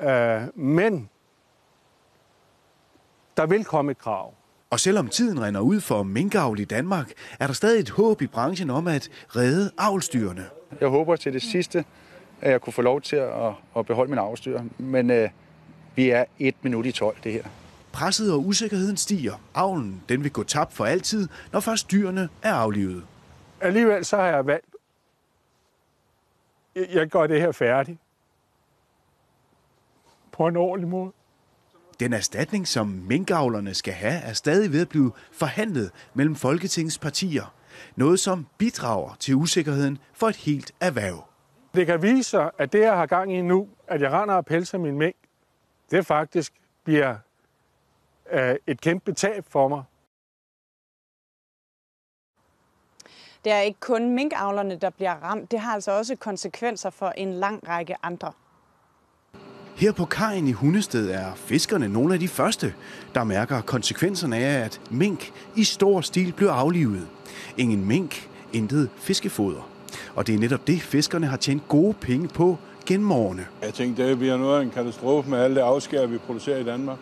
øh, 0.00 0.58
men 0.58 1.10
der 3.36 3.46
vil 3.46 3.64
komme 3.64 3.90
et 3.90 3.98
krav. 3.98 4.34
Og 4.70 4.80
selvom 4.80 5.08
tiden 5.08 5.42
render 5.42 5.60
ud 5.60 5.80
for 5.80 6.02
minkavl 6.02 6.60
i 6.60 6.64
Danmark, 6.64 7.12
er 7.40 7.46
der 7.46 7.54
stadig 7.54 7.80
et 7.80 7.90
håb 7.90 8.22
i 8.22 8.26
branchen 8.26 8.70
om 8.70 8.86
at 8.86 9.08
redde 9.28 9.70
avlstyrene. 9.78 10.44
Jeg 10.80 10.88
håber 10.88 11.16
til 11.16 11.32
det 11.32 11.42
sidste, 11.42 11.84
at 12.40 12.50
jeg 12.50 12.60
kunne 12.60 12.72
få 12.72 12.82
lov 12.82 13.00
til 13.00 13.16
at, 13.16 13.52
at 13.76 13.86
beholde 13.86 14.10
min 14.10 14.18
avlstyr, 14.18 14.60
men 14.78 15.10
øh, 15.10 15.28
vi 15.96 16.10
er 16.10 16.24
et 16.38 16.54
minut 16.62 16.86
i 16.86 16.92
12 16.92 17.16
det 17.24 17.32
her. 17.32 17.44
Presset 17.92 18.32
og 18.32 18.46
usikkerheden 18.46 18.96
stiger. 18.96 19.34
Avlen 19.54 20.02
den 20.08 20.22
vil 20.22 20.32
gå 20.32 20.42
tabt 20.42 20.72
for 20.72 20.84
altid, 20.84 21.28
når 21.52 21.60
først 21.60 21.90
dyrene 21.90 22.28
er 22.42 22.52
aflivet. 22.52 23.04
Alligevel 23.60 24.04
så 24.04 24.16
har 24.16 24.26
jeg 24.26 24.46
valgt, 24.46 24.74
jeg 26.74 27.08
gør 27.08 27.26
det 27.26 27.40
her 27.40 27.52
færdigt. 27.52 27.98
På 30.32 30.46
en 30.46 30.56
ordentlig 30.56 30.88
måde. 30.88 31.12
Den 32.00 32.12
erstatning, 32.12 32.68
som 32.68 32.86
minkavlerne 32.86 33.74
skal 33.74 33.92
have, 33.92 34.22
er 34.22 34.32
stadig 34.32 34.72
ved 34.72 34.80
at 34.80 34.88
blive 34.88 35.12
forhandlet 35.32 35.90
mellem 36.14 36.34
Folketingets 36.34 36.98
partier. 36.98 37.54
Noget, 37.96 38.20
som 38.20 38.46
bidrager 38.58 39.16
til 39.20 39.34
usikkerheden 39.34 39.98
for 40.12 40.28
et 40.28 40.36
helt 40.36 40.72
erhverv. 40.80 41.24
Det 41.74 41.86
kan 41.86 42.02
vise 42.02 42.30
sig, 42.30 42.50
at 42.58 42.72
det, 42.72 42.80
jeg 42.80 42.96
har 42.96 43.06
gang 43.06 43.32
i 43.32 43.42
nu, 43.42 43.68
at 43.88 44.00
jeg 44.00 44.12
render 44.12 44.34
og 44.34 44.46
pelser 44.46 44.78
min 44.78 44.98
mink, 44.98 45.16
det 45.90 46.06
faktisk 46.06 46.52
bliver 46.84 47.16
øh, 48.32 48.56
et 48.66 48.80
kæmpe 48.80 49.12
tab 49.12 49.44
for 49.48 49.68
mig. 49.68 49.82
Det 53.44 53.52
er 53.52 53.60
ikke 53.60 53.80
kun 53.80 54.14
minkavlerne, 54.14 54.76
der 54.76 54.90
bliver 54.90 55.14
ramt. 55.14 55.50
Det 55.50 55.60
har 55.60 55.74
altså 55.74 55.92
også 55.92 56.16
konsekvenser 56.16 56.90
for 56.90 57.08
en 57.08 57.32
lang 57.32 57.68
række 57.68 57.94
andre. 58.02 58.32
Her 59.76 59.92
på 59.92 60.04
kajen 60.04 60.46
i 60.46 60.52
Hundested 60.52 61.10
er 61.10 61.34
fiskerne 61.34 61.88
nogle 61.88 62.14
af 62.14 62.20
de 62.20 62.28
første, 62.28 62.74
der 63.14 63.24
mærker 63.24 63.60
konsekvenserne 63.60 64.36
af, 64.36 64.64
at 64.64 64.80
mink 64.90 65.32
i 65.56 65.64
stor 65.64 66.00
stil 66.00 66.32
bliver 66.32 66.52
aflivet. 66.52 67.08
Ingen 67.56 67.84
mink, 67.84 68.30
intet 68.52 68.90
fiskefoder. 68.96 69.70
Og 70.16 70.26
det 70.26 70.34
er 70.34 70.38
netop 70.38 70.66
det, 70.66 70.82
fiskerne 70.82 71.26
har 71.26 71.36
tjent 71.36 71.68
gode 71.68 71.94
penge 71.94 72.28
på 72.28 72.58
gennem. 72.86 73.38
Jeg 73.62 73.74
tænkte, 73.74 74.08
det 74.08 74.18
bliver 74.18 74.36
noget 74.36 74.58
af 74.58 74.62
en 74.62 74.70
katastrofe 74.70 75.30
med 75.30 75.38
alle 75.38 75.56
det 75.56 75.60
afskær, 75.60 76.06
vi 76.06 76.18
producerer 76.18 76.58
i 76.58 76.64
Danmark. 76.64 76.98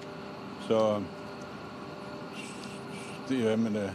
Så 0.68 0.95
det, 3.28 3.45
jamen, 3.45 3.76
øh, 3.76 3.89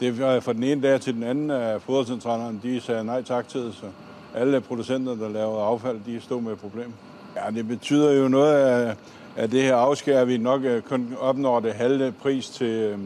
det 0.00 0.20
var 0.20 0.40
fra 0.40 0.52
den 0.52 0.62
ene 0.62 0.82
dag 0.82 1.00
til 1.00 1.14
den 1.14 1.22
anden, 1.22 1.50
at 1.50 1.82
fodercentralerne 1.82 2.60
de 2.62 2.80
sagde 2.80 3.04
nej 3.04 3.22
tak 3.22 3.48
til 3.48 3.60
det, 3.60 3.74
så 3.74 3.86
alle 4.34 4.60
producenter, 4.60 5.14
der 5.14 5.28
laver 5.28 5.64
affald, 5.64 6.00
de 6.06 6.20
stod 6.20 6.40
med 6.40 6.52
et 6.52 6.58
problem. 6.58 6.92
Ja, 7.36 7.50
det 7.50 7.68
betyder 7.68 8.12
jo 8.12 8.28
noget 8.28 8.82
øh, 8.82 8.88
af, 8.88 8.94
af 9.36 9.50
det 9.50 9.62
her 9.62 9.76
afskær, 9.76 10.24
vi 10.24 10.38
nok 10.38 10.62
kun 10.88 11.16
opnår 11.20 11.60
det 11.60 11.72
halve 11.72 12.12
pris 12.12 12.48
til, 12.48 12.96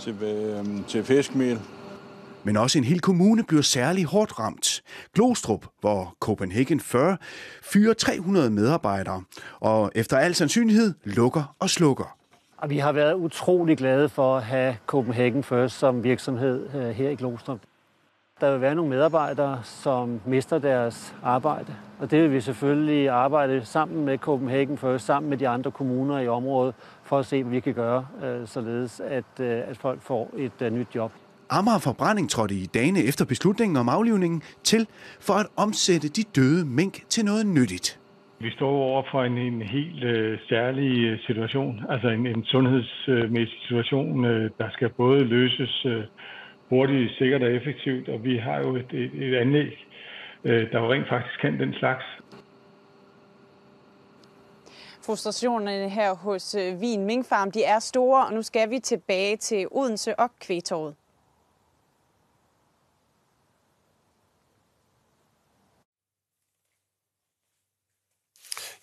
til, 0.00 0.14
til, 0.18 0.84
til 0.88 1.04
fiskmel. 1.04 1.60
Men 2.44 2.56
også 2.56 2.78
en 2.78 2.84
hel 2.84 3.00
kommune 3.00 3.44
bliver 3.44 3.62
særlig 3.62 4.04
hårdt 4.04 4.38
ramt. 4.38 4.82
Glostrup, 5.14 5.66
hvor 5.80 6.16
Copenhagen 6.20 6.80
40 6.80 7.16
fyrer 7.62 7.94
300 7.94 8.50
medarbejdere, 8.50 9.22
og 9.60 9.92
efter 9.94 10.18
al 10.18 10.34
sandsynlighed 10.34 10.94
lukker 11.04 11.54
og 11.58 11.70
slukker. 11.70 12.18
Og 12.56 12.70
vi 12.70 12.78
har 12.78 12.92
været 12.92 13.14
utrolig 13.14 13.76
glade 13.76 14.08
for 14.08 14.36
at 14.36 14.42
have 14.42 14.76
Copenhagen 14.86 15.42
First 15.44 15.78
som 15.78 16.04
virksomhed 16.04 16.68
øh, 16.74 16.90
her 16.90 17.10
i 17.10 17.14
Glostrup. 17.14 17.58
Der 18.40 18.52
vil 18.52 18.60
være 18.60 18.74
nogle 18.74 18.90
medarbejdere, 18.90 19.60
som 19.64 20.20
mister 20.26 20.58
deres 20.58 21.14
arbejde. 21.22 21.74
Og 21.98 22.10
det 22.10 22.22
vil 22.22 22.32
vi 22.32 22.40
selvfølgelig 22.40 23.08
arbejde 23.08 23.64
sammen 23.64 24.04
med 24.04 24.18
Copenhagen 24.18 24.78
First, 24.78 25.04
sammen 25.04 25.30
med 25.30 25.38
de 25.38 25.48
andre 25.48 25.70
kommuner 25.70 26.18
i 26.18 26.28
området, 26.28 26.74
for 27.02 27.18
at 27.18 27.26
se, 27.26 27.42
hvad 27.42 27.50
vi 27.50 27.60
kan 27.60 27.74
gøre, 27.74 28.06
øh, 28.22 28.48
således 28.48 29.00
at, 29.00 29.40
øh, 29.40 29.62
at 29.68 29.76
folk 29.76 30.02
får 30.02 30.30
et 30.36 30.72
nyt 30.72 30.88
job. 30.94 31.12
Amager 31.50 31.78
Forbrænding 31.78 32.30
trådte 32.30 32.54
i 32.54 32.66
dagene 32.66 33.02
efter 33.04 33.24
beslutningen 33.24 33.76
om 33.76 33.88
aflivningen 33.88 34.42
til 34.64 34.86
for 35.20 35.34
at 35.34 35.46
omsætte 35.56 36.08
de 36.08 36.22
døde 36.36 36.64
mink 36.64 36.94
til 37.08 37.24
noget 37.24 37.46
nyttigt. 37.46 38.00
Vi 38.40 38.50
står 38.50 38.70
over 38.70 39.02
for 39.10 39.22
en, 39.22 39.38
en 39.38 39.62
helt 39.62 40.04
øh, 40.04 40.38
særlig 40.48 41.04
øh, 41.04 41.18
situation, 41.26 41.80
altså 41.88 42.08
en, 42.08 42.26
en 42.26 42.44
sundhedsmæssig 42.44 43.58
situation, 43.62 44.24
øh, 44.24 44.50
der 44.58 44.68
skal 44.72 44.88
både 44.88 45.24
løses 45.24 45.84
øh, 45.86 46.04
hurtigt, 46.70 47.12
sikkert 47.18 47.42
og 47.42 47.52
effektivt, 47.52 48.08
og 48.08 48.24
vi 48.24 48.36
har 48.36 48.58
jo 48.58 48.76
et, 48.76 48.90
et, 48.92 49.10
et 49.14 49.34
anlæg, 49.36 49.86
øh, 50.44 50.70
der 50.72 50.80
jo 50.80 50.92
rent 50.92 51.08
faktisk 51.08 51.40
kan 51.40 51.60
den 51.60 51.74
slags. 51.74 52.04
Frustrationerne 55.06 55.88
her 55.88 56.14
hos 56.14 56.54
øh, 56.54 56.80
Vin 56.80 57.04
Minkfarm, 57.04 57.50
de 57.50 57.64
er 57.64 57.78
store, 57.78 58.26
og 58.26 58.32
nu 58.32 58.42
skal 58.42 58.70
vi 58.70 58.78
tilbage 58.78 59.36
til 59.36 59.66
Odense 59.70 60.18
og 60.18 60.30
Kvægtorvet. 60.40 60.94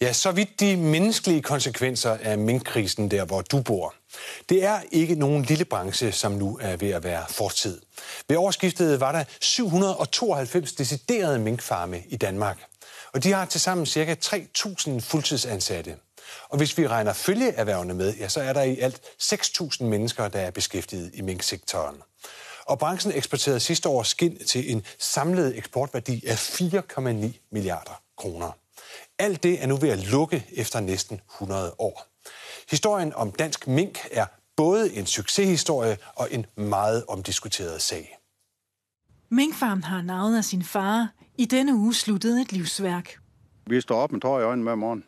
Ja, 0.02 0.14
så 0.14 0.32
vidt 0.32 0.60
de 0.60 0.78
menneskelige 0.78 1.42
konsekvenser 1.42 2.18
af 2.22 2.38
minkkrisen 2.38 3.12
der, 3.12 3.26
hvor 3.26 3.42
du 3.42 3.62
bor. 3.62 3.94
Det 4.50 4.64
er 4.64 4.80
ikke 4.92 5.16
nogen 5.16 5.44
lille 5.44 5.66
branche, 5.66 6.12
som 6.12 6.32
nu 6.32 6.60
er 6.62 6.76
ved 6.76 6.90
at 6.90 7.04
være 7.04 7.26
fortid. 7.30 7.82
Ved 8.28 8.38
årsskiftet 8.38 9.00
var 9.00 9.12
der 9.12 9.24
792 9.42 10.74
deciderede 10.74 11.40
minkfarme 11.40 12.04
i 12.08 12.18
Danmark. 12.18 12.58
Og 13.14 13.24
de 13.24 13.32
har 13.32 13.46
tilsammen 13.46 13.86
ca. 13.86 14.16
3.000 14.26 15.00
fuldtidsansatte. 15.00 15.96
Og 16.50 16.58
hvis 16.58 16.78
vi 16.78 16.88
regner 16.88 17.14
følgeerhvervene 17.14 17.94
med, 17.94 18.16
ja, 18.16 18.28
så 18.28 18.42
er 18.42 18.54
der 18.54 18.62
i 18.62 18.80
alt 18.80 19.02
6.000 19.24 19.84
mennesker, 19.84 20.28
der 20.28 20.40
er 20.40 20.52
beskæftiget 20.52 21.12
i 21.14 21.22
minksektoren. 21.22 21.96
Og 22.66 22.80
branchen 22.80 23.14
eksporterede 23.16 23.60
sidste 23.60 23.90
år 23.90 24.04
skind 24.04 24.38
til 24.38 24.72
en 24.72 24.86
samlet 25.00 25.58
eksportværdi 25.58 26.26
af 26.28 26.36
4,9 26.36 27.48
milliarder 27.52 28.02
kroner. 28.18 28.52
Alt 29.20 29.44
det 29.44 29.64
er 29.64 29.68
nu 29.68 29.76
ved 29.76 29.90
at 29.90 30.12
lukke 30.12 30.46
efter 30.52 30.80
næsten 30.80 31.22
100 31.36 31.76
år. 31.80 32.08
Historien 32.70 33.14
om 33.14 33.32
dansk 33.32 33.68
mink 33.68 34.00
er 34.12 34.26
både 34.56 34.94
en 34.94 35.06
succeshistorie 35.06 35.98
og 36.16 36.28
en 36.32 36.46
meget 36.56 37.06
omdiskuteret 37.08 37.82
sag. 37.82 38.18
Minkfarm 39.30 39.82
har 39.82 40.02
navnet 40.02 40.38
af 40.38 40.44
sin 40.44 40.64
far. 40.64 41.10
I 41.38 41.46
denne 41.46 41.76
uge 41.76 41.94
sluttede 41.94 42.42
et 42.42 42.52
livsværk. 42.52 43.18
Vi 43.68 43.82
står 43.82 44.02
op 44.02 44.12
med 44.12 44.22
tår 44.22 44.40
i 44.40 44.44
øjnene 44.44 44.64
hver 44.64 44.76
morgen. 44.76 45.04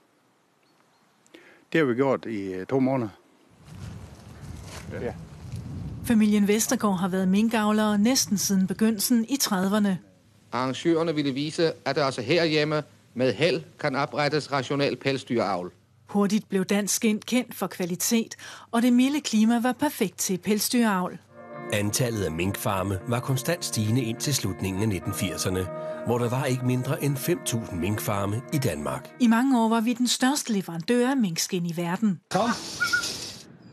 Det 1.71 1.79
har 1.79 1.85
vi 1.85 1.93
gjort 1.93 2.25
i 2.25 2.53
øh, 2.53 2.65
to 2.65 2.79
måneder. 2.79 3.09
Ja. 5.01 5.13
Familien 6.05 6.47
Vestergaard 6.47 6.99
har 6.99 7.07
været 7.07 7.27
minkavlere 7.27 7.97
næsten 7.97 8.37
siden 8.37 8.67
begyndelsen 8.67 9.25
i 9.25 9.37
30'erne. 9.43 9.89
Arrangørerne 10.51 11.15
ville 11.15 11.31
vise, 11.31 11.73
at 11.85 11.95
der 11.95 12.03
også 12.05 12.21
herhjemme 12.21 12.83
med 13.17 13.33
held 13.33 13.61
kan 13.79 13.95
oprettes 13.95 14.51
rationel 14.51 14.95
pelsdyravl. 14.95 15.71
Hurtigt 16.07 16.49
blev 16.49 16.65
dansk 16.65 16.95
skind 16.95 17.21
kendt 17.21 17.55
for 17.55 17.67
kvalitet, 17.67 18.35
og 18.71 18.81
det 18.81 18.93
milde 18.93 19.21
klima 19.21 19.59
var 19.59 19.71
perfekt 19.71 20.17
til 20.17 20.37
pelsdyravl. 20.37 21.17
Antallet 21.73 22.23
af 22.23 22.31
minkfarme 22.31 22.99
var 23.07 23.19
konstant 23.19 23.65
stigende 23.65 24.01
ind 24.01 24.17
til 24.17 24.35
slutningen 24.35 24.91
af 24.91 24.97
1980'erne, 24.97 25.59
hvor 26.05 26.17
der 26.17 26.29
var 26.29 26.45
ikke 26.45 26.65
mindre 26.65 27.03
end 27.03 27.17
5.000 27.17 27.75
minkfarme 27.75 28.41
i 28.53 28.57
Danmark. 28.57 29.09
I 29.19 29.27
mange 29.27 29.61
år 29.61 29.69
var 29.69 29.81
vi 29.81 29.93
den 29.93 30.07
største 30.07 30.53
leverandør 30.53 31.09
af 31.09 31.17
minkskind 31.17 31.67
i 31.67 31.73
verden. 31.77 32.19
Kom. 32.31 32.49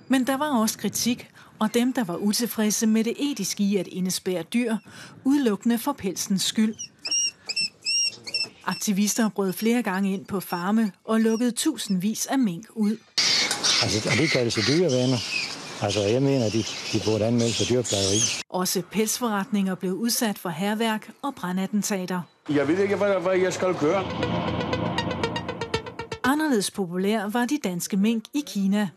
Men 0.09 0.27
der 0.27 0.37
var 0.37 0.61
også 0.61 0.79
kritik, 0.79 1.31
og 1.59 1.75
dem, 1.75 1.93
der 1.93 2.05
var 2.05 2.17
utilfredse 2.17 2.87
med 2.87 3.05
det 3.05 3.15
etiske 3.19 3.65
i 3.65 3.77
at 3.77 3.87
indespære 3.87 4.43
dyr, 4.43 4.77
udelukkende 5.25 5.79
for 5.79 5.93
pelsens 5.93 6.43
skyld. 6.43 6.75
Aktivister 8.67 9.29
brød 9.29 9.53
flere 9.53 9.83
gange 9.83 10.13
ind 10.13 10.25
på 10.25 10.41
farme 10.41 10.93
og 11.05 11.21
lukkede 11.21 11.51
tusindvis 11.51 12.27
af 12.27 12.39
mink 12.39 12.67
ud. 12.75 12.97
Altså, 13.83 14.09
og 14.11 14.17
det 14.19 14.31
kaldes 14.31 14.55
dyrevenner. 14.55 15.19
Altså, 15.83 16.01
jeg 16.01 16.23
mener, 16.23 16.51
de, 16.51 16.65
de 16.93 17.01
burde 17.05 17.25
anmelde 17.25 17.55
for 17.55 17.65
dyrplejeri. 17.65 18.21
Også 18.49 18.83
pelsforretninger 18.91 19.75
blev 19.75 19.93
udsat 19.93 20.39
for 20.39 20.49
herværk 20.49 21.11
og 21.23 21.35
brandattentater. 21.35 22.21
Jeg 22.51 22.69
ved 22.69 22.79
ikke, 22.79 22.97
hvad, 22.97 23.21
hvad 23.21 23.37
jeg 23.39 23.53
skal 23.53 23.75
gøre. 23.75 24.05
Anderledes 26.25 26.71
populær 26.71 27.29
var 27.29 27.45
de 27.45 27.59
danske 27.65 27.97
mink 27.97 28.25
i 28.35 28.43
Kina. 28.47 28.89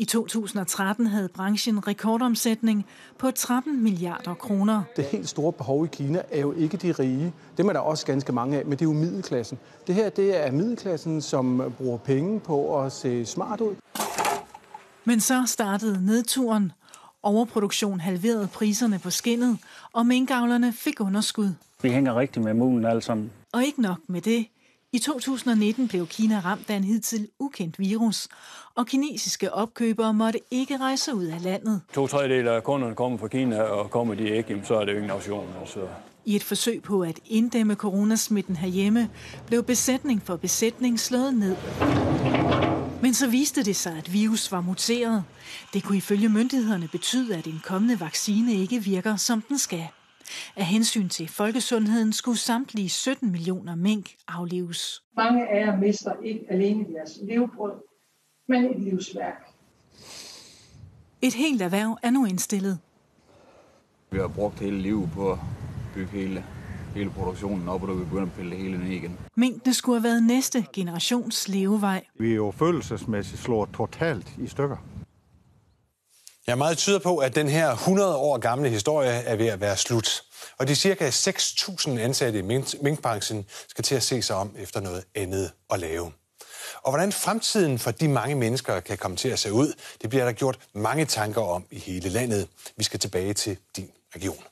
I 0.00 0.04
2013 0.04 1.06
havde 1.06 1.28
branchen 1.28 1.86
rekordomsætning 1.86 2.86
på 3.18 3.30
13 3.30 3.82
milliarder 3.82 4.34
kroner. 4.34 4.82
Det 4.96 5.04
helt 5.04 5.28
store 5.28 5.52
behov 5.52 5.84
i 5.84 5.88
Kina 5.92 6.22
er 6.30 6.40
jo 6.40 6.52
ikke 6.52 6.76
de 6.76 6.92
rige. 6.92 7.32
Dem 7.56 7.68
er 7.68 7.72
der 7.72 7.80
også 7.80 8.06
ganske 8.06 8.32
mange 8.32 8.58
af, 8.58 8.64
men 8.64 8.72
det 8.72 8.80
er 8.80 8.84
jo 8.86 8.92
middelklassen. 8.92 9.58
Det 9.86 9.94
her 9.94 10.10
det 10.10 10.46
er 10.46 10.52
middelklassen, 10.52 11.22
som 11.22 11.72
bruger 11.76 11.98
penge 11.98 12.40
på 12.40 12.80
at 12.82 12.92
se 12.92 13.26
smart 13.26 13.60
ud. 13.60 13.74
Men 15.04 15.20
så 15.20 15.42
startede 15.46 16.06
nedturen. 16.06 16.72
Overproduktion 17.22 18.00
halverede 18.00 18.48
priserne 18.54 18.98
på 18.98 19.10
skinnet, 19.10 19.58
og 19.92 20.06
minkavlerne 20.06 20.72
fik 20.72 21.00
underskud. 21.00 21.54
Vi 21.82 21.90
hænger 21.90 22.18
rigtig 22.18 22.42
med 22.42 22.54
mulen 22.54 22.84
alle 22.84 23.02
sammen. 23.02 23.30
Og 23.52 23.64
ikke 23.64 23.82
nok 23.82 23.98
med 24.06 24.20
det. 24.20 24.46
I 24.92 24.98
2019 24.98 25.88
blev 25.88 26.06
Kina 26.06 26.40
ramt 26.44 26.70
af 26.70 26.74
en 26.74 26.84
hidtil 26.84 27.28
ukendt 27.38 27.78
virus, 27.78 28.28
og 28.74 28.86
kinesiske 28.86 29.54
opkøbere 29.54 30.14
måtte 30.14 30.38
ikke 30.50 30.76
rejse 30.76 31.14
ud 31.14 31.24
af 31.24 31.42
landet. 31.42 31.80
To 31.94 32.06
tredjedel 32.06 32.48
af 32.48 32.64
kunderne 32.64 32.94
kommer 32.94 33.18
fra 33.18 33.28
Kina, 33.28 33.62
og 33.62 33.90
kommer 33.90 34.14
de 34.14 34.36
ikke, 34.36 34.62
så 34.64 34.74
er 34.74 34.84
det 34.84 34.92
jo 34.92 34.96
ingen 34.96 35.10
option. 35.10 35.48
Altså. 35.60 35.80
I 36.24 36.36
et 36.36 36.42
forsøg 36.42 36.82
på 36.82 37.02
at 37.02 37.20
inddæmme 37.26 37.74
coronasmitten 37.74 38.56
herhjemme, 38.56 39.10
blev 39.46 39.62
besætning 39.62 40.22
for 40.22 40.36
besætning 40.36 41.00
slået 41.00 41.34
ned. 41.34 41.56
Men 43.02 43.14
så 43.14 43.28
viste 43.28 43.62
det 43.62 43.76
sig, 43.76 43.96
at 43.98 44.12
virus 44.12 44.52
var 44.52 44.60
muteret. 44.60 45.24
Det 45.72 45.84
kunne 45.84 45.98
ifølge 45.98 46.28
myndighederne 46.28 46.88
betyde, 46.88 47.36
at 47.36 47.46
en 47.46 47.60
kommende 47.64 48.00
vaccine 48.00 48.54
ikke 48.54 48.84
virker, 48.84 49.16
som 49.16 49.42
den 49.42 49.58
skal. 49.58 49.86
Af 50.56 50.64
hensyn 50.64 51.08
til 51.08 51.28
folkesundheden 51.28 52.12
skulle 52.12 52.38
samtlige 52.38 52.88
17 52.88 53.30
millioner 53.32 53.74
mink 53.74 54.10
aflives. 54.28 55.02
Mange 55.16 55.48
af 55.48 55.66
jer 55.66 55.76
mister 55.76 56.12
ikke 56.24 56.46
alene 56.50 56.84
deres 56.94 57.18
levebrød, 57.22 57.72
men 58.48 58.64
et 58.64 58.80
livsværk. 58.80 59.46
Et 61.22 61.34
helt 61.34 61.62
erhverv 61.62 61.98
er 62.02 62.10
nu 62.10 62.24
indstillet. 62.24 62.78
Vi 64.10 64.18
har 64.18 64.28
brugt 64.28 64.60
hele 64.60 64.78
livet 64.78 65.10
på 65.14 65.32
at 65.32 65.38
bygge 65.94 66.10
hele, 66.10 66.44
hele 66.94 67.10
produktionen 67.10 67.68
op, 67.68 67.82
og 67.82 67.88
nu 67.88 67.94
er 67.94 67.98
vi 67.98 68.04
begyndt 68.04 68.26
at 68.26 68.32
pille 68.32 68.50
det 68.50 68.58
hele 68.58 68.78
ned 68.78 68.90
igen. 68.90 69.18
Minkene 69.36 69.74
skulle 69.74 70.00
have 70.00 70.08
været 70.08 70.22
næste 70.22 70.66
generations 70.72 71.48
levevej. 71.48 72.04
Vi 72.18 72.30
er 72.30 72.34
jo 72.34 72.50
følelsesmæssigt 72.50 73.42
slået 73.42 73.68
totalt 73.76 74.34
i 74.38 74.46
stykker. 74.46 74.76
Ja, 76.50 76.54
meget 76.54 76.78
tyder 76.78 76.98
på, 76.98 77.18
at 77.18 77.34
den 77.34 77.48
her 77.48 77.72
100 77.72 78.16
år 78.16 78.38
gamle 78.38 78.68
historie 78.68 79.10
er 79.10 79.36
ved 79.36 79.46
at 79.46 79.60
være 79.60 79.76
slut. 79.76 80.22
Og 80.58 80.68
de 80.68 80.76
cirka 80.76 81.10
6.000 81.10 81.90
ansatte 81.90 82.38
i 82.38 82.42
minkbranchen 82.82 83.46
skal 83.68 83.84
til 83.84 83.94
at 83.94 84.02
se 84.02 84.22
sig 84.22 84.36
om 84.36 84.54
efter 84.58 84.80
noget 84.80 85.04
andet 85.14 85.52
at 85.70 85.80
lave. 85.80 86.12
Og 86.82 86.90
hvordan 86.90 87.12
fremtiden 87.12 87.78
for 87.78 87.90
de 87.90 88.08
mange 88.08 88.34
mennesker 88.34 88.80
kan 88.80 88.98
komme 88.98 89.16
til 89.16 89.28
at 89.28 89.38
se 89.38 89.52
ud, 89.52 89.72
det 90.02 90.10
bliver 90.10 90.24
der 90.24 90.32
gjort 90.32 90.58
mange 90.72 91.04
tanker 91.04 91.42
om 91.42 91.64
i 91.70 91.78
hele 91.78 92.08
landet. 92.08 92.48
Vi 92.76 92.84
skal 92.84 93.00
tilbage 93.00 93.34
til 93.34 93.56
din 93.76 93.90
region. 94.16 94.44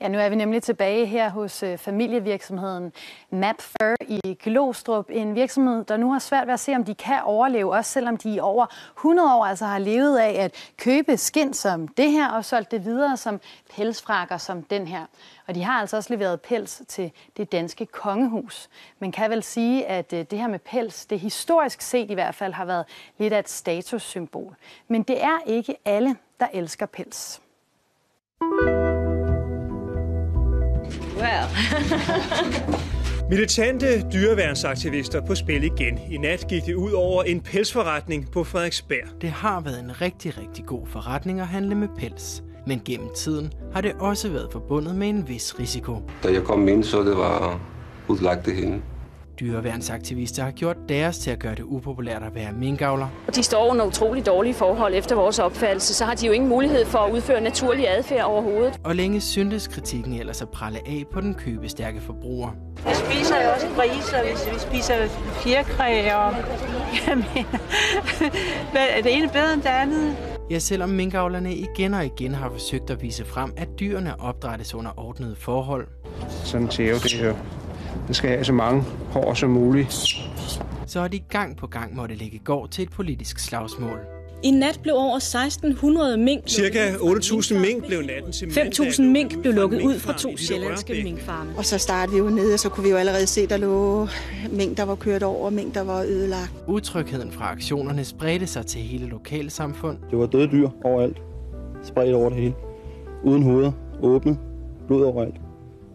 Ja, 0.00 0.08
nu 0.08 0.18
er 0.18 0.28
vi 0.28 0.34
nemlig 0.34 0.62
tilbage 0.62 1.06
her 1.06 1.30
hos 1.30 1.62
øh, 1.62 1.78
familievirksomheden 1.78 2.92
MapFur 3.30 3.94
i 4.00 4.38
Glostrup. 4.42 5.06
En 5.10 5.34
virksomhed, 5.34 5.84
der 5.84 5.96
nu 5.96 6.12
har 6.12 6.18
svært 6.18 6.46
ved 6.46 6.54
at 6.54 6.60
se, 6.60 6.74
om 6.74 6.84
de 6.84 6.94
kan 6.94 7.20
overleve, 7.24 7.72
også 7.72 7.90
selvom 7.90 8.16
de 8.16 8.34
i 8.34 8.40
over 8.40 8.66
100 8.96 9.34
år 9.34 9.46
altså 9.46 9.64
har 9.64 9.78
levet 9.78 10.18
af 10.18 10.44
at 10.44 10.72
købe 10.76 11.16
skind 11.16 11.54
som 11.54 11.88
det 11.88 12.10
her, 12.10 12.28
og 12.28 12.44
solgt 12.44 12.70
det 12.70 12.84
videre 12.84 13.16
som 13.16 13.40
pelsfrakker 13.76 14.36
som 14.36 14.62
den 14.62 14.86
her. 14.86 15.04
Og 15.46 15.54
de 15.54 15.62
har 15.62 15.80
altså 15.80 15.96
også 15.96 16.14
leveret 16.14 16.40
pels 16.40 16.82
til 16.88 17.12
det 17.36 17.52
danske 17.52 17.86
kongehus. 17.86 18.68
Man 18.98 19.12
kan 19.12 19.30
vel 19.30 19.42
sige, 19.42 19.86
at 19.86 20.12
øh, 20.12 20.24
det 20.30 20.38
her 20.38 20.48
med 20.48 20.58
pels, 20.58 21.06
det 21.06 21.20
historisk 21.20 21.80
set 21.80 22.10
i 22.10 22.14
hvert 22.14 22.34
fald 22.34 22.52
har 22.52 22.64
været 22.64 22.84
lidt 23.18 23.32
af 23.32 23.38
et 23.38 23.48
statussymbol. 23.48 24.56
Men 24.88 25.02
det 25.02 25.24
er 25.24 25.38
ikke 25.46 25.76
alle, 25.84 26.16
der 26.40 26.46
elsker 26.52 26.86
pels. 26.86 27.40
Militante 33.30 33.86
dyreværnsaktivister 34.12 35.20
på 35.26 35.34
spil 35.34 35.64
igen. 35.64 35.98
I 36.10 36.16
nat 36.16 36.46
gik 36.48 36.66
det 36.66 36.74
ud 36.74 36.92
over 36.92 37.22
en 37.22 37.40
pelsforretning 37.40 38.30
på 38.32 38.44
Frederiksberg. 38.44 39.20
Det 39.20 39.30
har 39.30 39.60
været 39.60 39.80
en 39.80 40.00
rigtig, 40.00 40.38
rigtig 40.38 40.64
god 40.66 40.86
forretning 40.86 41.40
at 41.40 41.46
handle 41.46 41.74
med 41.74 41.88
pels. 41.98 42.42
Men 42.66 42.82
gennem 42.84 43.08
tiden 43.16 43.52
har 43.74 43.80
det 43.80 43.92
også 43.98 44.28
været 44.28 44.48
forbundet 44.52 44.94
med 44.94 45.08
en 45.08 45.28
vis 45.28 45.58
risiko. 45.58 46.02
Da 46.22 46.32
jeg 46.32 46.42
kom 46.42 46.68
ind, 46.68 46.84
så 46.84 47.02
det 47.02 47.16
var 47.16 47.60
udlagt 48.08 48.46
det 48.46 48.56
hende. 48.56 48.80
Dyreværnsaktivister 49.40 50.42
har 50.44 50.50
gjort 50.50 50.76
deres 50.88 51.18
til 51.18 51.30
at 51.30 51.38
gøre 51.38 51.54
det 51.54 51.62
upopulært 51.62 52.22
at 52.22 52.34
være 52.34 52.52
minkavler. 52.52 53.08
De 53.34 53.42
står 53.42 53.70
under 53.70 53.86
utrolig 53.86 54.26
dårlige 54.26 54.54
forhold 54.54 54.94
efter 54.94 55.16
vores 55.16 55.38
opfattelse, 55.38 55.94
så 55.94 56.04
har 56.04 56.14
de 56.14 56.26
jo 56.26 56.32
ingen 56.32 56.48
mulighed 56.48 56.84
for 56.84 56.98
at 56.98 57.12
udføre 57.12 57.40
naturlig 57.40 57.88
adfærd 57.88 58.24
overhovedet. 58.24 58.80
Og 58.84 58.96
længe 58.96 59.20
syntes 59.20 59.68
kritikken 59.68 60.12
ellers 60.12 60.42
at 60.42 60.48
pralle 60.48 60.78
af 60.86 61.04
på 61.12 61.20
den 61.20 61.34
købestærke 61.34 62.00
forbruger. 62.00 62.50
Vi 62.76 62.94
spiser 62.94 63.42
jo 63.44 63.50
også 63.54 63.66
griser, 63.76 64.22
hvis 64.22 64.54
vi 64.54 64.58
spiser 64.58 64.94
fjerkræ 65.32 66.14
og... 66.14 66.34
Jamen, 67.08 67.24
er 68.74 69.02
det 69.02 69.16
ene 69.16 69.28
bedre 69.28 69.54
end 69.54 69.62
det 69.62 69.68
andet? 69.68 70.16
Ja, 70.50 70.58
selvom 70.58 70.88
minkavlerne 70.88 71.54
igen 71.54 71.94
og 71.94 72.04
igen 72.04 72.34
har 72.34 72.50
forsøgt 72.50 72.90
at 72.90 73.02
vise 73.02 73.24
frem, 73.24 73.52
at 73.56 73.68
dyrene 73.80 74.20
opdrættes 74.20 74.74
under 74.74 74.90
ordnede 74.96 75.36
forhold. 75.36 75.86
Sådan 76.44 76.70
ser 76.70 76.88
jo 76.90 76.94
det 76.94 77.12
her. 77.12 77.34
Den 78.06 78.14
skal 78.14 78.30
have 78.30 78.44
så 78.44 78.52
mange 78.52 78.82
hår 79.10 79.34
som 79.34 79.50
muligt. 79.50 79.92
Så 80.86 81.00
har 81.00 81.08
de 81.08 81.18
gang 81.18 81.56
på 81.56 81.66
gang 81.66 81.96
måtte 81.96 82.14
lægge 82.14 82.38
gård 82.38 82.68
til 82.70 82.82
et 82.82 82.90
politisk 82.90 83.38
slagsmål. 83.38 83.98
I 84.42 84.50
nat 84.50 84.80
blev 84.82 84.94
over 84.94 85.16
1600 85.16 86.16
mink... 86.16 86.42
Cirka 86.46 86.92
8.000 86.92 87.58
mink 87.58 87.86
blev 87.86 88.02
natten 88.02 88.32
til 88.32 88.46
5.000 88.46 89.02
mink 89.02 89.40
blev 89.40 89.52
lukket 89.52 89.82
ud 89.82 89.98
fra 89.98 90.12
to 90.12 90.36
sjællandske 90.36 91.02
minkfarme. 91.04 91.50
Og 91.56 91.64
så 91.64 91.78
startede 91.78 92.14
vi 92.16 92.18
jo 92.18 92.30
nede, 92.30 92.54
og 92.54 92.58
så 92.58 92.68
kunne 92.68 92.84
vi 92.84 92.90
jo 92.90 92.96
allerede 92.96 93.26
se, 93.26 93.46
der 93.46 93.56
lå 93.56 94.08
mink, 94.50 94.76
der 94.76 94.82
var 94.82 94.94
kørt 94.94 95.22
over, 95.22 95.50
mink, 95.50 95.74
der 95.74 95.82
var 95.82 96.02
ødelagt. 96.02 96.52
Utrygheden 96.66 97.32
fra 97.32 97.52
aktionerne 97.52 98.04
spredte 98.04 98.46
sig 98.46 98.66
til 98.66 98.80
hele 98.80 99.06
lokalsamfund. 99.06 99.98
Det 100.10 100.18
var 100.18 100.26
døde 100.26 100.50
dyr 100.50 100.68
overalt. 100.84 101.22
Spredt 101.82 102.14
over 102.14 102.28
det 102.28 102.38
hele. 102.38 102.54
Uden 103.24 103.42
hoveder. 103.42 103.72
Åbne. 104.02 104.38
Blod 104.86 105.04
overalt. 105.04 105.34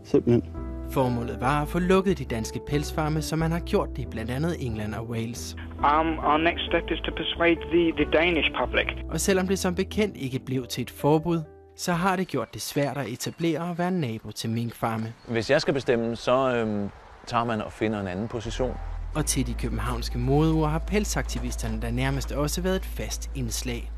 Simpelthen. 0.04 0.53
Formålet 0.94 1.42
var 1.42 1.62
at 1.62 1.68
få 1.68 1.80
lukket 1.80 2.18
de 2.20 2.26
danske 2.26 2.60
pelsfarme, 2.68 3.22
som 3.22 3.40
man 3.40 3.52
har 3.52 3.60
gjort 3.60 3.90
det 3.96 4.00
i 4.00 4.06
blandt 4.06 4.32
andet 4.32 4.66
England 4.66 4.94
og 4.94 5.10
Wales. 5.10 5.56
Um, 5.78 6.20
our 6.20 6.38
next 6.38 6.64
step 6.70 6.92
is 6.92 7.00
to 7.00 7.12
persuade 7.12 7.60
the, 7.74 7.92
the 7.92 8.12
Danish 8.12 8.50
public. 8.62 8.88
Og 9.10 9.20
selvom 9.20 9.48
det 9.48 9.60
som 9.60 9.76
bekendt 9.76 10.18
ikke 10.18 10.40
blev 10.40 10.68
til 10.68 10.82
et 10.82 10.90
forbud, 10.90 11.42
så 11.76 11.94
har 11.94 12.16
det 12.16 12.28
gjort 12.28 12.54
det 12.54 12.62
svært 12.62 12.98
at 12.98 13.08
etablere 13.08 13.60
og 13.60 13.78
være 13.78 13.92
nabo 13.92 14.32
til 14.32 14.50
minkfarme. 14.50 15.14
Hvis 15.28 15.50
jeg 15.50 15.62
skal 15.62 15.74
bestemme, 15.74 16.16
så 16.16 16.56
øhm, 16.56 16.90
tager 17.28 17.44
man 17.44 17.62
og 17.62 17.72
finder 17.72 18.02
en 18.02 18.08
anden 18.08 18.28
position. 18.28 18.78
Og 19.16 19.26
til 19.26 19.48
de 19.48 19.54
københavnske 19.54 20.18
modeuger 20.18 20.68
har 20.68 20.80
pelsaktivisterne 20.80 21.82
der 21.82 21.92
nærmest 21.92 22.32
også 22.32 22.62
været 22.62 22.76
et 22.76 22.86
fast 22.86 23.32
indslag. 23.36 23.92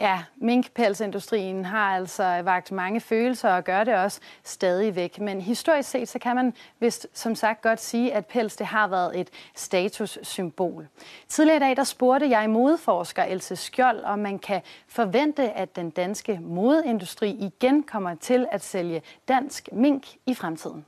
Ja, 0.00 0.22
minkpelsindustrien 0.36 1.64
har 1.64 1.96
altså 1.96 2.42
vagt 2.42 2.72
mange 2.72 3.00
følelser 3.00 3.50
og 3.50 3.64
gør 3.64 3.84
det 3.84 3.94
også 3.94 4.20
stadigvæk. 4.44 5.20
Men 5.20 5.40
historisk 5.40 5.90
set, 5.90 6.08
så 6.08 6.18
kan 6.18 6.36
man 6.36 6.54
vist 6.78 7.06
som 7.12 7.34
sagt 7.34 7.62
godt 7.62 7.80
sige, 7.80 8.14
at 8.14 8.26
pels 8.26 8.56
det 8.56 8.66
har 8.66 8.88
været 8.88 9.20
et 9.20 9.30
statussymbol. 9.54 10.88
Tidligere 11.28 11.56
i 11.56 11.60
dag, 11.60 11.76
der 11.76 11.84
spurgte 11.84 12.30
jeg 12.30 12.50
modeforsker 12.50 13.22
Else 13.22 13.56
Skjold, 13.56 14.04
om 14.04 14.18
man 14.18 14.38
kan 14.38 14.62
forvente, 14.88 15.50
at 15.50 15.76
den 15.76 15.90
danske 15.90 16.40
modeindustri 16.42 17.30
igen 17.30 17.82
kommer 17.82 18.14
til 18.14 18.46
at 18.52 18.62
sælge 18.62 19.02
dansk 19.28 19.68
mink 19.72 20.06
i 20.26 20.34
fremtiden. 20.34 20.86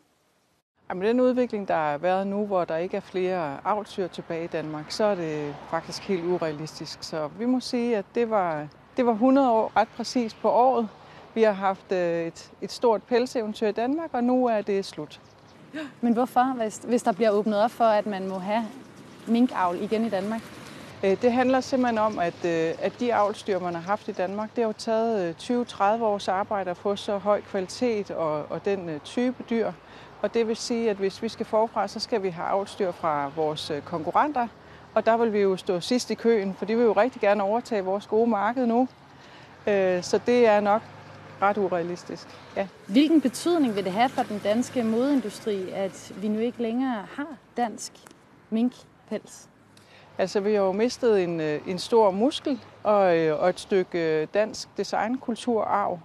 Jamen, 0.90 1.04
den 1.04 1.20
udvikling, 1.20 1.68
der 1.68 1.74
har 1.74 1.98
været 1.98 2.26
nu, 2.26 2.46
hvor 2.46 2.64
der 2.64 2.76
ikke 2.76 2.96
er 2.96 3.00
flere 3.00 3.58
avlsyr 3.64 4.06
tilbage 4.06 4.44
i 4.44 4.46
Danmark, 4.46 4.90
så 4.90 5.04
er 5.04 5.14
det 5.14 5.54
faktisk 5.70 6.02
helt 6.02 6.24
urealistisk. 6.24 7.02
Så 7.02 7.28
vi 7.38 7.44
må 7.44 7.60
sige, 7.60 7.96
at 7.96 8.04
det 8.14 8.30
var 8.30 8.66
det 8.96 9.06
var 9.06 9.12
100 9.12 9.50
år 9.50 9.72
ret 9.76 9.88
præcis 9.96 10.34
på 10.34 10.50
året. 10.50 10.88
Vi 11.34 11.42
har 11.42 11.52
haft 11.52 11.92
øh, 11.92 12.26
et, 12.26 12.50
et 12.60 12.72
stort 12.72 13.02
pelseventyr 13.02 13.66
i 13.66 13.72
Danmark, 13.72 14.10
og 14.12 14.24
nu 14.24 14.46
er 14.46 14.62
det 14.62 14.84
slut. 14.84 15.20
Men 16.00 16.12
hvorfor, 16.12 16.54
hvis, 16.56 16.76
hvis 16.76 17.02
der 17.02 17.12
bliver 17.12 17.30
åbnet 17.30 17.58
op 17.62 17.70
for, 17.70 17.84
at 17.84 18.06
man 18.06 18.28
må 18.28 18.38
have 18.38 18.66
minkavl 19.26 19.82
igen 19.82 20.04
i 20.04 20.08
Danmark? 20.08 20.42
Øh, 21.04 21.22
det 21.22 21.32
handler 21.32 21.60
simpelthen 21.60 21.98
om, 21.98 22.18
at, 22.18 22.44
øh, 22.44 22.74
at 22.78 22.92
de 23.00 23.14
avlstyr, 23.14 23.58
man 23.58 23.74
har 23.74 23.82
haft 23.82 24.08
i 24.08 24.12
Danmark, 24.12 24.50
det 24.56 24.64
har 24.64 24.68
jo 24.68 24.72
taget 24.72 25.36
20-30 25.42 25.82
års 25.82 26.28
arbejde 26.28 26.70
at 26.70 26.76
få 26.76 26.96
så 26.96 27.18
høj 27.18 27.40
kvalitet 27.40 28.10
og, 28.10 28.46
og 28.50 28.64
den 28.64 29.00
type 29.04 29.44
dyr. 29.50 29.72
Og 30.22 30.34
det 30.34 30.48
vil 30.48 30.56
sige, 30.56 30.90
at 30.90 30.96
hvis 30.96 31.22
vi 31.22 31.28
skal 31.28 31.46
forfra, 31.46 31.88
så 31.88 32.00
skal 32.00 32.22
vi 32.22 32.28
have 32.28 32.48
avlstyr 32.48 32.92
fra 32.92 33.30
vores 33.36 33.72
konkurrenter, 33.84 34.48
og 34.94 35.06
der 35.06 35.16
vil 35.16 35.32
vi 35.32 35.38
jo 35.38 35.56
stå 35.56 35.80
sidst 35.80 36.10
i 36.10 36.14
køen, 36.14 36.54
for 36.54 36.64
de 36.64 36.76
vil 36.76 36.84
jo 36.84 36.92
rigtig 36.92 37.20
gerne 37.20 37.42
overtage 37.42 37.84
vores 37.84 38.06
gode 38.06 38.30
marked 38.30 38.66
nu. 38.66 38.88
Øh, 39.66 40.02
så 40.02 40.20
det 40.26 40.46
er 40.46 40.60
nok 40.60 40.82
ret 41.42 41.58
urealistisk. 41.58 42.28
Ja. 42.56 42.66
Hvilken 42.86 43.20
betydning 43.20 43.76
vil 43.76 43.84
det 43.84 43.92
have 43.92 44.08
for 44.08 44.22
den 44.22 44.40
danske 44.44 44.82
modeindustri, 44.82 45.70
at 45.70 46.12
vi 46.16 46.28
nu 46.28 46.38
ikke 46.38 46.62
længere 46.62 47.06
har 47.16 47.36
dansk 47.56 47.92
minkpels? 48.50 49.48
Altså, 50.18 50.40
vi 50.40 50.54
har 50.54 50.62
jo 50.62 50.72
mistet 50.72 51.24
en, 51.24 51.40
øh, 51.40 51.60
en 51.66 51.78
stor 51.78 52.10
muskel 52.10 52.60
og, 52.82 53.18
øh, 53.18 53.40
og 53.40 53.48
et 53.48 53.60
stykke 53.60 54.26
dansk 54.26 54.68
designkulturarv. 54.76 55.98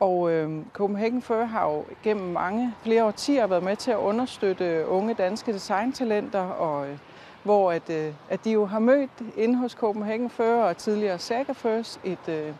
Og 0.00 0.30
øh, 0.30 0.64
Copenhagen 0.72 1.22
Fur 1.22 1.44
har 1.44 1.70
jo 1.70 1.84
gennem 2.02 2.32
mange 2.32 2.74
flere 2.82 3.04
årtier 3.04 3.46
været 3.46 3.62
med 3.62 3.76
til 3.76 3.90
at 3.90 3.96
understøtte 3.96 4.86
unge 4.88 5.14
danske 5.14 5.52
designtalenter, 5.52 6.40
og 6.40 6.88
øh, 6.88 6.98
hvor 7.46 7.72
at, 7.72 7.90
øh, 7.90 8.12
at 8.28 8.44
de 8.44 8.50
jo 8.50 8.66
har 8.66 8.78
mødt 8.78 9.10
inde 9.36 9.56
hos 9.56 9.72
Copenhagen 9.72 10.30
Fur 10.30 10.44
og 10.44 10.76
tidligere 10.76 11.18
Saga 11.18 11.52
Furs 11.52 12.00
et, 12.04 12.28
øh, 12.28 12.52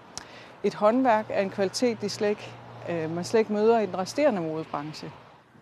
et 0.64 0.74
håndværk 0.74 1.26
af 1.30 1.42
en 1.42 1.50
kvalitet, 1.50 2.00
de 2.00 2.08
slet 2.08 2.28
ikke, 2.28 2.50
øh, 2.90 3.14
man 3.14 3.24
slet 3.24 3.40
ikke 3.40 3.52
møder 3.52 3.78
i 3.78 3.86
den 3.86 3.98
resterende 3.98 4.40
modebranche. 4.40 5.10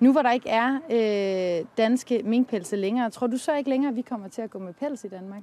Nu 0.01 0.13
hvor 0.13 0.23
der 0.23 0.33
ikke 0.33 0.49
er 0.49 0.79
øh, 0.91 1.67
danske 1.79 2.23
minkpelse 2.25 2.77
længere, 2.77 3.11
tror 3.11 3.27
du 3.27 3.37
så 3.37 3.55
ikke 3.55 3.71
længere, 3.71 3.91
at 3.91 3.97
vi 3.97 4.03
kommer 4.03 4.29
til 4.29 4.43
at 4.43 4.51
gå 4.51 4.59
med 4.59 4.73
pels 4.73 5.05
i 5.05 5.09
Danmark? 5.09 5.43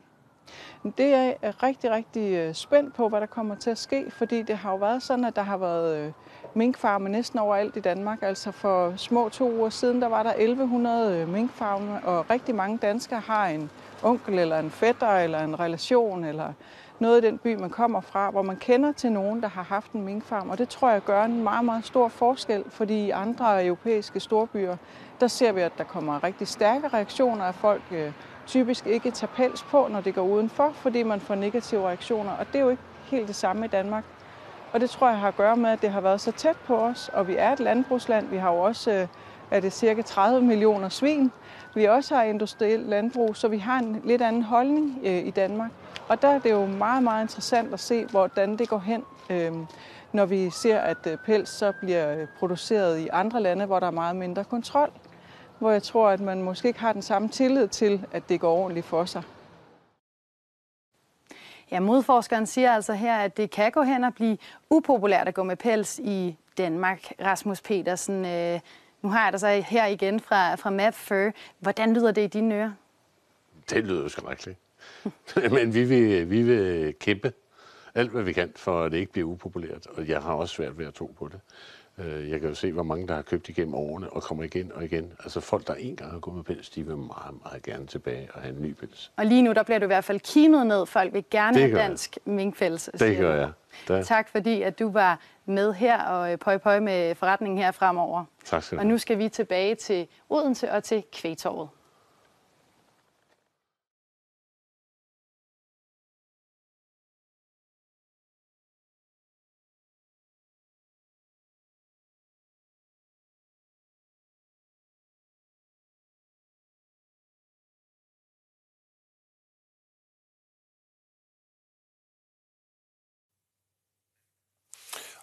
Det 0.97 1.13
er 1.13 1.23
jeg 1.41 1.63
rigtig, 1.63 1.91
rigtig 1.91 2.33
øh, 2.33 2.53
spændt 2.53 2.93
på, 2.93 3.09
hvad 3.09 3.21
der 3.21 3.27
kommer 3.27 3.55
til 3.55 3.69
at 3.69 3.77
ske, 3.77 4.11
fordi 4.11 4.41
det 4.41 4.57
har 4.57 4.71
jo 4.71 4.77
været 4.77 5.03
sådan, 5.03 5.25
at 5.25 5.35
der 5.35 5.41
har 5.41 5.57
været 5.57 5.97
øh, 5.97 6.11
minkfarme 6.53 7.09
næsten 7.09 7.39
overalt 7.39 7.77
i 7.77 7.79
Danmark. 7.79 8.17
Altså 8.21 8.51
for 8.51 8.93
små 8.97 9.29
to 9.29 9.51
uger 9.51 9.69
siden, 9.69 10.01
der 10.01 10.07
var 10.07 10.23
der 10.23 10.33
1100 10.33 11.17
øh, 11.17 11.29
minkfarme, 11.29 11.99
og 12.03 12.29
rigtig 12.29 12.55
mange 12.55 12.77
danskere 12.77 13.19
har 13.19 13.47
en 13.47 13.69
onkel 14.03 14.39
eller 14.39 14.59
en 14.59 14.71
fætter 14.71 15.17
eller 15.17 15.39
en 15.39 15.59
relation 15.59 16.23
eller 16.23 16.53
noget 16.99 17.23
i 17.23 17.27
den 17.27 17.37
by, 17.37 17.55
man 17.55 17.69
kommer 17.69 18.01
fra, 18.01 18.31
hvor 18.31 18.41
man 18.41 18.55
kender 18.55 18.91
til 18.91 19.11
nogen, 19.11 19.41
der 19.41 19.47
har 19.47 19.63
haft 19.63 19.91
en 19.91 20.01
minkfarm. 20.01 20.49
Og 20.49 20.57
det 20.57 20.69
tror 20.69 20.89
jeg 20.89 21.03
gør 21.03 21.23
en 21.23 21.43
meget, 21.43 21.65
meget 21.65 21.85
stor 21.85 22.07
forskel, 22.07 22.63
fordi 22.69 23.05
i 23.05 23.09
andre 23.09 23.65
europæiske 23.65 24.19
storbyer, 24.19 24.77
der 25.19 25.27
ser 25.27 25.51
vi, 25.51 25.61
at 25.61 25.77
der 25.77 25.83
kommer 25.83 26.23
rigtig 26.23 26.47
stærke 26.47 26.87
reaktioner 26.87 27.45
af 27.45 27.55
folk, 27.55 27.81
øh, 27.91 28.11
typisk 28.47 28.87
ikke 28.87 29.11
tager 29.11 29.31
pels 29.35 29.63
på, 29.63 29.87
når 29.91 30.01
det 30.01 30.15
går 30.15 30.21
udenfor, 30.21 30.71
fordi 30.73 31.03
man 31.03 31.19
får 31.19 31.35
negative 31.35 31.87
reaktioner. 31.87 32.31
Og 32.31 32.47
det 32.47 32.55
er 32.55 32.63
jo 32.63 32.69
ikke 32.69 32.83
helt 33.03 33.27
det 33.27 33.35
samme 33.35 33.65
i 33.65 33.67
Danmark. 33.67 34.03
Og 34.73 34.79
det 34.79 34.89
tror 34.89 35.09
jeg 35.09 35.19
har 35.19 35.27
at 35.27 35.37
gøre 35.37 35.57
med, 35.57 35.69
at 35.69 35.81
det 35.81 35.91
har 35.91 36.01
været 36.01 36.21
så 36.21 36.31
tæt 36.31 36.57
på 36.65 36.75
os, 36.75 37.09
og 37.13 37.27
vi 37.27 37.35
er 37.37 37.51
et 37.51 37.59
landbrugsland. 37.59 38.27
Vi 38.27 38.37
har 38.37 38.51
jo 38.51 38.57
også 38.57 38.91
øh, 38.91 39.07
er 39.51 39.59
det 39.59 39.73
cirka 39.73 40.01
30 40.01 40.41
millioner 40.41 40.89
svin. 40.89 41.31
Vi 41.75 41.85
også 41.85 42.15
har 42.15 42.23
industrielt 42.23 42.89
landbrug, 42.89 43.35
så 43.35 43.47
vi 43.47 43.57
har 43.57 43.79
en 43.79 44.01
lidt 44.03 44.21
anden 44.21 44.43
holdning 44.43 44.99
øh, 45.03 45.27
i 45.27 45.31
Danmark. 45.31 45.71
Og 46.07 46.21
der 46.21 46.27
er 46.27 46.39
det 46.39 46.51
jo 46.51 46.65
meget, 46.65 47.03
meget 47.03 47.23
interessant 47.23 47.73
at 47.73 47.79
se, 47.79 48.05
hvordan 48.05 48.57
det 48.57 48.69
går 48.69 48.79
hen, 48.79 49.03
øh, 49.29 49.51
når 50.11 50.25
vi 50.25 50.49
ser, 50.49 50.79
at 50.79 51.07
øh, 51.07 51.17
pels 51.17 51.49
så 51.49 51.71
bliver 51.71 52.15
øh, 52.15 52.27
produceret 52.39 52.99
i 52.99 53.07
andre 53.11 53.41
lande, 53.41 53.65
hvor 53.65 53.79
der 53.79 53.87
er 53.87 53.91
meget 53.91 54.15
mindre 54.15 54.43
kontrol 54.43 54.91
hvor 55.61 55.71
jeg 55.71 55.83
tror, 55.83 56.09
at 56.09 56.19
man 56.19 56.41
måske 56.41 56.67
ikke 56.67 56.79
har 56.79 56.93
den 56.93 57.01
samme 57.01 57.27
tillid 57.27 57.67
til, 57.67 58.05
at 58.11 58.29
det 58.29 58.39
går 58.39 58.57
ordentligt 58.57 58.85
for 58.85 59.05
sig. 59.05 59.23
Ja, 61.71 61.79
modforskeren 61.79 62.45
siger 62.45 62.71
altså 62.71 62.93
her, 62.93 63.17
at 63.17 63.37
det 63.37 63.51
kan 63.51 63.71
gå 63.71 63.81
hen 63.81 64.03
og 64.03 64.13
blive 64.13 64.37
upopulært 64.69 65.27
at 65.27 65.33
gå 65.33 65.43
med 65.43 65.55
pels 65.55 65.99
i 65.99 66.37
Danmark. 66.57 67.11
Rasmus 67.21 67.61
Petersen, 67.61 68.25
øh, 68.25 68.59
nu 69.01 69.09
har 69.09 69.23
jeg 69.23 69.33
dig 69.33 69.39
så 69.39 69.47
her 69.47 69.85
igen 69.85 70.19
fra, 70.19 70.55
fra 70.55 70.69
Map 70.69 70.93
Fur. 70.93 71.31
Hvordan 71.59 71.93
lyder 71.93 72.11
det 72.11 72.21
i 72.21 72.27
dine 72.27 72.55
ører? 72.55 72.71
Det 73.69 73.83
lyder 73.83 74.01
jo 74.01 74.09
skrækkeligt. 74.09 74.57
Men 75.55 75.73
vi 75.73 75.83
vil, 75.83 76.29
vi 76.29 76.41
vil 76.41 76.95
kæmpe 76.99 77.33
alt, 77.95 78.11
hvad 78.11 78.23
vi 78.23 78.33
kan, 78.33 78.51
for 78.55 78.83
at 78.83 78.91
det 78.91 78.97
ikke 78.97 79.11
bliver 79.11 79.27
upopulært. 79.27 79.87
Og 79.87 80.07
jeg 80.07 80.21
har 80.21 80.33
også 80.33 80.55
svært 80.55 80.77
ved 80.77 80.85
at 80.85 80.93
tro 80.93 81.15
på 81.19 81.27
det. 81.27 81.39
Øh, 82.05 82.29
jeg 82.29 82.39
kan 82.39 82.49
jo 82.49 82.55
se, 82.55 82.71
hvor 82.71 82.83
mange, 82.83 83.07
der 83.07 83.15
har 83.15 83.21
købt 83.21 83.49
igennem 83.49 83.75
årene 83.75 84.09
og 84.09 84.23
kommer 84.23 84.43
igen 84.43 84.71
og 84.75 84.83
igen. 84.83 85.13
Altså 85.19 85.39
folk, 85.39 85.67
der 85.67 85.73
en 85.73 85.95
gang 85.95 86.11
har 86.11 86.19
gået 86.19 86.35
med 86.35 86.43
pels, 86.43 86.69
de 86.69 86.85
vil 86.85 86.97
meget, 86.97 87.35
meget 87.43 87.63
gerne 87.63 87.85
tilbage 87.87 88.29
og 88.33 88.41
have 88.41 88.55
en 88.55 88.61
ny 88.61 88.73
pels. 88.73 89.11
Og 89.17 89.25
lige 89.25 89.41
nu, 89.41 89.53
der 89.53 89.63
bliver 89.63 89.79
du 89.79 89.85
i 89.85 89.87
hvert 89.87 90.03
fald 90.03 90.19
kimet 90.19 90.67
ned. 90.67 90.85
Folk 90.85 91.13
vil 91.13 91.23
gerne 91.31 91.59
have 91.59 91.77
dansk 91.77 92.17
minkpels. 92.25 92.89
Det 92.99 93.17
gør 93.17 93.35
jeg. 93.35 93.51
Det. 93.87 94.07
Tak 94.07 94.29
fordi, 94.29 94.61
at 94.61 94.79
du 94.79 94.89
var 94.89 95.19
med 95.45 95.73
her 95.73 96.03
og 96.03 96.39
pøj 96.39 96.57
pøj 96.57 96.79
med 96.79 97.15
forretningen 97.15 97.57
her 97.57 97.71
fremover. 97.71 98.25
Tak 98.45 98.63
skal 98.63 98.77
du 98.77 98.81
Og 98.81 98.87
nu 98.87 98.97
skal 98.97 99.17
vi 99.17 99.29
tilbage 99.29 99.75
til 99.75 100.07
Odense 100.29 100.71
og 100.71 100.83
til 100.83 101.03
Kvægtorvet. 101.13 101.69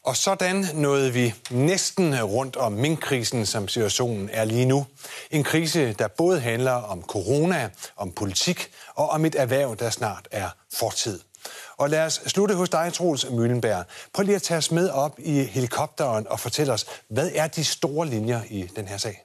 Og 0.08 0.16
sådan 0.16 0.66
nåede 0.74 1.12
vi 1.12 1.34
næsten 1.50 2.22
rundt 2.22 2.56
om 2.56 2.72
minkkrisen, 2.72 3.46
som 3.46 3.68
situationen 3.68 4.30
er 4.32 4.44
lige 4.44 4.64
nu. 4.64 4.86
En 5.30 5.44
krise, 5.44 5.92
der 5.92 6.08
både 6.08 6.40
handler 6.40 6.72
om 6.72 7.02
corona, 7.02 7.70
om 7.96 8.12
politik 8.12 8.70
og 8.94 9.08
om 9.08 9.24
et 9.24 9.34
erhverv, 9.34 9.76
der 9.76 9.90
snart 9.90 10.28
er 10.30 10.48
fortid. 10.74 11.20
Og 11.76 11.90
lad 11.90 12.06
os 12.06 12.20
slutte 12.26 12.54
hos 12.54 12.68
dig, 12.68 12.92
Troels 12.92 13.30
Møllenberg. 13.30 13.84
Prøv 14.14 14.22
lige 14.24 14.36
at 14.36 14.42
tage 14.42 14.58
os 14.58 14.70
med 14.70 14.90
op 14.90 15.18
i 15.18 15.42
helikopteren 15.42 16.26
og 16.28 16.40
fortæl 16.40 16.70
os, 16.70 16.86
hvad 17.10 17.30
er 17.34 17.46
de 17.46 17.64
store 17.64 18.06
linjer 18.06 18.40
i 18.50 18.68
den 18.76 18.88
her 18.88 18.96
sag? 18.96 19.24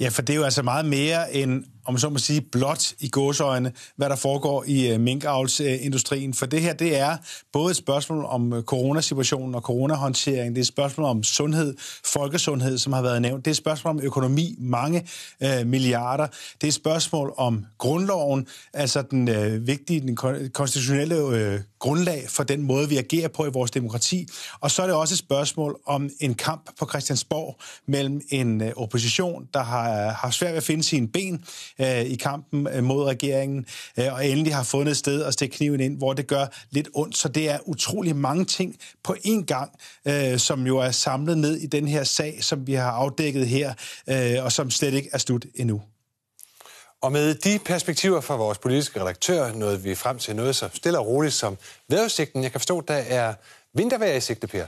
Ja, 0.00 0.08
for 0.08 0.22
det 0.22 0.32
er 0.32 0.36
jo 0.36 0.44
altså 0.44 0.62
meget 0.62 0.84
mere 0.84 1.32
end 1.32 1.64
om 1.84 1.98
så 1.98 2.08
må 2.08 2.18
sige, 2.18 2.40
blot 2.40 2.92
i 2.98 3.08
gåsøjne, 3.08 3.72
hvad 3.96 4.08
der 4.08 4.16
foregår 4.16 4.64
i 4.66 4.92
øh, 4.92 5.00
minkavlsindustrien. 5.00 6.34
For 6.34 6.46
det 6.46 6.60
her, 6.60 6.72
det 6.72 6.98
er 6.98 7.16
både 7.52 7.70
et 7.70 7.76
spørgsmål 7.76 8.24
om 8.24 8.52
øh, 8.52 8.62
coronasituationen 8.62 9.54
og 9.54 9.62
coronahåndtering. 9.62 10.54
Det 10.54 10.60
er 10.60 10.62
et 10.62 10.66
spørgsmål 10.66 11.06
om 11.06 11.22
sundhed, 11.22 11.74
folkesundhed, 12.04 12.78
som 12.78 12.92
har 12.92 13.02
været 13.02 13.22
nævnt. 13.22 13.44
Det 13.44 13.50
er 13.50 13.52
et 13.52 13.56
spørgsmål 13.56 13.94
om 13.94 14.00
økonomi, 14.00 14.54
mange 14.58 15.06
øh, 15.42 15.66
milliarder. 15.66 16.26
Det 16.26 16.62
er 16.62 16.68
et 16.68 16.74
spørgsmål 16.74 17.34
om 17.36 17.64
grundloven, 17.78 18.46
altså 18.72 19.02
den 19.02 19.28
øh, 19.28 19.66
vigtige, 19.66 20.00
den 20.00 20.16
konstitutionelle 20.50 21.16
øh, 21.16 21.60
grundlag 21.78 22.24
for 22.28 22.42
den 22.42 22.62
måde, 22.62 22.88
vi 22.88 22.96
agerer 22.96 23.28
på 23.28 23.46
i 23.46 23.50
vores 23.52 23.70
demokrati. 23.70 24.28
Og 24.60 24.70
så 24.70 24.82
er 24.82 24.86
det 24.86 24.96
også 24.96 25.14
et 25.14 25.18
spørgsmål 25.18 25.80
om 25.86 26.10
en 26.20 26.34
kamp 26.34 26.70
på 26.78 26.86
Christiansborg 26.86 27.60
mellem 27.86 28.20
en 28.30 28.62
øh, 28.62 28.72
opposition, 28.76 29.48
der 29.54 29.62
har, 29.62 30.06
øh, 30.06 30.12
har 30.12 30.30
svært 30.30 30.50
ved 30.50 30.56
at 30.56 30.62
finde 30.62 30.82
sine 30.82 31.08
ben, 31.08 31.44
øh, 31.80 32.00
i 32.00 32.16
kampen 32.16 32.68
øh, 32.72 32.84
mod 32.84 33.04
regeringen, 33.04 33.66
øh, 33.98 34.14
og 34.14 34.26
endelig 34.26 34.54
har 34.54 34.62
fundet 34.62 34.90
et 34.90 34.96
sted 34.96 35.24
at 35.24 35.32
stikke 35.32 35.56
kniven 35.56 35.80
ind, 35.80 35.96
hvor 35.96 36.12
det 36.12 36.26
gør 36.26 36.46
lidt 36.70 36.88
ondt. 36.94 37.18
Så 37.18 37.28
det 37.28 37.50
er 37.50 37.58
utrolig 37.66 38.16
mange 38.16 38.44
ting 38.44 38.76
på 39.04 39.16
én 39.26 39.44
gang, 39.44 39.70
øh, 40.04 40.38
som 40.38 40.66
jo 40.66 40.78
er 40.78 40.90
samlet 40.90 41.38
ned 41.38 41.56
i 41.56 41.66
den 41.66 41.88
her 41.88 42.04
sag, 42.04 42.44
som 42.44 42.66
vi 42.66 42.74
har 42.74 42.90
afdækket 42.90 43.46
her, 43.46 43.74
øh, 44.06 44.44
og 44.44 44.52
som 44.52 44.70
slet 44.70 44.94
ikke 44.94 45.10
er 45.12 45.18
slut 45.18 45.46
endnu. 45.54 45.82
Og 47.02 47.12
med 47.12 47.34
de 47.34 47.58
perspektiver 47.64 48.20
fra 48.20 48.36
vores 48.36 48.58
politiske 48.58 49.00
redaktør 49.00 49.52
nåede 49.52 49.82
vi 49.82 49.94
frem 49.94 50.18
til 50.18 50.36
noget 50.36 50.56
så 50.56 50.68
stille 50.74 50.98
og 50.98 51.06
roligt 51.06 51.34
som 51.34 51.58
vejrudsigten. 51.88 52.42
Jeg 52.42 52.50
kan 52.50 52.60
forstå, 52.60 52.80
der 52.80 52.94
er 52.94 53.34
vintervejr 53.74 54.14
i 54.14 54.20
sigte, 54.20 54.46
Per. 54.46 54.66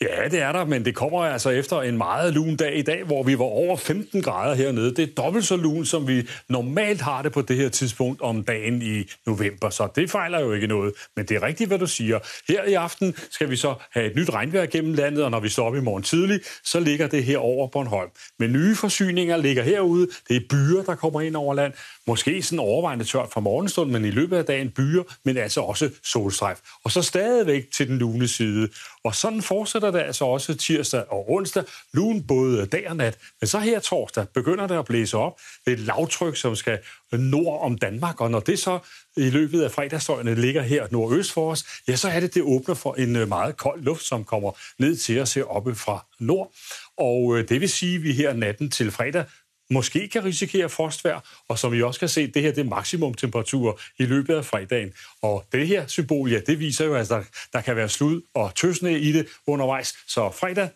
Ja, 0.00 0.28
det 0.28 0.40
er 0.40 0.52
der, 0.52 0.64
men 0.64 0.84
det 0.84 0.94
kommer 0.94 1.18
altså 1.18 1.50
efter 1.50 1.80
en 1.80 1.96
meget 1.96 2.34
lun 2.34 2.56
dag 2.56 2.78
i 2.78 2.82
dag, 2.82 3.04
hvor 3.04 3.22
vi 3.22 3.38
var 3.38 3.44
over 3.44 3.76
15 3.76 4.22
grader 4.22 4.54
hernede. 4.54 4.94
Det 4.94 5.02
er 5.02 5.14
dobbelt 5.22 5.44
så 5.44 5.56
lun, 5.56 5.84
som 5.84 6.08
vi 6.08 6.28
normalt 6.48 7.00
har 7.00 7.22
det 7.22 7.32
på 7.32 7.42
det 7.42 7.56
her 7.56 7.68
tidspunkt 7.68 8.20
om 8.20 8.44
dagen 8.44 8.82
i 8.82 9.04
november, 9.26 9.70
så 9.70 9.88
det 9.96 10.10
fejler 10.10 10.40
jo 10.40 10.52
ikke 10.52 10.66
noget. 10.66 10.94
Men 11.16 11.26
det 11.26 11.36
er 11.36 11.42
rigtigt, 11.42 11.68
hvad 11.68 11.78
du 11.78 11.86
siger. 11.86 12.18
Her 12.48 12.64
i 12.64 12.74
aften 12.74 13.14
skal 13.30 13.50
vi 13.50 13.56
så 13.56 13.74
have 13.92 14.06
et 14.06 14.16
nyt 14.16 14.30
regnvejr 14.30 14.66
gennem 14.66 14.94
landet, 14.94 15.24
og 15.24 15.30
når 15.30 15.40
vi 15.40 15.48
står 15.48 15.66
op 15.66 15.76
i 15.76 15.80
morgen 15.80 16.02
tidlig, 16.02 16.40
så 16.64 16.80
ligger 16.80 17.06
det 17.06 17.24
her 17.24 17.38
over 17.38 17.66
Bornholm. 17.66 18.10
Men 18.38 18.52
nye 18.52 18.76
forsyninger 18.76 19.36
ligger 19.36 19.62
herude. 19.62 20.08
Det 20.28 20.36
er 20.36 20.40
byer, 20.50 20.82
der 20.82 20.94
kommer 20.94 21.20
ind 21.20 21.36
over 21.36 21.54
land. 21.54 21.72
Måske 22.10 22.42
sådan 22.42 22.58
overvejende 22.58 23.04
tørt 23.04 23.28
fra 23.32 23.40
morgenstunden, 23.40 23.92
men 23.92 24.04
i 24.04 24.10
løbet 24.10 24.36
af 24.36 24.44
dagen 24.44 24.70
byer, 24.70 25.02
men 25.24 25.36
altså 25.36 25.60
også 25.60 25.90
solstrejf. 26.04 26.58
Og 26.84 26.90
så 26.90 27.02
stadigvæk 27.02 27.70
til 27.72 27.88
den 27.88 27.98
lune 27.98 28.28
side. 28.28 28.68
Og 29.04 29.14
sådan 29.14 29.42
fortsætter 29.42 29.90
det 29.90 29.98
altså 29.98 30.24
også 30.24 30.54
tirsdag 30.54 31.04
og 31.08 31.30
onsdag. 31.30 31.64
Lun 31.92 32.22
både 32.22 32.66
dag 32.66 32.90
og 32.90 32.96
nat. 32.96 33.18
Men 33.40 33.48
så 33.48 33.58
her 33.58 33.80
torsdag 33.80 34.26
begynder 34.34 34.66
det 34.66 34.78
at 34.78 34.84
blæse 34.84 35.16
op. 35.16 35.40
Det 35.64 35.72
er 35.72 35.76
et 35.76 35.82
lavtryk, 35.82 36.36
som 36.36 36.56
skal 36.56 36.78
nord 37.12 37.60
om 37.62 37.78
Danmark. 37.78 38.20
Og 38.20 38.30
når 38.30 38.40
det 38.40 38.58
så 38.58 38.78
i 39.16 39.30
løbet 39.30 39.62
af 39.62 39.70
fredagsdøgnet 39.70 40.38
ligger 40.38 40.62
her 40.62 40.86
nordøst 40.90 41.32
for 41.32 41.50
os, 41.50 41.64
ja, 41.88 41.96
så 41.96 42.08
er 42.08 42.20
det, 42.20 42.34
det 42.34 42.42
åbner 42.42 42.74
for 42.74 42.94
en 42.94 43.16
øh, 43.16 43.28
meget 43.28 43.56
kold 43.56 43.82
luft, 43.82 44.02
som 44.02 44.24
kommer 44.24 44.52
ned 44.78 44.96
til 44.96 45.20
os 45.20 45.34
heroppe 45.34 45.74
fra 45.74 46.06
nord. 46.20 46.52
Og 46.98 47.38
øh, 47.38 47.48
det 47.48 47.60
vil 47.60 47.68
sige, 47.68 47.96
at 47.96 48.02
vi 48.02 48.12
her 48.12 48.32
natten 48.32 48.70
til 48.70 48.90
fredag 48.90 49.24
måske 49.70 50.08
kan 50.08 50.24
risikere 50.24 50.68
frostvær, 50.68 51.44
og 51.48 51.58
som 51.58 51.74
I 51.74 51.82
også 51.82 52.00
kan 52.00 52.08
se, 52.08 52.26
det 52.26 52.42
her 52.42 52.52
det 52.52 52.60
er 52.60 52.68
maksimumtemperaturer 52.68 53.72
i 53.98 54.04
løbet 54.04 54.34
af 54.34 54.44
fredagen. 54.44 54.92
Og 55.22 55.44
det 55.52 55.68
her 55.68 55.86
symbol, 55.86 56.30
ja, 56.30 56.40
det 56.46 56.58
viser 56.58 56.84
jo, 56.84 56.94
at 56.94 57.08
der, 57.08 57.22
der 57.52 57.60
kan 57.60 57.76
være 57.76 57.88
slud 57.88 58.22
og 58.34 58.54
tøsne 58.54 58.98
i 58.98 59.12
det 59.12 59.28
undervejs. 59.46 59.94
Så 60.08 60.30
fredag, 60.30 60.68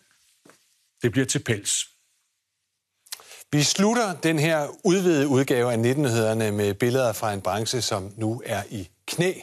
det 1.01 1.11
bliver 1.11 1.25
til 1.25 1.39
pels. 1.39 1.85
Vi 3.51 3.63
slutter 3.63 4.15
den 4.23 4.39
her 4.39 4.67
udvidede 4.83 5.27
udgave 5.27 5.73
af 5.73 5.77
19-hederne 5.77 6.51
med 6.51 6.73
billeder 6.73 7.13
fra 7.13 7.33
en 7.33 7.41
branche, 7.41 7.81
som 7.81 8.13
nu 8.17 8.41
er 8.45 8.63
i 8.69 8.89
knæ, 9.07 9.33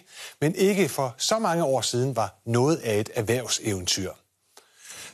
men 0.40 0.54
ikke 0.54 0.88
for 0.88 1.14
så 1.18 1.38
mange 1.38 1.64
år 1.64 1.80
siden 1.80 2.16
var 2.16 2.40
noget 2.46 2.76
af 2.76 3.00
et 3.00 3.10
erhvervseventyr. 3.14 4.10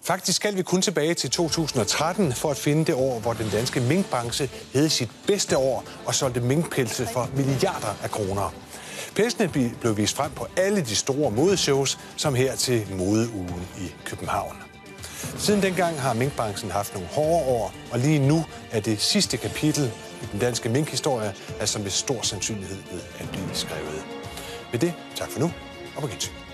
Faktisk 0.03 0.36
skal 0.36 0.57
vi 0.57 0.62
kun 0.62 0.82
tilbage 0.82 1.14
til 1.14 1.30
2013 1.30 2.32
for 2.32 2.51
at 2.51 2.57
finde 2.57 2.84
det 2.84 2.94
år, 2.94 3.20
hvor 3.20 3.32
den 3.32 3.51
danske 3.51 3.80
minkbranche 3.80 4.51
havde 4.74 4.90
sit 4.90 5.11
bedste 5.26 5.59
år 5.59 5.84
og 6.07 6.14
solgte 6.14 6.40
minkpelse 6.40 7.07
for 7.12 7.30
milliarder 7.36 7.96
af 8.03 8.11
kroner. 8.11 8.55
Pelsene 9.14 9.72
blev 9.80 9.96
vist 9.96 10.16
frem 10.16 10.30
på 10.30 10.46
alle 10.57 10.80
de 10.80 10.96
store 10.96 11.30
modeshows, 11.30 11.99
som 12.16 12.34
her 12.34 12.57
til 12.57 12.86
modeugen 12.90 13.66
i 13.78 13.94
København. 14.05 14.57
Siden 15.38 15.62
dengang 15.62 16.01
har 16.01 16.14
minkbranchen 16.14 16.70
haft 16.70 16.94
nogle 16.94 17.09
hårde 17.09 17.46
år, 17.46 17.74
og 17.90 17.99
lige 17.99 18.18
nu 18.18 18.44
er 18.70 18.80
det 18.80 19.01
sidste 19.01 19.36
kapitel 19.36 19.92
i 20.22 20.26
den 20.32 20.40
danske 20.40 20.68
minkhistorie, 20.68 21.34
altså 21.61 21.78
med 21.78 21.90
stor 21.90 22.22
sandsynlighed 22.22 22.78
ved 22.92 23.01
at 23.18 23.28
blive 23.30 23.49
skrevet. 23.53 24.05
Med 24.72 24.80
det, 24.80 24.94
tak 25.16 25.30
for 25.30 25.40
nu, 25.40 25.53
og 25.96 26.03
på 26.03 26.09
gensyn. 26.09 26.47